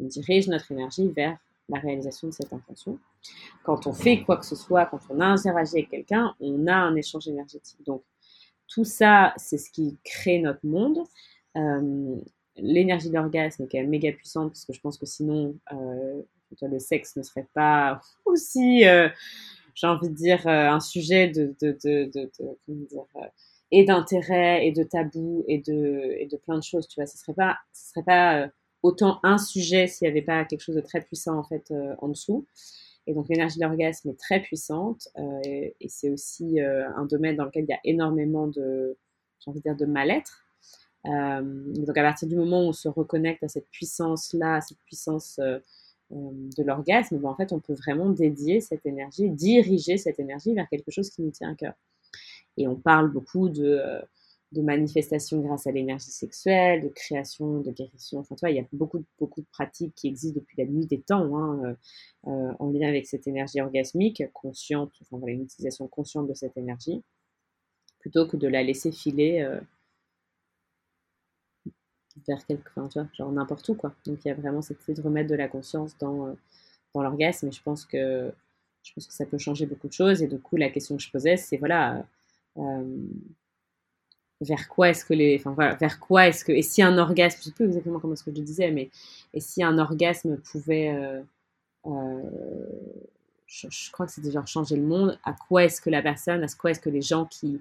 On 0.00 0.04
dirige 0.04 0.48
notre 0.48 0.72
énergie 0.72 1.08
vers 1.08 1.36
la 1.68 1.78
réalisation 1.78 2.28
de 2.28 2.32
cette 2.32 2.52
intention. 2.52 2.98
Quand 3.64 3.86
on 3.86 3.92
fait 3.92 4.22
quoi 4.22 4.38
que 4.38 4.46
ce 4.46 4.56
soit, 4.56 4.86
quand 4.86 5.00
on 5.10 5.20
interagit 5.20 5.76
avec 5.76 5.90
quelqu'un, 5.90 6.34
on 6.40 6.66
a 6.66 6.74
un 6.74 6.96
échange 6.96 7.28
énergétique. 7.28 7.84
Donc 7.84 8.02
tout 8.66 8.84
ça, 8.84 9.34
c'est 9.36 9.58
ce 9.58 9.70
qui 9.70 9.98
crée 10.04 10.40
notre 10.40 10.64
monde. 10.64 11.04
L'énergie 12.62 13.10
d'orgasme 13.10 13.64
est 13.64 13.68
quand 13.70 13.78
même 13.78 13.90
méga 13.90 14.12
puissante 14.12 14.50
parce 14.50 14.64
que 14.64 14.72
je 14.72 14.80
pense 14.80 14.98
que 14.98 15.06
sinon 15.06 15.54
euh, 15.72 16.22
le 16.62 16.78
sexe 16.78 17.16
ne 17.16 17.22
serait 17.22 17.46
pas 17.54 18.00
aussi, 18.24 18.86
euh, 18.86 19.08
j'ai 19.74 19.86
envie 19.86 20.08
de 20.08 20.14
dire, 20.14 20.46
euh, 20.46 20.68
un 20.68 20.80
sujet 20.80 21.28
de, 21.28 21.54
de, 21.60 21.76
de, 21.84 22.10
de, 22.12 22.30
comment 22.66 22.84
dire, 22.90 23.04
et 23.72 23.84
d'intérêt 23.84 24.66
et 24.66 24.72
de 24.72 24.82
tabou 24.82 25.44
et 25.46 25.58
de, 25.58 26.16
et 26.18 26.26
de 26.26 26.36
plein 26.36 26.58
de 26.58 26.62
choses, 26.62 26.88
tu 26.88 26.96
vois. 26.96 27.06
Ce 27.06 27.16
serait 27.16 27.34
pas, 27.34 27.58
ce 27.72 27.90
serait 27.90 28.02
pas 28.02 28.48
autant 28.82 29.20
un 29.22 29.38
sujet 29.38 29.86
s'il 29.86 30.06
n'y 30.06 30.10
avait 30.10 30.22
pas 30.22 30.44
quelque 30.44 30.62
chose 30.62 30.74
de 30.74 30.80
très 30.80 31.00
puissant 31.00 31.38
en 31.38 31.44
fait 31.44 31.72
en 31.98 32.08
dessous. 32.08 32.46
Et 33.06 33.14
donc 33.14 33.28
l'énergie 33.28 33.58
de 33.58 33.64
l'orgasme 33.64 34.10
est 34.10 34.18
très 34.18 34.40
puissante 34.40 35.08
et, 35.44 35.74
c'est 35.88 36.10
aussi 36.10 36.60
un 36.60 37.04
domaine 37.04 37.36
dans 37.36 37.44
lequel 37.44 37.64
il 37.64 37.70
y 37.70 37.74
a 37.74 37.80
énormément 37.84 38.48
de, 38.48 38.96
j'ai 39.38 39.50
envie 39.50 39.60
de 39.60 39.64
dire, 39.64 39.76
de 39.76 39.86
mal-être. 39.86 40.44
Donc 41.04 41.96
à 41.96 42.02
partir 42.02 42.28
du 42.28 42.36
moment 42.36 42.60
où 42.60 42.68
on 42.68 42.72
se 42.72 42.88
reconnecte 42.88 43.42
à 43.42 43.48
cette 43.48 43.68
puissance-là, 43.70 44.56
à 44.56 44.60
cette 44.60 44.78
puissance 44.84 45.40
de 46.10 46.62
l'orgasme, 46.62 47.18
ben, 47.18 47.28
en 47.28 47.36
fait, 47.36 47.52
on 47.52 47.60
peut 47.60 47.74
vraiment 47.74 48.10
dédier 48.10 48.60
cette 48.60 48.84
énergie, 48.84 49.30
diriger 49.30 49.96
cette 49.96 50.20
énergie 50.20 50.54
vers 50.54 50.68
quelque 50.68 50.90
chose 50.90 51.10
qui 51.10 51.22
nous 51.22 51.30
tient 51.30 51.52
à 51.52 51.54
cœur. 51.54 51.74
Et 52.56 52.68
on 52.68 52.76
parle 52.76 53.10
beaucoup 53.10 53.48
de, 53.48 54.02
de 54.52 54.62
manifestations 54.62 55.40
grâce 55.40 55.66
à 55.66 55.72
l'énergie 55.72 56.10
sexuelle, 56.10 56.82
de 56.82 56.88
création, 56.88 57.60
de 57.60 57.70
guérison. 57.70 58.18
Enfin, 58.18 58.34
tu 58.34 58.40
vois, 58.40 58.50
il 58.50 58.56
y 58.56 58.60
a 58.60 58.64
beaucoup, 58.72 59.04
beaucoup 59.18 59.40
de 59.40 59.46
pratiques 59.52 59.94
qui 59.94 60.08
existent 60.08 60.40
depuis 60.40 60.56
la 60.58 60.64
nuit 60.64 60.86
des 60.86 61.00
temps 61.00 61.36
hein, 61.36 61.60
euh, 61.64 62.30
euh, 62.30 62.52
en 62.58 62.70
lien 62.70 62.88
avec 62.88 63.06
cette 63.06 63.28
énergie 63.28 63.60
orgasmique, 63.60 64.24
consciente, 64.32 64.92
enfin 65.02 65.18
voilà, 65.18 65.34
une 65.34 65.44
utilisation 65.44 65.86
consciente 65.86 66.28
de 66.28 66.34
cette 66.34 66.56
énergie, 66.56 67.02
plutôt 68.00 68.26
que 68.26 68.36
de 68.36 68.48
la 68.48 68.62
laisser 68.64 68.90
filer 68.90 69.40
euh, 69.40 69.60
vers 72.26 72.44
quelque, 72.46 72.70
enfin, 72.76 73.08
genre 73.12 73.32
n'importe 73.32 73.68
où, 73.68 73.74
quoi. 73.74 73.92
Donc, 74.06 74.18
il 74.24 74.28
y 74.28 74.30
a 74.30 74.34
vraiment 74.34 74.62
cette 74.62 74.82
idée 74.84 74.94
de 74.94 75.02
remettre 75.02 75.30
de 75.30 75.34
la 75.36 75.48
conscience 75.48 75.96
dans, 75.98 76.36
dans 76.94 77.02
l'orgasme, 77.02 77.48
et 77.48 77.52
je 77.52 77.62
pense 77.62 77.84
que 77.84 78.32
je 78.82 78.92
pense 78.94 79.06
que 79.06 79.12
ça 79.12 79.26
peut 79.26 79.38
changer 79.38 79.66
beaucoup 79.66 79.88
de 79.88 79.92
choses. 79.92 80.22
Et 80.22 80.26
du 80.26 80.38
coup, 80.38 80.56
la 80.56 80.70
question 80.70 80.96
que 80.96 81.02
je 81.02 81.10
posais, 81.10 81.36
c'est 81.36 81.58
voilà 81.58 82.04
vers 84.40 84.68
quoi 84.68 84.88
est-ce 84.90 85.04
que 85.04 85.14
les, 85.14 85.36
enfin 85.38 85.52
voilà, 85.52 85.74
vers 85.74 86.00
quoi 86.00 86.26
est-ce 86.28 86.44
que, 86.44 86.52
et 86.52 86.62
si 86.62 86.82
un 86.82 86.96
orgasme, 86.98 87.38
je 87.40 87.44
sais 87.46 87.52
plus 87.52 87.66
exactement 87.66 88.00
comment 88.00 88.16
ce 88.16 88.24
que 88.24 88.34
je 88.34 88.40
disais, 88.40 88.70
mais 88.70 88.90
et 89.34 89.40
si 89.40 89.62
un 89.62 89.78
orgasme 89.78 90.38
pouvait, 90.38 90.94
euh, 90.94 91.20
euh, 91.86 92.22
je, 93.46 93.90
crois 93.92 94.06
que 94.06 94.12
c'était 94.12 94.30
genre 94.30 94.46
changer 94.46 94.76
le 94.76 94.82
monde, 94.82 95.18
à 95.24 95.34
quoi 95.34 95.64
est-ce 95.64 95.80
que 95.80 95.90
la 95.90 96.02
personne, 96.02 96.42
à 96.42 96.46
quoi 96.48 96.70
est-ce 96.70 96.80
que 96.80 96.90
les 96.90 97.02
gens 97.02 97.26
qui 97.26 97.60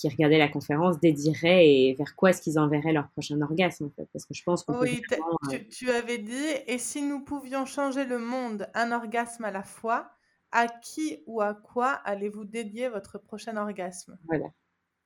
qui 0.00 0.08
regardaient 0.08 0.38
la 0.38 0.48
conférence 0.48 0.98
dédieraient 0.98 1.68
et 1.68 1.94
vers 1.94 2.16
quoi 2.16 2.30
est-ce 2.30 2.40
qu'ils 2.40 2.58
enverraient 2.58 2.92
leur 2.92 3.08
prochain 3.10 3.40
orgasme 3.40 3.86
en 3.86 3.90
fait, 3.90 4.08
parce 4.12 4.24
que 4.24 4.34
je 4.34 4.42
pense 4.42 4.64
qu'on 4.64 4.78
oui, 4.80 5.02
tu, 5.08 5.14
euh, 5.54 5.58
tu 5.70 5.90
avais 5.90 6.18
dit, 6.18 6.48
et 6.66 6.78
si 6.78 7.02
nous 7.02 7.20
pouvions 7.20 7.66
changer 7.66 8.04
le 8.04 8.18
monde, 8.18 8.68
un 8.74 8.92
orgasme 8.92 9.44
à 9.44 9.50
la 9.50 9.62
fois, 9.62 10.10
à 10.52 10.68
qui 10.68 11.22
ou 11.26 11.40
à 11.40 11.54
quoi 11.54 11.92
allez-vous 12.04 12.44
dédier 12.44 12.88
votre 12.88 13.18
prochain 13.18 13.56
orgasme? 13.56 14.18
Voilà. 14.26 14.46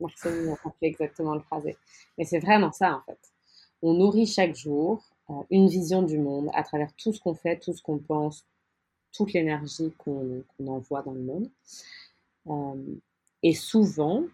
Merci, 0.00 0.28
on 0.64 0.70
fait 0.70 0.86
exactement 0.86 1.34
le 1.34 1.40
phrasé. 1.40 1.76
Mais 2.18 2.24
c'est 2.24 2.40
vraiment 2.40 2.72
ça, 2.72 2.94
en 2.96 3.02
fait. 3.02 3.18
On 3.82 3.94
nourrit 3.94 4.26
chaque 4.26 4.54
jour 4.54 5.02
euh, 5.30 5.34
une 5.50 5.68
vision 5.68 6.02
du 6.02 6.18
monde 6.18 6.50
à 6.54 6.62
travers 6.62 6.92
tout 6.96 7.12
ce 7.12 7.20
qu'on 7.20 7.34
fait, 7.34 7.58
tout 7.58 7.72
ce 7.72 7.82
qu'on 7.82 7.98
pense, 7.98 8.46
toute 9.12 9.32
l'énergie 9.32 9.92
qu'on 9.98 10.42
envoie 10.66 11.02
dans 11.02 11.12
le 11.12 11.20
monde. 11.20 11.50
Euh, 12.48 12.96
et 13.42 13.54
souvent, 13.54 14.24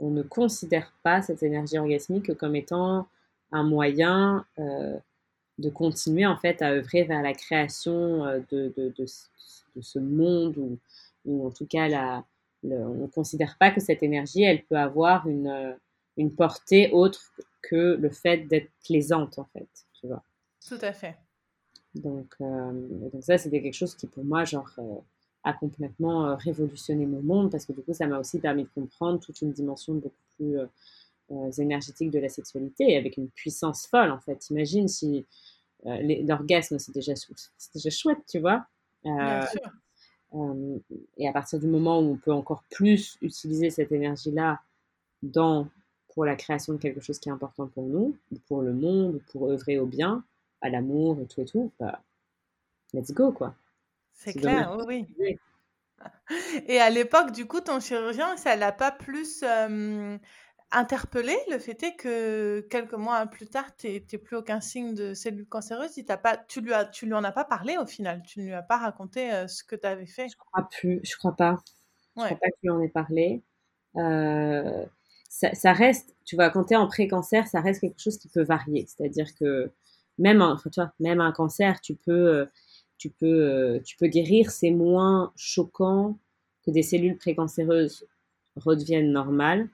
on 0.00 0.10
ne 0.10 0.22
considère 0.22 0.92
pas 1.02 1.22
cette 1.22 1.42
énergie 1.42 1.78
orgasmique 1.78 2.34
comme 2.34 2.56
étant 2.56 3.08
un 3.52 3.62
moyen 3.62 4.44
euh, 4.58 4.96
de 5.58 5.70
continuer 5.70 6.26
en 6.26 6.36
fait 6.36 6.60
à 6.62 6.72
œuvrer 6.72 7.04
vers 7.04 7.22
la 7.22 7.32
création 7.32 8.24
de, 8.50 8.72
de, 8.76 8.92
de, 8.96 9.06
de 9.76 9.80
ce 9.80 9.98
monde 9.98 10.56
ou, 10.58 10.78
ou, 11.24 11.46
en 11.46 11.50
tout 11.50 11.66
cas 11.66 11.88
la, 11.88 12.24
on 12.64 12.94
ne 12.94 13.06
considère 13.06 13.56
pas 13.58 13.70
que 13.70 13.80
cette 13.80 14.02
énergie, 14.02 14.42
elle 14.42 14.64
peut 14.64 14.76
avoir 14.76 15.26
une, 15.28 15.48
euh, 15.48 15.72
une 16.16 16.34
portée 16.34 16.90
autre 16.92 17.32
que 17.62 17.96
le 17.96 18.10
fait 18.10 18.38
d'être 18.46 18.70
plaisante, 18.84 19.38
en 19.38 19.44
fait, 19.44 19.68
tu 20.00 20.06
vois. 20.06 20.22
Tout 20.66 20.78
à 20.80 20.92
fait. 20.92 21.16
Donc, 21.94 22.34
euh, 22.40 22.72
donc 23.12 23.22
ça, 23.22 23.38
c'était 23.38 23.62
quelque 23.62 23.74
chose 23.74 23.94
qui, 23.94 24.06
pour 24.06 24.24
moi, 24.24 24.44
genre, 24.44 24.70
euh, 24.78 24.96
a 25.46 25.52
complètement 25.52 26.36
révolutionné 26.36 27.06
mon 27.06 27.22
monde, 27.22 27.50
parce 27.50 27.64
que 27.64 27.72
du 27.72 27.80
coup, 27.82 27.94
ça 27.94 28.06
m'a 28.06 28.18
aussi 28.18 28.38
permis 28.38 28.64
de 28.64 28.68
comprendre 28.74 29.20
toute 29.20 29.40
une 29.40 29.52
dimension 29.52 29.94
beaucoup 29.94 30.14
plus 30.36 30.58
énergétique 31.58 32.10
de 32.10 32.18
la 32.18 32.28
sexualité, 32.28 32.96
avec 32.96 33.16
une 33.16 33.28
puissance 33.28 33.86
folle, 33.86 34.10
en 34.10 34.20
fait. 34.20 34.50
Imagine 34.50 34.88
si 34.88 35.24
l'orgasme, 35.84 36.78
c'est 36.78 36.92
déjà, 36.92 37.12
déjà 37.74 37.90
chouette, 37.90 38.18
tu 38.28 38.40
vois. 38.40 38.66
Bien 39.04 39.46
sûr. 39.46 39.60
Euh, 40.34 40.78
et 41.16 41.28
à 41.28 41.32
partir 41.32 41.58
du 41.58 41.66
moment 41.66 42.00
où 42.00 42.12
on 42.12 42.16
peut 42.16 42.32
encore 42.32 42.64
plus 42.70 43.16
utiliser 43.22 43.70
cette 43.70 43.92
énergie-là 43.92 44.60
dans 45.22 45.68
pour 46.14 46.24
la 46.24 46.34
création 46.34 46.72
de 46.72 46.78
quelque 46.78 47.00
chose 47.00 47.18
qui 47.18 47.28
est 47.28 47.32
important 47.32 47.66
pour 47.68 47.84
nous, 47.84 48.16
pour 48.48 48.62
le 48.62 48.72
monde, 48.72 49.20
pour 49.30 49.50
œuvrer 49.50 49.78
au 49.78 49.86
bien, 49.86 50.24
à 50.62 50.70
l'amour 50.70 51.18
et 51.20 51.26
tout 51.26 51.42
et 51.42 51.44
tout, 51.44 51.70
bah, 51.78 52.02
let's 52.94 53.12
go 53.12 53.32
quoi. 53.32 53.54
C'est 54.16 54.32
clair, 54.32 54.76
oui, 54.86 55.06
oui. 55.18 55.38
Et 56.66 56.80
à 56.80 56.90
l'époque, 56.90 57.32
du 57.32 57.46
coup, 57.46 57.60
ton 57.60 57.80
chirurgien, 57.80 58.36
ça 58.36 58.56
l'a 58.56 58.72
pas 58.72 58.90
plus 58.90 59.42
euh, 59.42 60.18
interpellé 60.72 61.36
le 61.50 61.58
fait 61.58 61.80
est 61.82 61.96
que 61.96 62.60
quelques 62.70 62.94
mois 62.94 63.26
plus 63.26 63.46
tard, 63.46 63.76
tu 63.76 63.88
n'as 63.88 64.18
plus 64.18 64.36
aucun 64.36 64.60
signe 64.60 64.94
de 64.94 65.14
cellules 65.14 65.46
cancéreuses. 65.46 65.96
Il 65.96 66.04
pas, 66.04 66.36
tu 66.36 66.60
lui 66.60 66.72
as, 66.72 66.86
tu 66.86 67.06
lui 67.06 67.14
en 67.14 67.24
as 67.24 67.32
pas 67.32 67.44
parlé 67.44 67.76
au 67.78 67.86
final? 67.86 68.22
Tu 68.22 68.40
ne 68.40 68.46
lui 68.46 68.52
as 68.52 68.62
pas 68.62 68.78
raconté 68.78 69.32
euh, 69.32 69.46
ce 69.46 69.62
que 69.62 69.76
tu 69.76 69.86
avais 69.86 70.06
fait? 70.06 70.28
Je 70.28 70.36
crois 70.36 70.68
plus. 70.68 71.00
Je 71.02 71.16
crois 71.16 71.36
pas. 71.36 71.58
Je 72.16 72.22
crois 72.22 72.36
pas 72.36 72.48
que 72.48 72.56
tu 72.60 72.66
lui 72.66 72.70
en 72.70 72.80
aies 72.80 72.88
parlé. 72.88 73.42
Euh, 73.96 74.84
ça, 75.28 75.72
reste, 75.72 76.16
tu 76.24 76.34
vois, 76.34 76.48
quand 76.48 76.64
tu 76.64 76.72
es 76.72 76.76
en 76.76 76.86
pré-cancer, 76.86 77.46
ça 77.46 77.60
reste 77.60 77.80
quelque 77.80 78.00
chose 78.00 78.16
qui 78.16 78.28
peut 78.28 78.42
varier. 78.42 78.86
C'est-à-dire 78.88 79.26
que 79.38 79.70
même 80.18 80.40
un, 80.40 80.56
tu 80.56 80.80
vois, 80.80 80.92
même 80.98 81.20
un 81.20 81.32
cancer, 81.32 81.80
tu 81.82 81.94
peux, 81.94 82.48
tu 82.98 83.10
peux, 83.10 83.80
tu 83.84 83.96
peux 83.96 84.06
guérir. 84.06 84.50
C'est 84.50 84.70
moins 84.70 85.32
choquant 85.36 86.18
que 86.64 86.70
des 86.70 86.82
cellules 86.82 87.16
précancéreuses 87.16 88.06
redeviennent 88.56 89.12
normales 89.12 89.68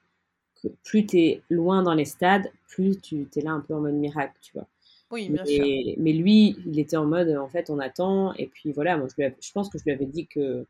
plus 0.84 1.06
tu 1.06 1.18
es 1.18 1.42
loin 1.50 1.82
dans 1.82 1.94
les 1.94 2.04
stades, 2.04 2.50
plus 2.68 3.00
tu 3.00 3.26
es 3.34 3.40
là 3.40 3.52
un 3.52 3.60
peu 3.60 3.74
en 3.74 3.80
mode 3.80 3.94
miracle, 3.94 4.34
tu 4.40 4.52
vois. 4.54 4.66
Oui, 5.10 5.28
bien 5.28 5.44
sûr. 5.44 5.64
Mais 5.98 6.12
lui, 6.12 6.56
il 6.66 6.78
était 6.78 6.96
en 6.96 7.06
mode, 7.06 7.28
en 7.36 7.48
fait, 7.48 7.68
on 7.70 7.78
attend. 7.78 8.32
Et 8.34 8.46
puis 8.46 8.72
voilà, 8.72 8.96
moi, 8.96 9.08
je, 9.16 9.24
je 9.40 9.52
pense 9.52 9.68
que 9.68 9.78
je 9.78 9.84
lui 9.84 9.92
avais 9.92 10.06
dit 10.06 10.26
que 10.26 10.66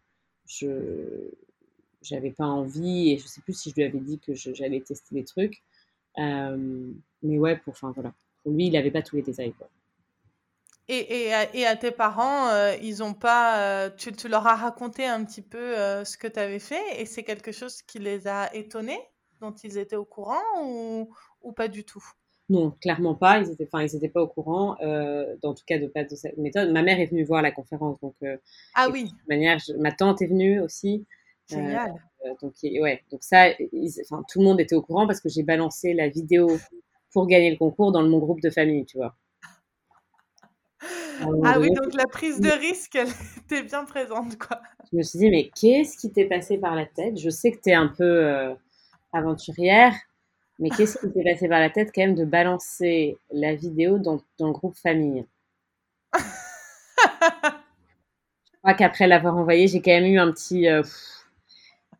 je 0.47 1.31
j'avais 2.03 2.33
pas 2.33 2.47
envie. 2.47 3.13
Et 3.13 3.19
je 3.19 3.27
sais 3.27 3.41
plus 3.41 3.57
si 3.57 3.71
je 3.71 3.77
lui 3.77 3.85
avais 3.85 4.01
dit 4.01 4.19
que 4.19 4.35
j'allais 4.35 4.81
tester 4.81 5.15
des 5.15 5.25
trucs. 5.25 5.63
Euh, 6.19 6.91
mais 7.23 7.39
ouais, 7.39 7.57
pour, 7.57 7.73
enfin, 7.73 7.93
voilà. 7.93 8.13
Pour 8.43 8.53
lui, 8.53 8.67
il 8.67 8.73
n'avait 8.73 8.91
pas 8.91 9.03
tous 9.03 9.17
les 9.17 9.23
détails, 9.23 9.53
quoi. 9.53 9.69
Et, 10.89 11.27
et, 11.27 11.35
à, 11.35 11.55
et, 11.55 11.65
à, 11.65 11.77
tes 11.77 11.93
parents, 11.93 12.49
euh, 12.49 12.75
ils 12.83 13.03
ont 13.03 13.15
pas, 13.15 13.63
euh, 13.63 13.91
tu, 13.97 14.13
tu, 14.13 14.29
leur 14.29 14.47
as 14.47 14.57
raconté 14.57 15.07
un 15.07 15.25
petit 15.25 15.43
peu 15.43 15.75
ce 16.05 16.17
que 16.19 16.27
tu 16.27 16.39
avais 16.39 16.59
fait 16.59 17.01
et 17.01 17.07
c'est 17.07 17.23
quelque 17.23 17.53
chose 17.53 17.83
qui 17.83 17.99
les 17.99 18.27
a 18.27 18.55
étonnés 18.55 19.01
dont 19.41 19.53
ils 19.53 19.79
étaient 19.79 19.97
au 19.97 20.05
courant 20.05 20.43
ou, 20.63 21.15
ou 21.43 21.53
pas 21.53 21.69
du 21.69 21.85
tout? 21.85 22.05
Non, 22.49 22.73
clairement 22.81 23.15
pas. 23.15 23.41
Ils 23.41 23.51
étaient, 23.51 23.69
enfin, 23.71 23.85
ils 23.85 23.95
n'étaient 23.95 24.09
pas 24.09 24.23
au 24.23 24.29
courant, 24.29 24.77
euh, 24.83 25.37
en 25.43 25.55
tout 25.55 25.65
cas 25.67 25.79
de 25.79 25.87
pas 25.87 26.05
de 26.05 26.15
cette 26.15 26.37
méthode. 26.37 26.71
Ma 26.71 26.83
mère 26.83 27.01
est 27.01 27.07
venue 27.07 27.25
voir 27.25 27.43
la 27.43 27.51
conférence, 27.51 27.99
donc. 28.01 28.15
Euh, 28.23 28.37
ah 28.75 28.89
oui. 28.91 29.05
De 29.05 29.29
manière, 29.29 29.59
ma 29.79 29.93
tante 29.93 30.23
est 30.23 30.27
venue 30.27 30.61
aussi. 30.61 31.07
Euh, 31.53 31.57
Génial. 31.57 31.95
Euh, 32.27 32.35
donc 32.41 32.53
ouais, 32.63 33.03
donc 33.11 33.23
ça, 33.23 33.49
enfin, 34.03 34.23
tout 34.29 34.39
le 34.41 34.45
monde 34.45 34.61
était 34.61 34.75
au 34.75 34.83
courant 34.83 35.07
parce 35.07 35.21
que 35.21 35.29
j'ai 35.29 35.43
balancé 35.43 35.95
la 35.95 36.09
vidéo 36.09 36.59
pour 37.13 37.27
gagner 37.27 37.51
le 37.51 37.57
concours 37.57 37.91
dans 37.91 38.03
mon 38.03 38.19
groupe 38.19 38.41
de 38.41 38.51
famille, 38.51 38.85
tu 38.85 38.99
vois. 38.99 39.17
Ah 41.45 41.59
oui, 41.59 41.71
donc 41.71 41.95
la 41.95 42.07
prise 42.07 42.41
de 42.41 42.51
risque, 42.51 42.95
elle 42.97 43.09
était 43.45 43.63
bien 43.63 43.85
présente, 43.85 44.39
quoi. 44.39 44.61
Je 44.91 44.97
me 44.99 45.03
suis 45.03 45.19
dit, 45.19 45.31
mais 45.31 45.51
qu'est-ce 45.55 45.97
qui 45.97 46.13
t'est 46.13 46.27
passé 46.27 46.59
par 46.59 46.75
la 46.75 46.87
tête? 46.87 47.19
Je 47.19 47.31
sais 47.31 47.53
que 47.53 47.61
tu 47.63 47.71
es 47.71 47.75
un 47.75 47.89
peu 47.89 48.55
aventurière. 49.13 49.95
Mais 50.59 50.71
qu'est-ce 50.71 50.99
qui 50.99 51.11
t'est 51.11 51.25
passé 51.25 51.49
par 51.49 51.61
la 51.61 51.71
tête 51.71 51.91
quand 51.95 52.03
même 52.03 52.15
de 52.15 52.25
balancer 52.25 53.17
la 53.33 53.55
vidéo 53.55 53.99
dans, 53.99 54.21
dans 54.39 54.47
le 54.47 54.53
groupe 54.53 54.77
famille? 54.77 55.25
Je 58.53 58.59
crois 58.63 58.75
qu'après 58.75 59.09
l'avoir 59.09 59.37
envoyé, 59.37 59.67
j'ai 59.67 59.83
quand 59.83 59.91
même 59.91 60.05
eu 60.05 60.19
un 60.21 60.31
petit. 60.31 60.69
Euh, 60.69 60.83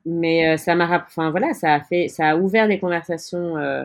mais 0.05 0.55
euh, 0.55 0.57
ça 0.57 0.75
m'a, 0.75 1.05
enfin 1.05 1.31
voilà, 1.31 1.55
ça 1.55 1.75
a 1.75 1.81
fait, 1.81 2.09
ça 2.09 2.31
a 2.31 2.37
ouvert 2.37 2.69
des 2.69 2.79
conversations 2.79 3.57
euh, 3.57 3.85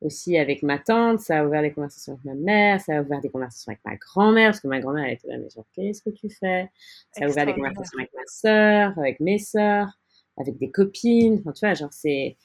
aussi 0.00 0.38
avec 0.38 0.62
ma 0.62 0.78
tante, 0.78 1.20
ça 1.20 1.40
a 1.40 1.44
ouvert 1.44 1.62
des 1.62 1.72
conversations 1.72 2.12
avec 2.14 2.24
ma 2.24 2.34
mère, 2.34 2.80
ça 2.80 2.98
a 2.98 3.02
ouvert 3.02 3.20
des 3.20 3.30
conversations 3.30 3.70
avec 3.70 3.84
ma 3.84 3.96
grand-mère 3.96 4.50
parce 4.50 4.60
que 4.60 4.68
ma 4.68 4.80
grand-mère 4.80 5.04
elle 5.04 5.14
était 5.14 5.28
là, 5.28 5.38
mais 5.38 5.50
genre 5.50 5.66
qu'est-ce 5.72 6.02
que 6.02 6.10
tu 6.10 6.30
fais? 6.30 6.70
Ça 7.12 7.24
a 7.24 7.28
ouvert 7.28 7.46
des 7.46 7.54
conversations 7.54 7.98
avec 7.98 8.12
ma 8.14 8.26
sœur, 8.26 8.98
avec 8.98 9.20
mes 9.20 9.38
sœurs, 9.38 9.88
avec 10.36 10.56
des 10.58 10.70
copines. 10.70 11.38
Enfin 11.40 11.52
tu 11.52 11.66
vois, 11.66 11.74
genre 11.74 11.92
c'est 11.92 12.36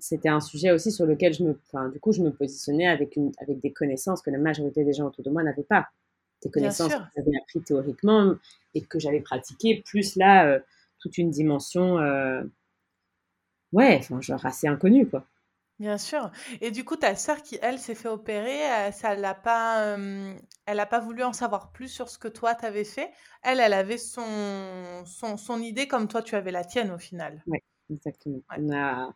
c'était 0.00 0.28
un 0.28 0.40
sujet 0.40 0.72
aussi 0.72 0.90
sur 0.90 1.06
lequel 1.06 1.34
je 1.34 1.44
me, 1.44 1.60
enfin, 1.66 1.88
du 1.88 2.00
coup, 2.00 2.12
je 2.12 2.22
me 2.22 2.30
positionnais 2.30 2.86
avec, 2.86 3.16
une, 3.16 3.32
avec 3.38 3.60
des 3.60 3.72
connaissances 3.72 4.22
que 4.22 4.30
la 4.30 4.38
majorité 4.38 4.84
des 4.84 4.92
gens 4.92 5.06
autour 5.06 5.24
de 5.24 5.30
moi 5.30 5.42
n'avaient 5.42 5.62
pas. 5.62 5.88
Des 6.42 6.50
connaissances 6.50 6.94
que 6.94 7.00
j'avais 7.16 7.36
appris 7.36 7.60
théoriquement 7.60 8.34
et 8.74 8.80
que 8.80 8.98
j'avais 8.98 9.20
pratiquées, 9.20 9.82
plus 9.84 10.16
là, 10.16 10.46
euh, 10.46 10.58
toute 10.98 11.18
une 11.18 11.30
dimension, 11.30 11.98
euh, 11.98 12.42
ouais, 13.72 13.96
enfin, 13.98 14.20
genre 14.20 14.44
assez 14.46 14.66
inconnue, 14.66 15.06
quoi. 15.06 15.26
Bien 15.80 15.96
sûr. 15.96 16.30
Et 16.60 16.70
du 16.70 16.84
coup, 16.84 16.96
ta 16.96 17.16
sœur 17.16 17.42
qui, 17.42 17.58
elle, 17.62 17.78
s'est 17.78 17.94
fait 17.94 18.08
opérer, 18.10 18.60
heu, 18.90 18.92
ça 18.92 19.14
l'a 19.14 19.34
pas, 19.34 19.94
hem, 19.94 20.38
elle 20.66 20.78
a 20.78 20.84
pas 20.84 21.00
voulu 21.00 21.22
en 21.24 21.32
savoir 21.32 21.72
plus 21.72 21.88
sur 21.88 22.10
ce 22.10 22.18
que 22.18 22.28
toi 22.28 22.54
tu 22.54 22.66
avais 22.66 22.84
fait? 22.84 23.10
Elle, 23.42 23.60
elle 23.60 23.72
avait 23.72 23.96
son 23.96 25.02
son 25.06 25.38
son 25.38 25.62
idée 25.62 25.88
comme 25.88 26.06
toi 26.06 26.22
tu 26.22 26.36
avais 26.36 26.50
la 26.50 26.64
tienne 26.64 26.90
au 26.90 26.98
final? 26.98 27.46
Ouais, 27.46 27.62
exactement. 27.90 28.40
Ouais. 28.50 28.58
On 28.58 28.70
a 28.72 29.14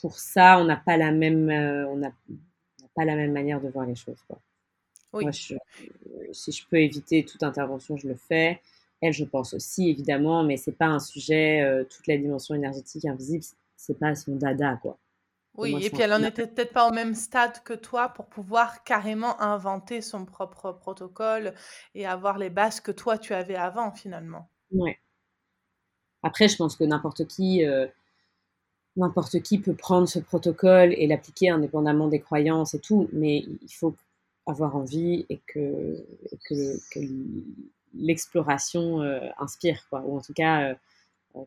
pour 0.00 0.18
ça, 0.18 0.58
on 0.60 0.64
n'a 0.64 0.76
pas 0.76 0.96
la 0.96 1.12
même, 1.12 1.50
heu, 1.50 1.86
on 1.88 1.96
n'a 1.96 2.12
pas 2.94 3.04
la 3.04 3.16
même 3.16 3.32
manière 3.32 3.60
de 3.60 3.68
voir 3.68 3.86
les 3.86 3.94
choses, 3.96 4.22
quoi. 4.28 4.38
Moi, 5.20 5.30
Oui. 5.30 5.32
je 5.32 5.56
si 6.32 6.52
je 6.52 6.66
peux 6.68 6.78
éviter 6.78 7.24
toute 7.24 7.42
intervention, 7.44 7.96
je 7.98 8.08
le 8.08 8.16
fais. 8.16 8.60
Elle, 9.02 9.12
je 9.14 9.24
pense 9.24 9.54
aussi 9.54 9.90
évidemment, 9.90 10.44
mais 10.44 10.56
c'est 10.58 10.72
pas 10.72 10.86
un 10.88 11.00
sujet, 11.00 11.62
toute 11.90 12.06
la 12.08 12.18
dimension 12.18 12.54
énergétique 12.56 13.06
invisible, 13.06 13.44
c'est 13.76 13.98
pas 13.98 14.14
son 14.16 14.36
dada, 14.36 14.78
quoi. 14.82 14.98
Oui 15.58 15.84
et 15.84 15.90
puis 15.90 16.02
elle 16.02 16.12
en 16.14 16.22
schéma. 16.22 16.28
était 16.28 16.46
peut-être 16.46 16.72
pas 16.72 16.88
au 16.88 16.92
même 16.92 17.14
stade 17.14 17.62
que 17.62 17.74
toi 17.74 18.08
pour 18.10 18.26
pouvoir 18.26 18.84
carrément 18.84 19.38
inventer 19.40 20.00
son 20.00 20.24
propre 20.24 20.72
protocole 20.72 21.52
et 21.94 22.06
avoir 22.06 22.38
les 22.38 22.48
bases 22.50 22.80
que 22.80 22.90
toi 22.92 23.18
tu 23.18 23.34
avais 23.34 23.56
avant 23.56 23.92
finalement. 23.92 24.50
Ouais. 24.70 25.00
Après, 26.22 26.46
je 26.46 26.56
pense 26.56 26.76
que 26.76 26.84
n'importe 26.84 27.26
qui, 27.26 27.64
heu, 27.64 27.88
n'importe 28.96 29.40
qui 29.42 29.58
peut 29.58 29.74
prendre 29.74 30.08
ce 30.08 30.18
protocole 30.18 30.92
et 30.96 31.06
l'appliquer 31.06 31.50
indépendamment 31.50 32.08
des 32.08 32.20
croyances 32.20 32.74
et 32.74 32.80
tout, 32.80 33.08
mais 33.12 33.38
il 33.62 33.72
faut 33.72 33.94
avoir 34.46 34.76
envie 34.76 35.26
et 35.28 35.40
que 35.46 36.04
et 36.32 36.38
que 36.48 36.78
que 36.92 37.00
l'exploration, 37.94 39.02
heu, 39.02 39.20
inspire, 39.38 39.86
quoi, 39.90 40.02
ou 40.06 40.16
en 40.18 40.20
tout 40.20 40.32
cas, 40.34 40.72
heu, 40.72 40.76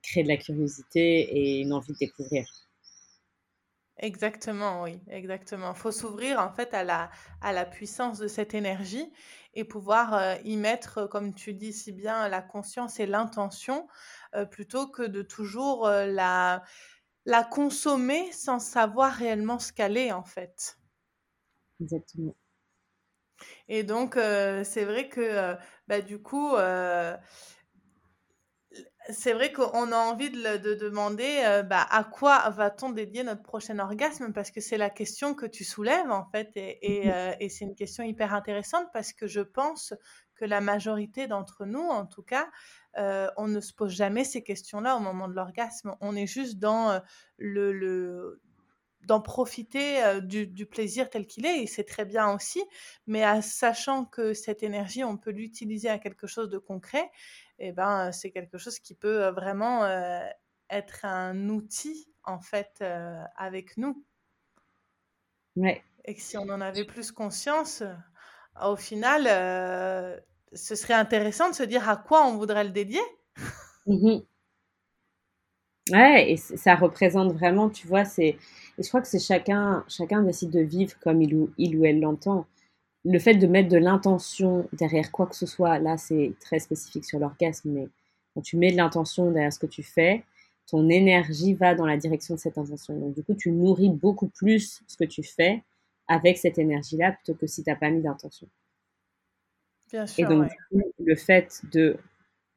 crée 0.04 0.24
de 0.24 0.28
la 0.30 0.38
curiosité 0.38 1.04
et 1.38 1.62
une 1.62 1.74
envie 1.74 1.94
de 1.94 1.98
découvrir. 2.00 2.48
Exactement, 4.02 4.84
oui, 4.84 5.02
exactement. 5.10 5.74
Faut 5.74 5.92
s'ouvrir 5.92 6.40
en 6.40 6.52
fait 6.54 6.74
à 6.74 6.84
la 6.86 7.10
à 7.42 7.52
la 7.52 7.66
puissance 7.66 8.18
de 8.18 8.28
cette 8.30 8.54
énergie 8.54 9.12
et 9.56 9.66
pouvoir, 9.66 10.14
heu, 10.14 10.38
y 10.46 10.56
mettre, 10.56 11.06
comme 11.08 11.34
tu 11.34 11.54
dis 11.54 11.74
si 11.74 11.92
bien, 11.92 12.30
la 12.30 12.42
conscience 12.42 13.00
et 13.02 13.06
l'intention, 13.06 13.88
heu, 14.36 14.46
plutôt 14.50 14.88
que 14.88 15.04
de 15.04 15.22
toujours, 15.22 15.86
heu, 15.88 16.06
la 16.14 16.64
la 17.26 17.44
consommer 17.44 18.32
sans 18.32 18.60
savoir 18.60 19.14
réellement 19.14 19.60
ce 19.60 19.74
qu'elle 19.74 19.98
est, 19.98 20.12
en 20.14 20.24
fait. 20.24 20.78
Exactement. 21.82 22.36
Et 23.68 23.84
donc 23.84 24.16
c'est 24.16 24.86
vrai 24.86 25.10
que, 25.10 25.56
bah, 25.88 26.02
du 26.02 26.20
coup, 26.22 26.56
c'est 29.12 29.34
vrai 29.34 29.52
qu'on 29.52 29.92
a 29.92 29.98
envie 29.98 30.30
de 30.30 30.74
demander, 30.76 31.44
heu, 31.46 31.64
bah, 31.64 31.86
à 31.90 32.04
quoi 32.04 32.50
va-t-on 32.50 32.92
dédier 32.92 33.24
notre 33.24 33.44
prochain 33.44 33.80
orgasme? 33.80 34.34
Parce 34.34 34.52
que 34.52 34.62
c'est 34.62 34.78
la 34.78 34.90
question 34.90 35.34
que 35.36 35.46
tu 35.46 35.64
soulèves, 35.64 36.12
en 36.12 36.26
fait 36.32 36.52
et 36.56 37.04
et 37.06 37.10
Mmh 37.10 37.36
et 37.40 37.50
c'est 37.50 37.66
une 37.66 37.76
question 37.76 38.04
hyper 38.04 38.34
intéressante 38.34 38.88
parce 38.94 39.14
que 39.14 39.28
je 39.28 39.42
pense 39.42 39.94
que 40.36 40.46
la 40.46 40.62
majorité 40.62 41.28
d'entre 41.28 41.66
nous, 41.66 41.82
en 41.82 42.06
tout 42.06 42.24
cas, 42.24 42.50
heu, 42.98 43.30
on 43.38 43.48
ne 43.48 43.60
se 43.62 43.74
pose 43.74 43.92
jamais 43.94 44.24
ces 44.24 44.44
questions-là 44.44 44.96
au 44.96 45.00
moment 45.00 45.28
de 45.28 45.34
l'orgasme. 45.34 45.96
On 46.02 46.16
est 46.16 46.28
juste 46.28 46.60
dans, 46.60 47.02
le 47.38 48.42
d'en 49.10 49.22
profiter, 49.22 50.22
du 50.24 50.48
du 50.48 50.68
plaisir 50.68 51.10
tel 51.12 51.28
qu'il 51.28 51.46
est 51.48 51.64
et 51.64 51.68
c'est 51.68 51.86
très 51.86 52.06
bien 52.06 52.32
aussi, 52.34 52.64
mais 53.08 53.24
à 53.26 53.42
sachant 53.44 54.06
que 54.06 54.34
cette 54.36 54.64
énergie, 54.64 55.04
on 55.04 55.18
peut 55.18 55.32
l'utiliser 55.32 55.90
à 55.90 56.00
quelque 56.00 56.28
chose 56.28 56.50
de 56.50 56.60
concret 56.60 57.12
et 57.60 57.74
ben, 57.74 58.12
c'est 58.14 58.32
quelque 58.32 58.58
chose 58.60 58.80
qui 58.80 58.96
peut, 58.96 59.30
vraiment, 59.30 59.86
être 60.72 61.06
un 61.06 61.50
outil, 61.50 62.10
en 62.24 62.40
fait, 62.42 62.84
avec 63.38 63.78
nous 63.78 64.06
Ouais. 65.56 65.84
et 66.06 66.16
que 66.16 66.22
si 66.22 66.38
on 66.38 66.50
en 66.50 66.62
avait 66.62 66.86
plus 66.86 67.12
conscience, 67.12 67.84
au 68.64 68.76
final, 68.76 69.24
ce 70.54 70.76
serait 70.76 70.94
intéressant 70.94 71.50
de 71.50 71.56
se 71.56 71.64
dire 71.64 71.88
à 71.90 71.98
quoi 71.98 72.26
on 72.26 72.38
voudrait 72.38 72.64
le 72.64 72.72
dédier. 72.72 73.02
Mmh 73.86 74.04
mh. 74.06 74.30
Ouais 75.92 76.32
et 76.32 76.38
ça 76.38 76.76
représente 76.76 77.32
vraiment, 77.34 77.70
tu 77.70 77.88
vois, 77.88 78.06
c'est 78.06 78.38
et 78.80 78.84
je 78.84 78.88
crois 78.88 79.02
que 79.02 79.08
c'est 79.08 79.20
chacun 79.20 79.84
chacun 79.88 80.24
décide 80.24 80.52
de 80.52 80.62
vivre 80.62 80.98
comme 81.02 81.22
il 81.22 81.36
ou 81.36 81.52
il 81.58 81.78
ou 81.78 81.86
elle 81.86 82.00
l'entend. 82.00 82.48
Le 83.06 83.20
fait 83.20 83.36
de 83.36 83.48
mettre 83.48 83.70
de 83.70 83.78
l'intention 83.78 84.68
derrière 84.74 85.12
quoi 85.12 85.28
que 85.28 85.36
ce 85.36 85.46
soit, 85.46 85.80
là, 85.80 85.98
c'est 85.98 86.34
très 86.42 86.60
spécifique 86.60 87.06
sur 87.06 87.20
l'orgasme, 87.20 87.70
mais 87.72 87.88
quand 88.34 88.42
tu 88.42 88.58
mets 88.58 88.72
de 88.72 88.78
l'intention 88.78 89.32
derrière 89.32 89.54
ce 89.54 89.60
que 89.60 89.68
tu 89.68 89.84
fais, 89.84 90.24
ton 90.68 90.90
énergie 90.90 91.54
va 91.54 91.76
dans 91.76 91.86
la 91.86 91.98
direction 91.98 92.36
de 92.36 92.40
cette 92.40 92.58
intention. 92.58 92.98
Donc 92.98 93.16
du 93.16 93.24
coup, 93.24 93.36
tu 93.36 93.52
nourris 93.52 93.90
beaucoup 93.90 94.28
plus 94.28 94.82
ce 94.88 94.98
que 94.98 95.06
tu 95.06 95.24
fais 95.24 95.64
avec 96.08 96.38
cette 96.38 96.58
énergie-là, 96.58 97.14
plutôt 97.14 97.36
que 97.36 97.48
si 97.48 97.64
tu 97.64 97.70
as 97.70 97.76
pas 97.76 97.90
mis 97.90 98.02
d'intention. 98.02 98.48
Bien 99.92 100.06
Et 100.06 100.08
sûr, 100.08 100.30
donc 100.30 100.44
ouais. 100.44 100.50
du 100.72 100.82
coup, 100.82 100.92
le 101.00 101.16
fait 101.16 101.62
de, 101.72 101.98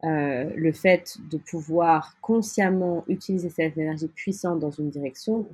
heu, 0.05 0.53
le 0.57 0.73
fait 0.73 1.17
de 1.31 1.39
pouvoir 1.39 2.17
consciemment 2.21 3.05
utiliser 3.09 3.49
cette 3.49 3.79
énergie 3.79 4.09
puissante 4.09 4.59
dans 4.61 4.71
une 4.71 4.91
direction, 4.91 5.47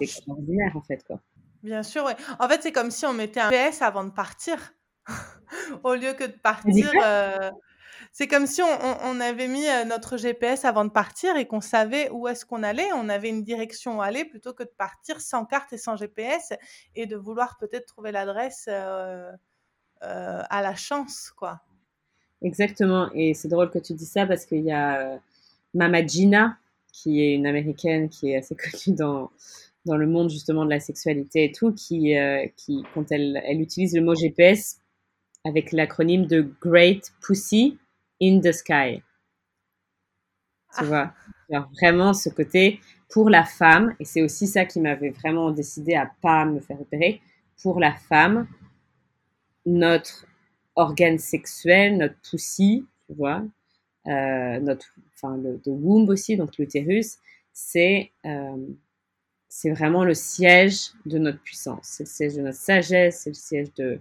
extraordinaire 0.00 0.76
en 0.76 0.82
fait, 0.82 1.04
quoi. 1.04 1.20
Bien 1.62 1.82
sûr, 1.82 2.04
ouais. 2.04 2.16
En 2.38 2.48
fait, 2.48 2.62
c'est 2.62 2.72
comme 2.72 2.90
si 2.90 3.04
on 3.04 3.12
mettait 3.12 3.40
un 3.40 3.50
GPS 3.50 3.82
avant 3.82 4.04
de 4.04 4.10
partir. 4.10 4.72
Au 5.84 5.94
lieu 5.94 6.14
que 6.14 6.24
de 6.24 6.32
partir, 6.32 6.90
heu, 7.04 7.50
c'est 8.12 8.28
comme 8.28 8.46
si 8.46 8.62
on 8.62 9.20
avait 9.20 9.48
mis, 9.48 9.66
heu, 9.66 9.84
notre 9.84 10.16
GPS 10.16 10.64
avant 10.64 10.84
de 10.84 10.90
partir 10.90 11.36
et 11.36 11.46
qu'on 11.46 11.60
savait 11.60 12.08
où 12.10 12.28
est-ce 12.28 12.46
qu'on 12.46 12.62
allait. 12.62 12.88
On 12.94 13.08
avait 13.08 13.28
une 13.28 13.42
direction 13.42 13.98
où 13.98 14.02
aller 14.02 14.24
plutôt 14.24 14.54
que 14.54 14.62
de 14.62 14.72
partir 14.78 15.20
sans 15.20 15.44
carte 15.44 15.72
et 15.72 15.78
sans 15.78 15.96
GPS 15.96 16.54
et 16.94 17.06
de 17.06 17.16
vouloir 17.16 17.58
peut-être 17.58 17.86
trouver 17.86 18.12
l'adresse, 18.12 18.66
heu, 18.68 19.30
à 20.00 20.62
la 20.62 20.74
chance, 20.74 21.30
quoi. 21.36 21.60
Exactement 22.42 23.10
et 23.12 23.34
c'est 23.34 23.48
drôle 23.48 23.68
que 23.70 23.78
tu 23.78 23.92
dis 23.92 24.06
ça 24.06 24.24
parce 24.24 24.46
qu'il 24.46 24.64
y 24.64 24.72
a, 24.72 25.20
Mama 25.74 26.06
Gena, 26.06 26.56
qui 26.92 27.20
est 27.20 27.34
une 27.34 27.46
américaine 27.46 28.08
qui 28.08 28.30
est 28.30 28.36
assez 28.36 28.56
connue 28.86 28.96
dans 28.96 29.30
dans 29.86 29.96
le 29.96 30.06
monde 30.06 30.30
justement 30.30 30.64
de 30.64 30.70
la 30.70 30.80
sexualité 30.80 31.44
et 31.44 31.52
tout, 31.52 31.72
qui, 31.72 32.16
heu, 32.16 32.44
qui 32.56 32.84
quand 32.94 33.10
elle 33.12 33.42
elle 33.46 33.60
utilise 33.60 33.94
le 33.96 34.02
mot 34.02 34.14
GPS 34.14 34.78
avec 35.44 35.72
l'acronyme 35.72 36.26
de 36.26 36.42
Great 36.62 37.12
Pussy 37.22 37.78
in 38.22 38.40
the 38.40 38.52
Sky. 38.52 39.02
Tu 40.78 40.84
vois? 40.84 41.12
Vraiment 41.80 42.12
ce 42.14 42.28
côté 42.28 42.80
pour 43.08 43.28
la 43.28 43.44
femme 43.44 43.94
et 43.98 44.04
c'est 44.04 44.22
aussi 44.22 44.46
ça 44.46 44.64
qui 44.64 44.78
m'avait 44.80 45.10
vraiment 45.10 45.50
décidé 45.50 45.94
à 45.94 46.10
pas 46.22 46.44
me 46.44 46.60
faire 46.60 46.80
opérer. 46.80 47.20
Pour 47.62 47.80
la 47.80 47.92
femme, 47.92 48.46
notre 49.66 50.26
organe 50.76 51.18
sexuel, 51.18 51.98
notre 51.98 52.16
pussy, 52.28 52.86
tu 53.06 53.14
vois? 53.14 53.42
Heu, 54.08 54.60
notre 54.60 54.94
enfin 55.14 55.36
le 55.38 55.60
womb 55.66 56.08
aussi, 56.10 56.36
donc 56.36 56.58
l'utérus, 56.58 57.18
c'est, 57.52 58.12
hem, 58.24 58.76
c'est 59.50 59.72
vraiment 59.72 60.04
le 60.04 60.14
siège 60.14 60.92
de 61.06 61.18
notre 61.18 61.40
puissance. 61.42 61.80
C'est 61.84 62.04
le 62.04 62.08
siège 62.10 62.36
de 62.36 62.42
notre 62.42 62.58
sagesse, 62.58 63.22
c'est 63.24 63.30
le 63.30 63.34
siège 63.34 63.74
de 63.76 64.00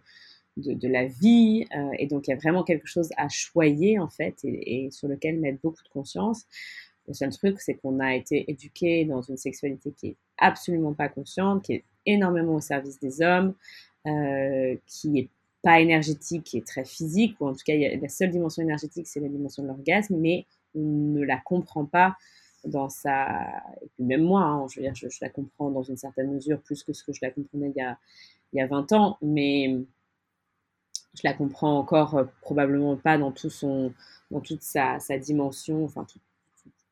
de 0.58 0.89
la 0.89 1.06
vie, 1.06 1.68
heu 1.76 1.91
et 2.00 2.08
donc 2.08 2.28
il 2.28 2.32
y 2.32 2.34
a 2.34 2.38
vraiment 2.38 2.64
quelque 2.66 2.88
chose 2.88 3.10
à 3.18 3.30
choyer 3.30 4.00
en 4.00 4.10
fait 4.10 4.36
et 4.43 4.89
sur 4.91 5.08
lequel 5.08 5.39
mettre 5.39 5.60
beaucoup 5.64 5.84
de 5.84 5.89
conscience. 5.89 6.45
Le 7.08 7.14
seul 7.14 7.32
truc, 7.32 7.62
c'est 7.62 7.76
qu'on 7.76 8.00
a 8.00 8.16
été 8.16 8.50
éduqués 8.52 9.06
dans 9.06 9.22
une 9.22 9.38
sexualité 9.38 9.91
qui 9.97 10.08
est 10.10 10.16
absolument 10.38 10.93
pas 10.93 11.10
consciente, 11.10 11.64
qui 11.64 11.74
est 11.74 11.84
énormément 12.06 12.56
au 12.56 12.62
service 12.62 13.00
des 13.00 13.22
hommes, 13.22 13.56
heu, 14.08 14.80
qui 14.88 15.20
est 15.20 15.30
pas 15.64 15.80
énergétique, 15.82 16.43
qui 16.45 16.58
est 16.58 16.68
très 16.68 16.86
physique, 16.86 17.36
ou 17.39 17.47
en 17.47 17.54
tout 17.54 17.64
cas, 17.66 17.74
y 17.76 17.86
a 17.86 17.95
la 17.97 18.10
seule 18.10 18.32
dimension 18.32 18.64
énergétique, 18.64 19.08
c'est 19.08 19.20
la 19.22 19.30
dimension 19.30 19.64
de 19.64 19.68
l'orgasme, 19.70 20.16
mais 20.18 20.45
on 20.76 20.82
ne 20.82 21.24
la 21.24 21.38
comprend 21.38 21.86
pas 21.86 22.16
dans 22.66 22.89
sa 22.89 23.41
et 23.82 23.88
puis 23.95 24.03
même 24.05 24.24
moi, 24.24 24.41
hein, 24.43 24.68
je 24.70 24.80
veux 24.80 24.86
dire, 24.86 24.95
je 24.95 25.07
la 25.22 25.30
comprends 25.30 25.70
dans 25.72 25.84
une 25.84 25.97
certaine 25.97 26.32
mesure 26.34 26.62
plus 26.62 26.84
que 26.84 26.93
ce 26.93 27.03
que 27.03 27.14
je 27.14 27.20
la 27.24 27.32
comprenais 27.32 27.72
il 27.76 27.80
y 27.80 27.82
a 27.82 27.97
il 28.53 28.60
y 28.60 28.62
a 28.62 28.68
20 28.68 28.91
ans, 28.93 29.18
mais 29.22 29.80
je 31.16 31.22
la 31.24 31.34
comprends 31.34 31.78
encore, 31.80 32.18
heu, 32.18 32.30
probablement 32.41 32.95
pas 32.97 33.18
dans 33.18 33.32
tout 33.32 33.49
son 33.49 33.93
dans 34.32 34.41
toute 34.41 34.62
sa 34.62 34.99
sa 34.99 35.18
dimension, 35.18 35.84
enfin 35.86 36.05
tout 36.05 36.20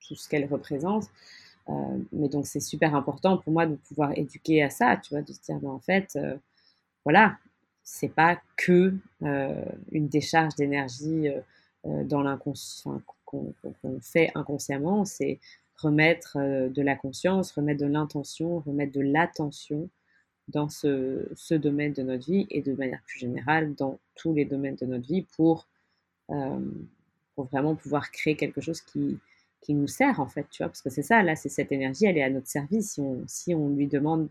tout 0.08 0.16
ce 0.16 0.30
qu'elle 0.30 0.46
représente. 0.48 1.06
Heu, 1.70 2.08
mais 2.14 2.30
donc 2.30 2.48
c'est 2.48 2.60
super 2.62 2.96
important 2.96 3.38
pour 3.40 3.54
moi 3.54 3.68
de 3.68 3.76
pouvoir 3.76 4.12
éduquer 4.18 4.64
à 4.64 4.70
ça, 4.72 4.98
tu 4.98 5.12
vois? 5.16 5.24
De 5.24 5.34
se 5.34 5.42
dire: 5.42 5.60
«Ben, 5.62 5.70
en 5.70 5.80
fait, 5.80 6.16
heu, 6.18 6.40
voilà, 7.06 7.38
c'est 7.84 8.10
pas 8.10 8.42
que, 8.58 8.96
heu, 9.24 9.56
une 9.94 10.10
décharge 10.10 10.56
d'énergie, 10.56 11.30
dans 11.86 12.22
l'incons 12.24 12.54
enfin 12.86 13.02
qu'on 13.28 13.54
fait 14.02 14.32
inconsciemment, 14.34 15.06
c'est 15.06 15.40
remettre, 15.78 16.38
heu, 16.40 16.70
de 16.70 16.82
la 16.82 16.96
conscience, 16.96 17.52
remettre 17.52 17.82
de 17.82 17.86
l'intention, 17.86 18.60
remettre 18.62 18.94
de 18.94 19.02
l'attention 19.02 19.90
dans 20.48 20.70
ce 20.70 21.54
domaine 21.54 21.94
de 21.94 22.02
notre 22.02 22.26
vie 22.26 22.48
et 22.50 22.62
de 22.62 22.74
manière 22.74 23.02
plus 23.04 23.20
générale 23.20 23.76
dans 23.76 24.00
tous 24.16 24.34
les 24.34 24.46
domaines 24.46 24.78
de 24.78 24.86
notre 24.86 25.06
vie 25.06 25.24
pour, 25.36 25.68
pour 27.36 27.46
vraiment 27.46 27.76
pouvoir 27.76 28.12
créer 28.12 28.38
quelque 28.38 28.62
chose 28.62 28.82
qui 28.82 29.20
nous 29.70 29.88
sert 29.88 30.22
en 30.22 30.28
fait, 30.28 30.48
tu 30.50 30.64
vois, 30.64 30.70
parce 30.70 30.82
que 30.82 30.90
c'est 30.90 31.04
ça, 31.04 31.22
là, 31.22 31.36
c'est 31.36 31.50
cette 31.50 31.74
énergie, 31.74 32.06
elle 32.06 32.18
est 32.18 32.24
à 32.24 32.30
notre 32.30 32.48
service. 32.48 33.00
Si 33.28 33.54
on, 33.54 33.70
lui 33.70 33.88
demande 33.88 34.30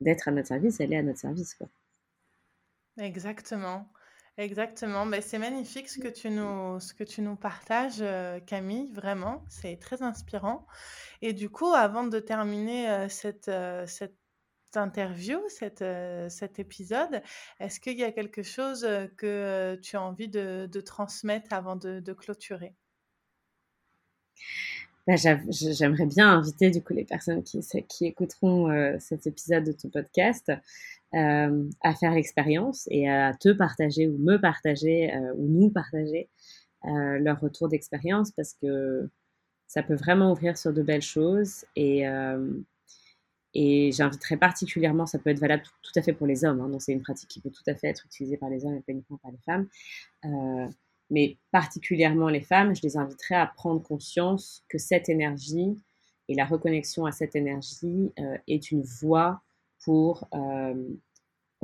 d'être 0.00 0.28
à 0.28 0.32
notre 0.32 0.48
service, 0.48 0.80
elle 0.80 0.92
est 0.92 0.98
à 0.98 1.02
notre 1.04 1.20
service. 1.20 1.56
Exactement. 2.98 3.88
Exactement, 4.36 5.04
mais 5.06 5.20
c'est 5.20 5.38
magnifique 5.38 5.88
ce 5.88 6.00
que 6.00 6.08
tu 6.08 6.28
nous, 6.28 6.80
ce 6.80 6.92
que 6.92 7.04
tu 7.04 7.22
nous 7.22 7.36
partages, 7.36 8.00
euh, 8.00 8.40
Camille, 8.40 8.90
vraiment, 8.92 9.44
c'est 9.48 9.76
très 9.78 10.02
inspirant. 10.02 10.66
Et 11.22 11.32
du 11.32 11.48
coup, 11.48 11.72
avant 11.72 12.04
de 12.04 12.18
terminer 12.18 12.90
euh, 12.90 13.08
cette, 13.08 13.46
euh, 13.46 13.86
cette 13.86 14.16
interview, 14.74 15.38
cette, 15.48 15.84
cet 16.30 16.58
épisode, 16.58 17.22
est-ce 17.60 17.78
qu'il 17.78 17.96
y 17.96 18.02
a 18.02 18.10
quelque 18.10 18.42
chose 18.42 18.80
que 19.16 19.78
tu 19.80 19.96
as 19.96 20.02
envie 20.02 20.28
de, 20.28 20.66
de 20.66 20.80
transmettre 20.80 21.52
avant 21.52 21.76
de, 21.76 22.00
de 22.00 22.12
clôturer? 22.12 22.74
Bah, 25.06 25.14
J'aimerais 25.16 26.06
bien 26.06 26.28
inviter 26.28 26.70
du 26.70 26.82
coup 26.82 26.92
les 26.92 27.04
personnes 27.04 27.44
qui, 27.44 27.60
qui 27.88 28.06
écouteront 28.06 28.98
cet 28.98 29.28
épisode 29.28 29.62
de 29.62 29.70
ton 29.72 29.90
podcast 29.90 30.50
euh, 31.14 31.70
à 31.82 31.94
faire 31.94 32.12
l'expérience 32.12 32.88
et 32.90 33.08
à 33.08 33.34
te 33.34 33.50
partager 33.50 34.08
ou 34.08 34.18
me 34.18 34.36
partager 34.36 35.14
euh, 35.14 35.32
ou 35.36 35.46
nous 35.46 35.70
partager 35.70 36.28
euh, 36.86 37.18
leur 37.20 37.38
retour 37.40 37.68
d'expérience 37.68 38.32
parce 38.32 38.54
que 38.54 39.08
ça 39.68 39.84
peut 39.84 39.94
vraiment 39.94 40.32
ouvrir 40.32 40.58
sur 40.58 40.72
de 40.72 40.82
belles 40.82 41.02
choses 41.02 41.66
et 41.76 42.04
et 43.56 43.92
j'inviterai 43.92 44.36
particulièrement, 44.36 45.06
ça 45.06 45.20
peut 45.20 45.30
être 45.30 45.38
valable 45.38 45.62
tout, 45.82 45.92
à 45.94 46.02
fait 46.02 46.12
pour 46.12 46.26
les 46.26 46.44
hommes, 46.44 46.60
hein, 46.60 46.68
donc 46.68 46.82
c'est 46.82 46.92
une 46.92 47.02
pratique 47.02 47.28
qui 47.28 47.40
peut 47.40 47.50
tout 47.50 47.62
à 47.68 47.76
fait 47.76 47.86
être 47.86 48.04
utilisée 48.04 48.36
par 48.36 48.50
les 48.50 48.64
hommes 48.64 48.74
et 48.74 48.80
pas 48.80 48.90
uniquement 48.90 49.18
par 49.18 49.30
les 49.30 49.38
femmes, 49.38 49.68
mais 51.10 51.38
particulièrement 51.52 52.28
les 52.28 52.40
femmes, 52.40 52.74
je 52.74 52.82
les 52.82 52.96
inviterai 52.96 53.36
à 53.36 53.46
prendre 53.46 53.80
conscience 53.80 54.64
que 54.68 54.78
cette 54.78 55.08
énergie 55.08 55.78
et 56.28 56.34
la 56.34 56.44
reconnexion 56.44 57.06
à 57.06 57.12
cette 57.12 57.36
énergie 57.36 58.12
est 58.48 58.72
une 58.72 58.82
voie 58.82 59.40
pour 59.84 60.28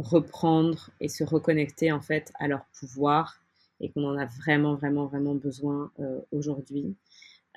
reprendre 0.02 0.90
et 1.00 1.08
se 1.08 1.24
reconnecter 1.24 1.92
en 1.92 2.00
fait 2.00 2.32
à 2.38 2.48
leur 2.48 2.64
pouvoir 2.78 3.40
et 3.80 3.90
qu'on 3.90 4.04
en 4.04 4.18
a 4.18 4.26
vraiment, 4.26 4.74
vraiment, 4.74 5.06
vraiment 5.06 5.34
besoin 5.34 5.90
euh, 6.00 6.20
aujourd'hui. 6.32 6.94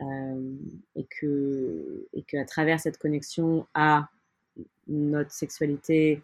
Euh, 0.02 0.56
et 0.96 1.06
que 1.06 2.08
et 2.14 2.24
qu'à 2.24 2.46
travers 2.46 2.80
cette 2.80 2.98
connexion 2.98 3.68
à 3.76 4.10
notre 4.88 5.32
sexualité, 5.32 6.20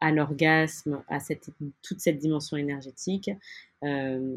à 0.00 0.12
l'orgasme, 0.12 1.02
à 1.08 1.18
cette, 1.18 1.48
toute 1.80 2.00
cette 2.00 2.18
dimension 2.18 2.58
énergétique, 2.58 3.30
euh, 3.82 4.36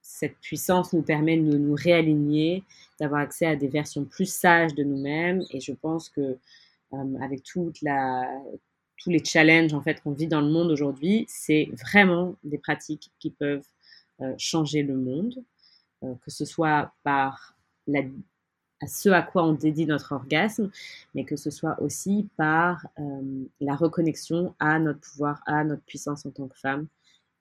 cette 0.00 0.38
puissance 0.38 0.94
nous 0.94 1.02
permet 1.02 1.36
de 1.36 1.58
nous, 1.58 1.74
réaligner, 1.74 2.64
d'avoir 2.98 3.20
accès 3.20 3.44
à 3.44 3.56
des 3.56 3.68
versions 3.68 4.06
plus 4.06 4.32
sages 4.32 4.74
de 4.74 4.84
nous-mêmes. 4.84 5.42
Et 5.50 5.60
je 5.60 5.72
pense 5.72 6.08
que 6.08 6.38
avec 7.20 7.42
toute 7.42 7.82
la, 7.82 8.26
tous 8.98 9.10
les 9.10 9.24
challenges 9.24 9.74
en 9.74 9.80
fait 9.80 10.02
qu'on 10.02 10.12
vit 10.12 10.26
dans 10.26 10.40
le 10.40 10.50
monde 10.50 10.70
aujourd'hui, 10.70 11.24
c'est 11.28 11.68
vraiment 11.72 12.36
des 12.44 12.58
pratiques 12.58 13.10
qui 13.18 13.30
peuvent 13.30 13.66
euh, 14.20 14.34
changer 14.36 14.82
le 14.82 14.96
monde, 14.96 15.34
euh, 16.02 16.14
que 16.24 16.30
ce 16.30 16.44
soit 16.44 16.92
par 17.04 17.56
la, 17.86 18.00
à 18.80 18.86
ce 18.86 19.08
à 19.08 19.22
quoi 19.22 19.44
on 19.44 19.52
dédie 19.52 19.86
notre 19.86 20.12
orgasme, 20.12 20.70
mais 21.14 21.24
que 21.24 21.36
ce 21.36 21.50
soit 21.50 21.80
aussi 21.80 22.28
par 22.36 22.86
euh, 22.98 23.44
la 23.60 23.74
reconnexion 23.74 24.54
à 24.58 24.78
notre 24.78 25.00
pouvoir, 25.00 25.40
à 25.46 25.64
notre 25.64 25.82
puissance 25.82 26.26
en 26.26 26.30
tant 26.30 26.48
que 26.48 26.58
femme, 26.58 26.86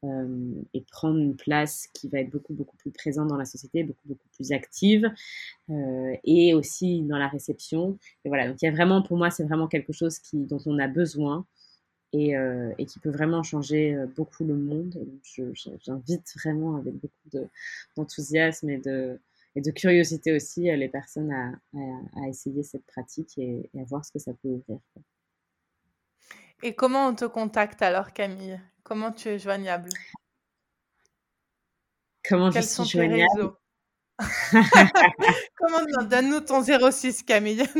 et 0.03 0.81
prendre 0.91 1.17
une 1.17 1.35
place 1.35 1.87
qui 1.93 2.07
va 2.07 2.19
être 2.19 2.29
beaucoup 2.29 2.53
beaucoup 2.53 2.77
plus 2.77 2.91
présente 2.91 3.27
dans 3.27 3.37
la 3.37 3.45
société, 3.45 3.83
beaucoup 3.83 4.07
beaucoup 4.07 4.29
plus 4.35 4.51
active, 4.51 5.11
et 6.23 6.53
aussi 6.53 7.01
dans 7.01 7.17
la 7.17 7.27
réception. 7.27 7.97
Et 8.23 8.29
voilà, 8.29 8.47
donc 8.47 8.61
il 8.61 8.65
y 8.65 8.67
a 8.67 8.71
vraiment, 8.71 9.01
pour 9.01 9.17
moi, 9.17 9.29
c'est 9.31 9.43
vraiment 9.43 9.67
quelque 9.67 9.93
chose 9.93 10.19
qui, 10.19 10.45
dont 10.45 10.61
on 10.65 10.77
a 10.79 10.87
besoin 10.87 11.45
et, 12.13 12.35
et 12.77 12.85
qui 12.85 12.99
peut 12.99 13.09
vraiment 13.09 13.43
changer 13.43 13.97
beaucoup 14.15 14.43
le 14.45 14.55
monde. 14.55 15.03
J'invite 15.81 16.33
vraiment 16.43 16.75
avec 16.75 16.93
beaucoup 16.93 17.47
d'enthousiasme 17.95 18.69
et 18.69 18.77
de, 18.77 19.19
et 19.57 19.61
de 19.61 19.71
curiosité 19.71 20.35
aussi 20.35 20.63
les 20.63 20.87
personnes 20.87 21.31
à, 21.31 21.51
à, 22.21 22.27
essayer 22.27 22.61
cette 22.61 22.85
pratique 22.85 23.37
et, 23.39 23.67
à 23.75 23.83
voir 23.85 24.05
ce 24.05 24.11
que 24.11 24.19
ça 24.19 24.31
peut 24.33 24.49
ouvrir. 24.49 24.79
Et 26.61 26.75
comment 26.75 27.07
on 27.07 27.15
te 27.15 27.25
contacte 27.25 27.81
alors, 27.81 28.13
Camille? 28.13 28.59
Comment 28.88 29.11
tu 29.11 29.27
es 29.27 29.38
joignable? 29.38 29.89
Comment 32.23 32.49
je 32.51 32.61
suis 32.61 32.85
joignable? 32.85 33.51
Comment 35.57 36.05
donne-nous 36.05 36.39
ton 36.39 36.63
06 36.63 37.23
Camille. 37.23 37.57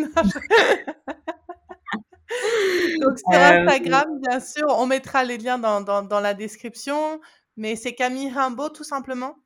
Donc 3.00 3.20
sur 3.20 3.32
euh, 3.32 3.62
Instagram, 3.62 4.20
bien 4.20 4.42
sûr, 4.42 4.68
on 4.68 4.86
mettra 4.86 5.24
les 5.24 5.38
liens 5.38 5.58
dans, 5.58 5.80
dans, 5.80 6.04
dans 6.04 6.20
la 6.20 6.34
description, 6.34 7.22
mais 7.56 7.78
c'est 7.78 7.96
Camille 7.96 8.30
Rimbaud 8.30 8.68
tout 8.68 8.84
simplement? 8.84 9.38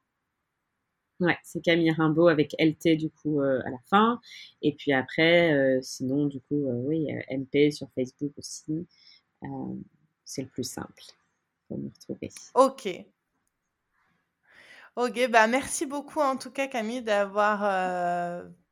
Ouais, 1.19 1.37
c'est 1.43 1.61
Camille 1.61 1.91
Rimbaud 1.91 2.27
avec 2.27 2.55
LT 2.57 2.97
du 2.97 3.11
coup 3.11 3.39
euh, 3.39 3.61
à 3.63 3.69
la 3.69 3.77
fin. 3.87 4.19
Et 4.63 4.73
puis 4.73 4.93
après, 4.93 5.53
euh, 5.53 5.79
sinon 5.83 6.25
du 6.25 6.39
coup, 6.41 6.65
oui, 6.87 7.05
MP 7.29 7.71
sur 7.71 7.87
Facebook 7.93 8.31
aussi. 8.39 8.87
c'est 10.25 10.41
le 10.41 10.47
plus 10.47 10.63
simple 10.63 11.03
pour 11.71 11.79
me 11.79 11.89
retrouver. 11.89 12.29
Ok. 12.53 12.89
Ok, 14.97 15.29
bah 15.29 15.47
merci 15.47 15.85
beaucoup 15.85 16.19
en 16.19 16.35
tout 16.35 16.51
cas 16.51 16.67
Camille 16.67 17.01
d'avoir 17.01 17.63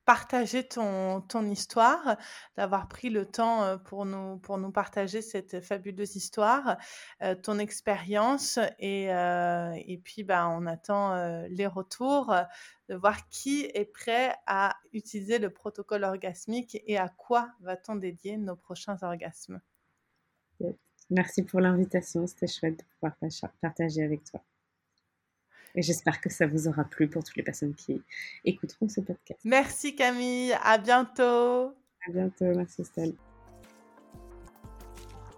partager 0.10 0.68
ton, 0.68 1.22
ton 1.22 1.46
histoire, 1.46 2.18
d'avoir 2.58 2.88
pris 2.88 3.12
le 3.12 3.28
temps 3.28 3.62
euh, 3.62 3.78
pour 3.78 4.08
nous, 4.08 4.40
pour 4.40 4.58
nous 4.58 4.72
partager 4.72 5.22
cette 5.22 5.62
fabuleuse 5.62 6.16
histoire, 6.16 6.78
euh, 7.22 7.36
ton 7.36 7.60
expérience. 7.60 8.58
Et, 8.80 9.14
euh, 9.14 9.72
et 9.86 10.00
puis, 10.00 10.24
bah, 10.24 10.50
on 10.50 10.66
attend 10.66 11.14
les 11.50 11.68
retours, 11.68 12.34
de 12.90 12.96
voir 12.96 13.30
qui 13.30 13.70
est 13.72 13.86
prêt 13.86 14.36
à 14.48 14.76
utiliser 14.94 15.38
le 15.38 15.52
protocole 15.52 16.04
orgasmique 16.04 16.82
et 16.88 16.98
à 16.98 17.10
quoi 17.10 17.52
va-t-on 17.62 17.96
dédier 17.96 18.38
nos 18.38 18.56
prochains 18.56 18.98
orgasmes. 19.04 19.62
Merci 21.10 21.44
pour 21.44 21.60
l'invitation, 21.60 22.28
c'était 22.28 22.48
chouette 22.48 22.78
de 22.78 22.84
pouvoir 22.94 23.16
partager 23.62 24.04
avec 24.04 24.24
toi. 24.24 24.44
Et 25.76 25.82
j'espère 25.82 26.20
que 26.22 26.30
ça 26.30 26.48
vous 26.48 26.68
aura 26.68 26.84
plu 26.84 27.08
pour 27.08 27.24
toutes 27.24 27.36
les 27.36 27.44
personnes 27.44 27.74
qui 27.74 28.02
écouteront 28.46 28.90
ce 28.90 29.02
podcast. 29.02 29.40
Merci 29.44 29.96
Camille, 29.96 30.54
à 30.64 30.78
bientôt. 30.78 31.74
À 32.08 32.12
bientôt, 32.12 32.46
merci 32.56 32.82
Estelle. 32.82 33.14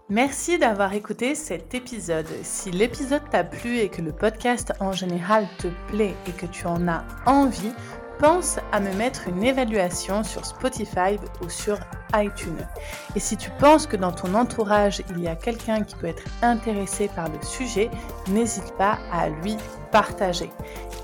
Merci 0.10 0.58
d'avoir 0.58 0.94
écouté 0.94 1.36
cet 1.36 1.74
épisode. 1.74 2.28
Si 2.44 2.70
l'épisode 2.70 3.30
t'a 3.30 3.46
plu 3.46 3.78
et 3.78 3.88
que 3.88 4.02
le 4.02 4.12
podcast 4.12 4.74
en 4.82 4.92
général 4.92 5.48
te 5.58 5.70
plaît 5.88 6.16
et 6.28 6.32
que 6.34 6.48
tu 6.48 6.66
en 6.66 6.86
as 6.90 7.06
envie, 7.26 7.72
pense 8.22 8.60
à 8.72 8.80
me 8.80 8.94
mettre 8.94 9.28
une 9.28 9.44
évaluation 9.44 10.24
sur 10.24 10.46
Spotify 10.46 11.18
ou 11.44 11.50
sur 11.50 11.80
iTunes. 12.14 12.68
Et 13.16 13.20
si 13.20 13.36
tu 13.36 13.50
penses 13.58 13.88
que 13.88 13.98
dans 13.98 14.12
ton 14.12 14.36
entourage, 14.36 15.02
il 15.10 15.22
y 15.22 15.28
a 15.28 15.36
quelqu'un 15.36 15.82
qui 15.82 15.96
peut 15.96 16.06
être 16.06 16.24
intéressé 16.44 17.10
par 17.16 17.28
le 17.30 17.42
sujet, 17.42 17.90
n'hésite 18.28 18.78
pas 18.78 19.00
à 19.12 19.30
lui 19.30 19.58
partager. 19.92 20.52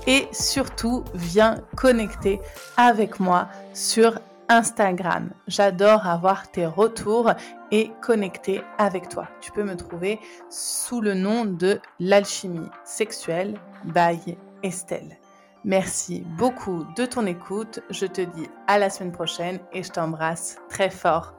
Et 0.06 0.28
surtout, 0.30 1.04
viens 1.12 1.56
connecter 1.76 2.40
avec 2.76 3.18
moi 3.18 3.48
sur 3.74 4.20
Instagram. 4.48 5.30
J'adore 5.48 6.06
avoir 6.06 6.48
tes 6.52 6.66
retours 6.66 7.32
et 7.72 7.90
connecter 8.00 8.62
avec 8.78 9.08
toi. 9.08 9.26
Tu 9.40 9.50
peux 9.50 9.64
me 9.64 9.76
trouver 9.76 10.20
sous 10.50 11.00
le 11.00 11.14
nom 11.14 11.44
de 11.44 11.80
l'alchimie 11.98 12.70
sexuelle 12.84 13.58
by 13.84 14.38
Estelle. 14.62 15.18
Merci 15.68 16.24
beaucoup 16.38 16.86
de 16.96 17.04
ton 17.04 17.26
écoute. 17.26 17.80
Je 17.90 18.06
te 18.06 18.22
dis 18.22 18.48
à 18.68 18.78
la 18.78 18.88
semaine 18.88 19.12
prochaine 19.12 19.58
et 19.74 19.82
je 19.82 19.90
t'embrasse 19.90 20.56
très 20.70 20.88
fort. 20.88 21.37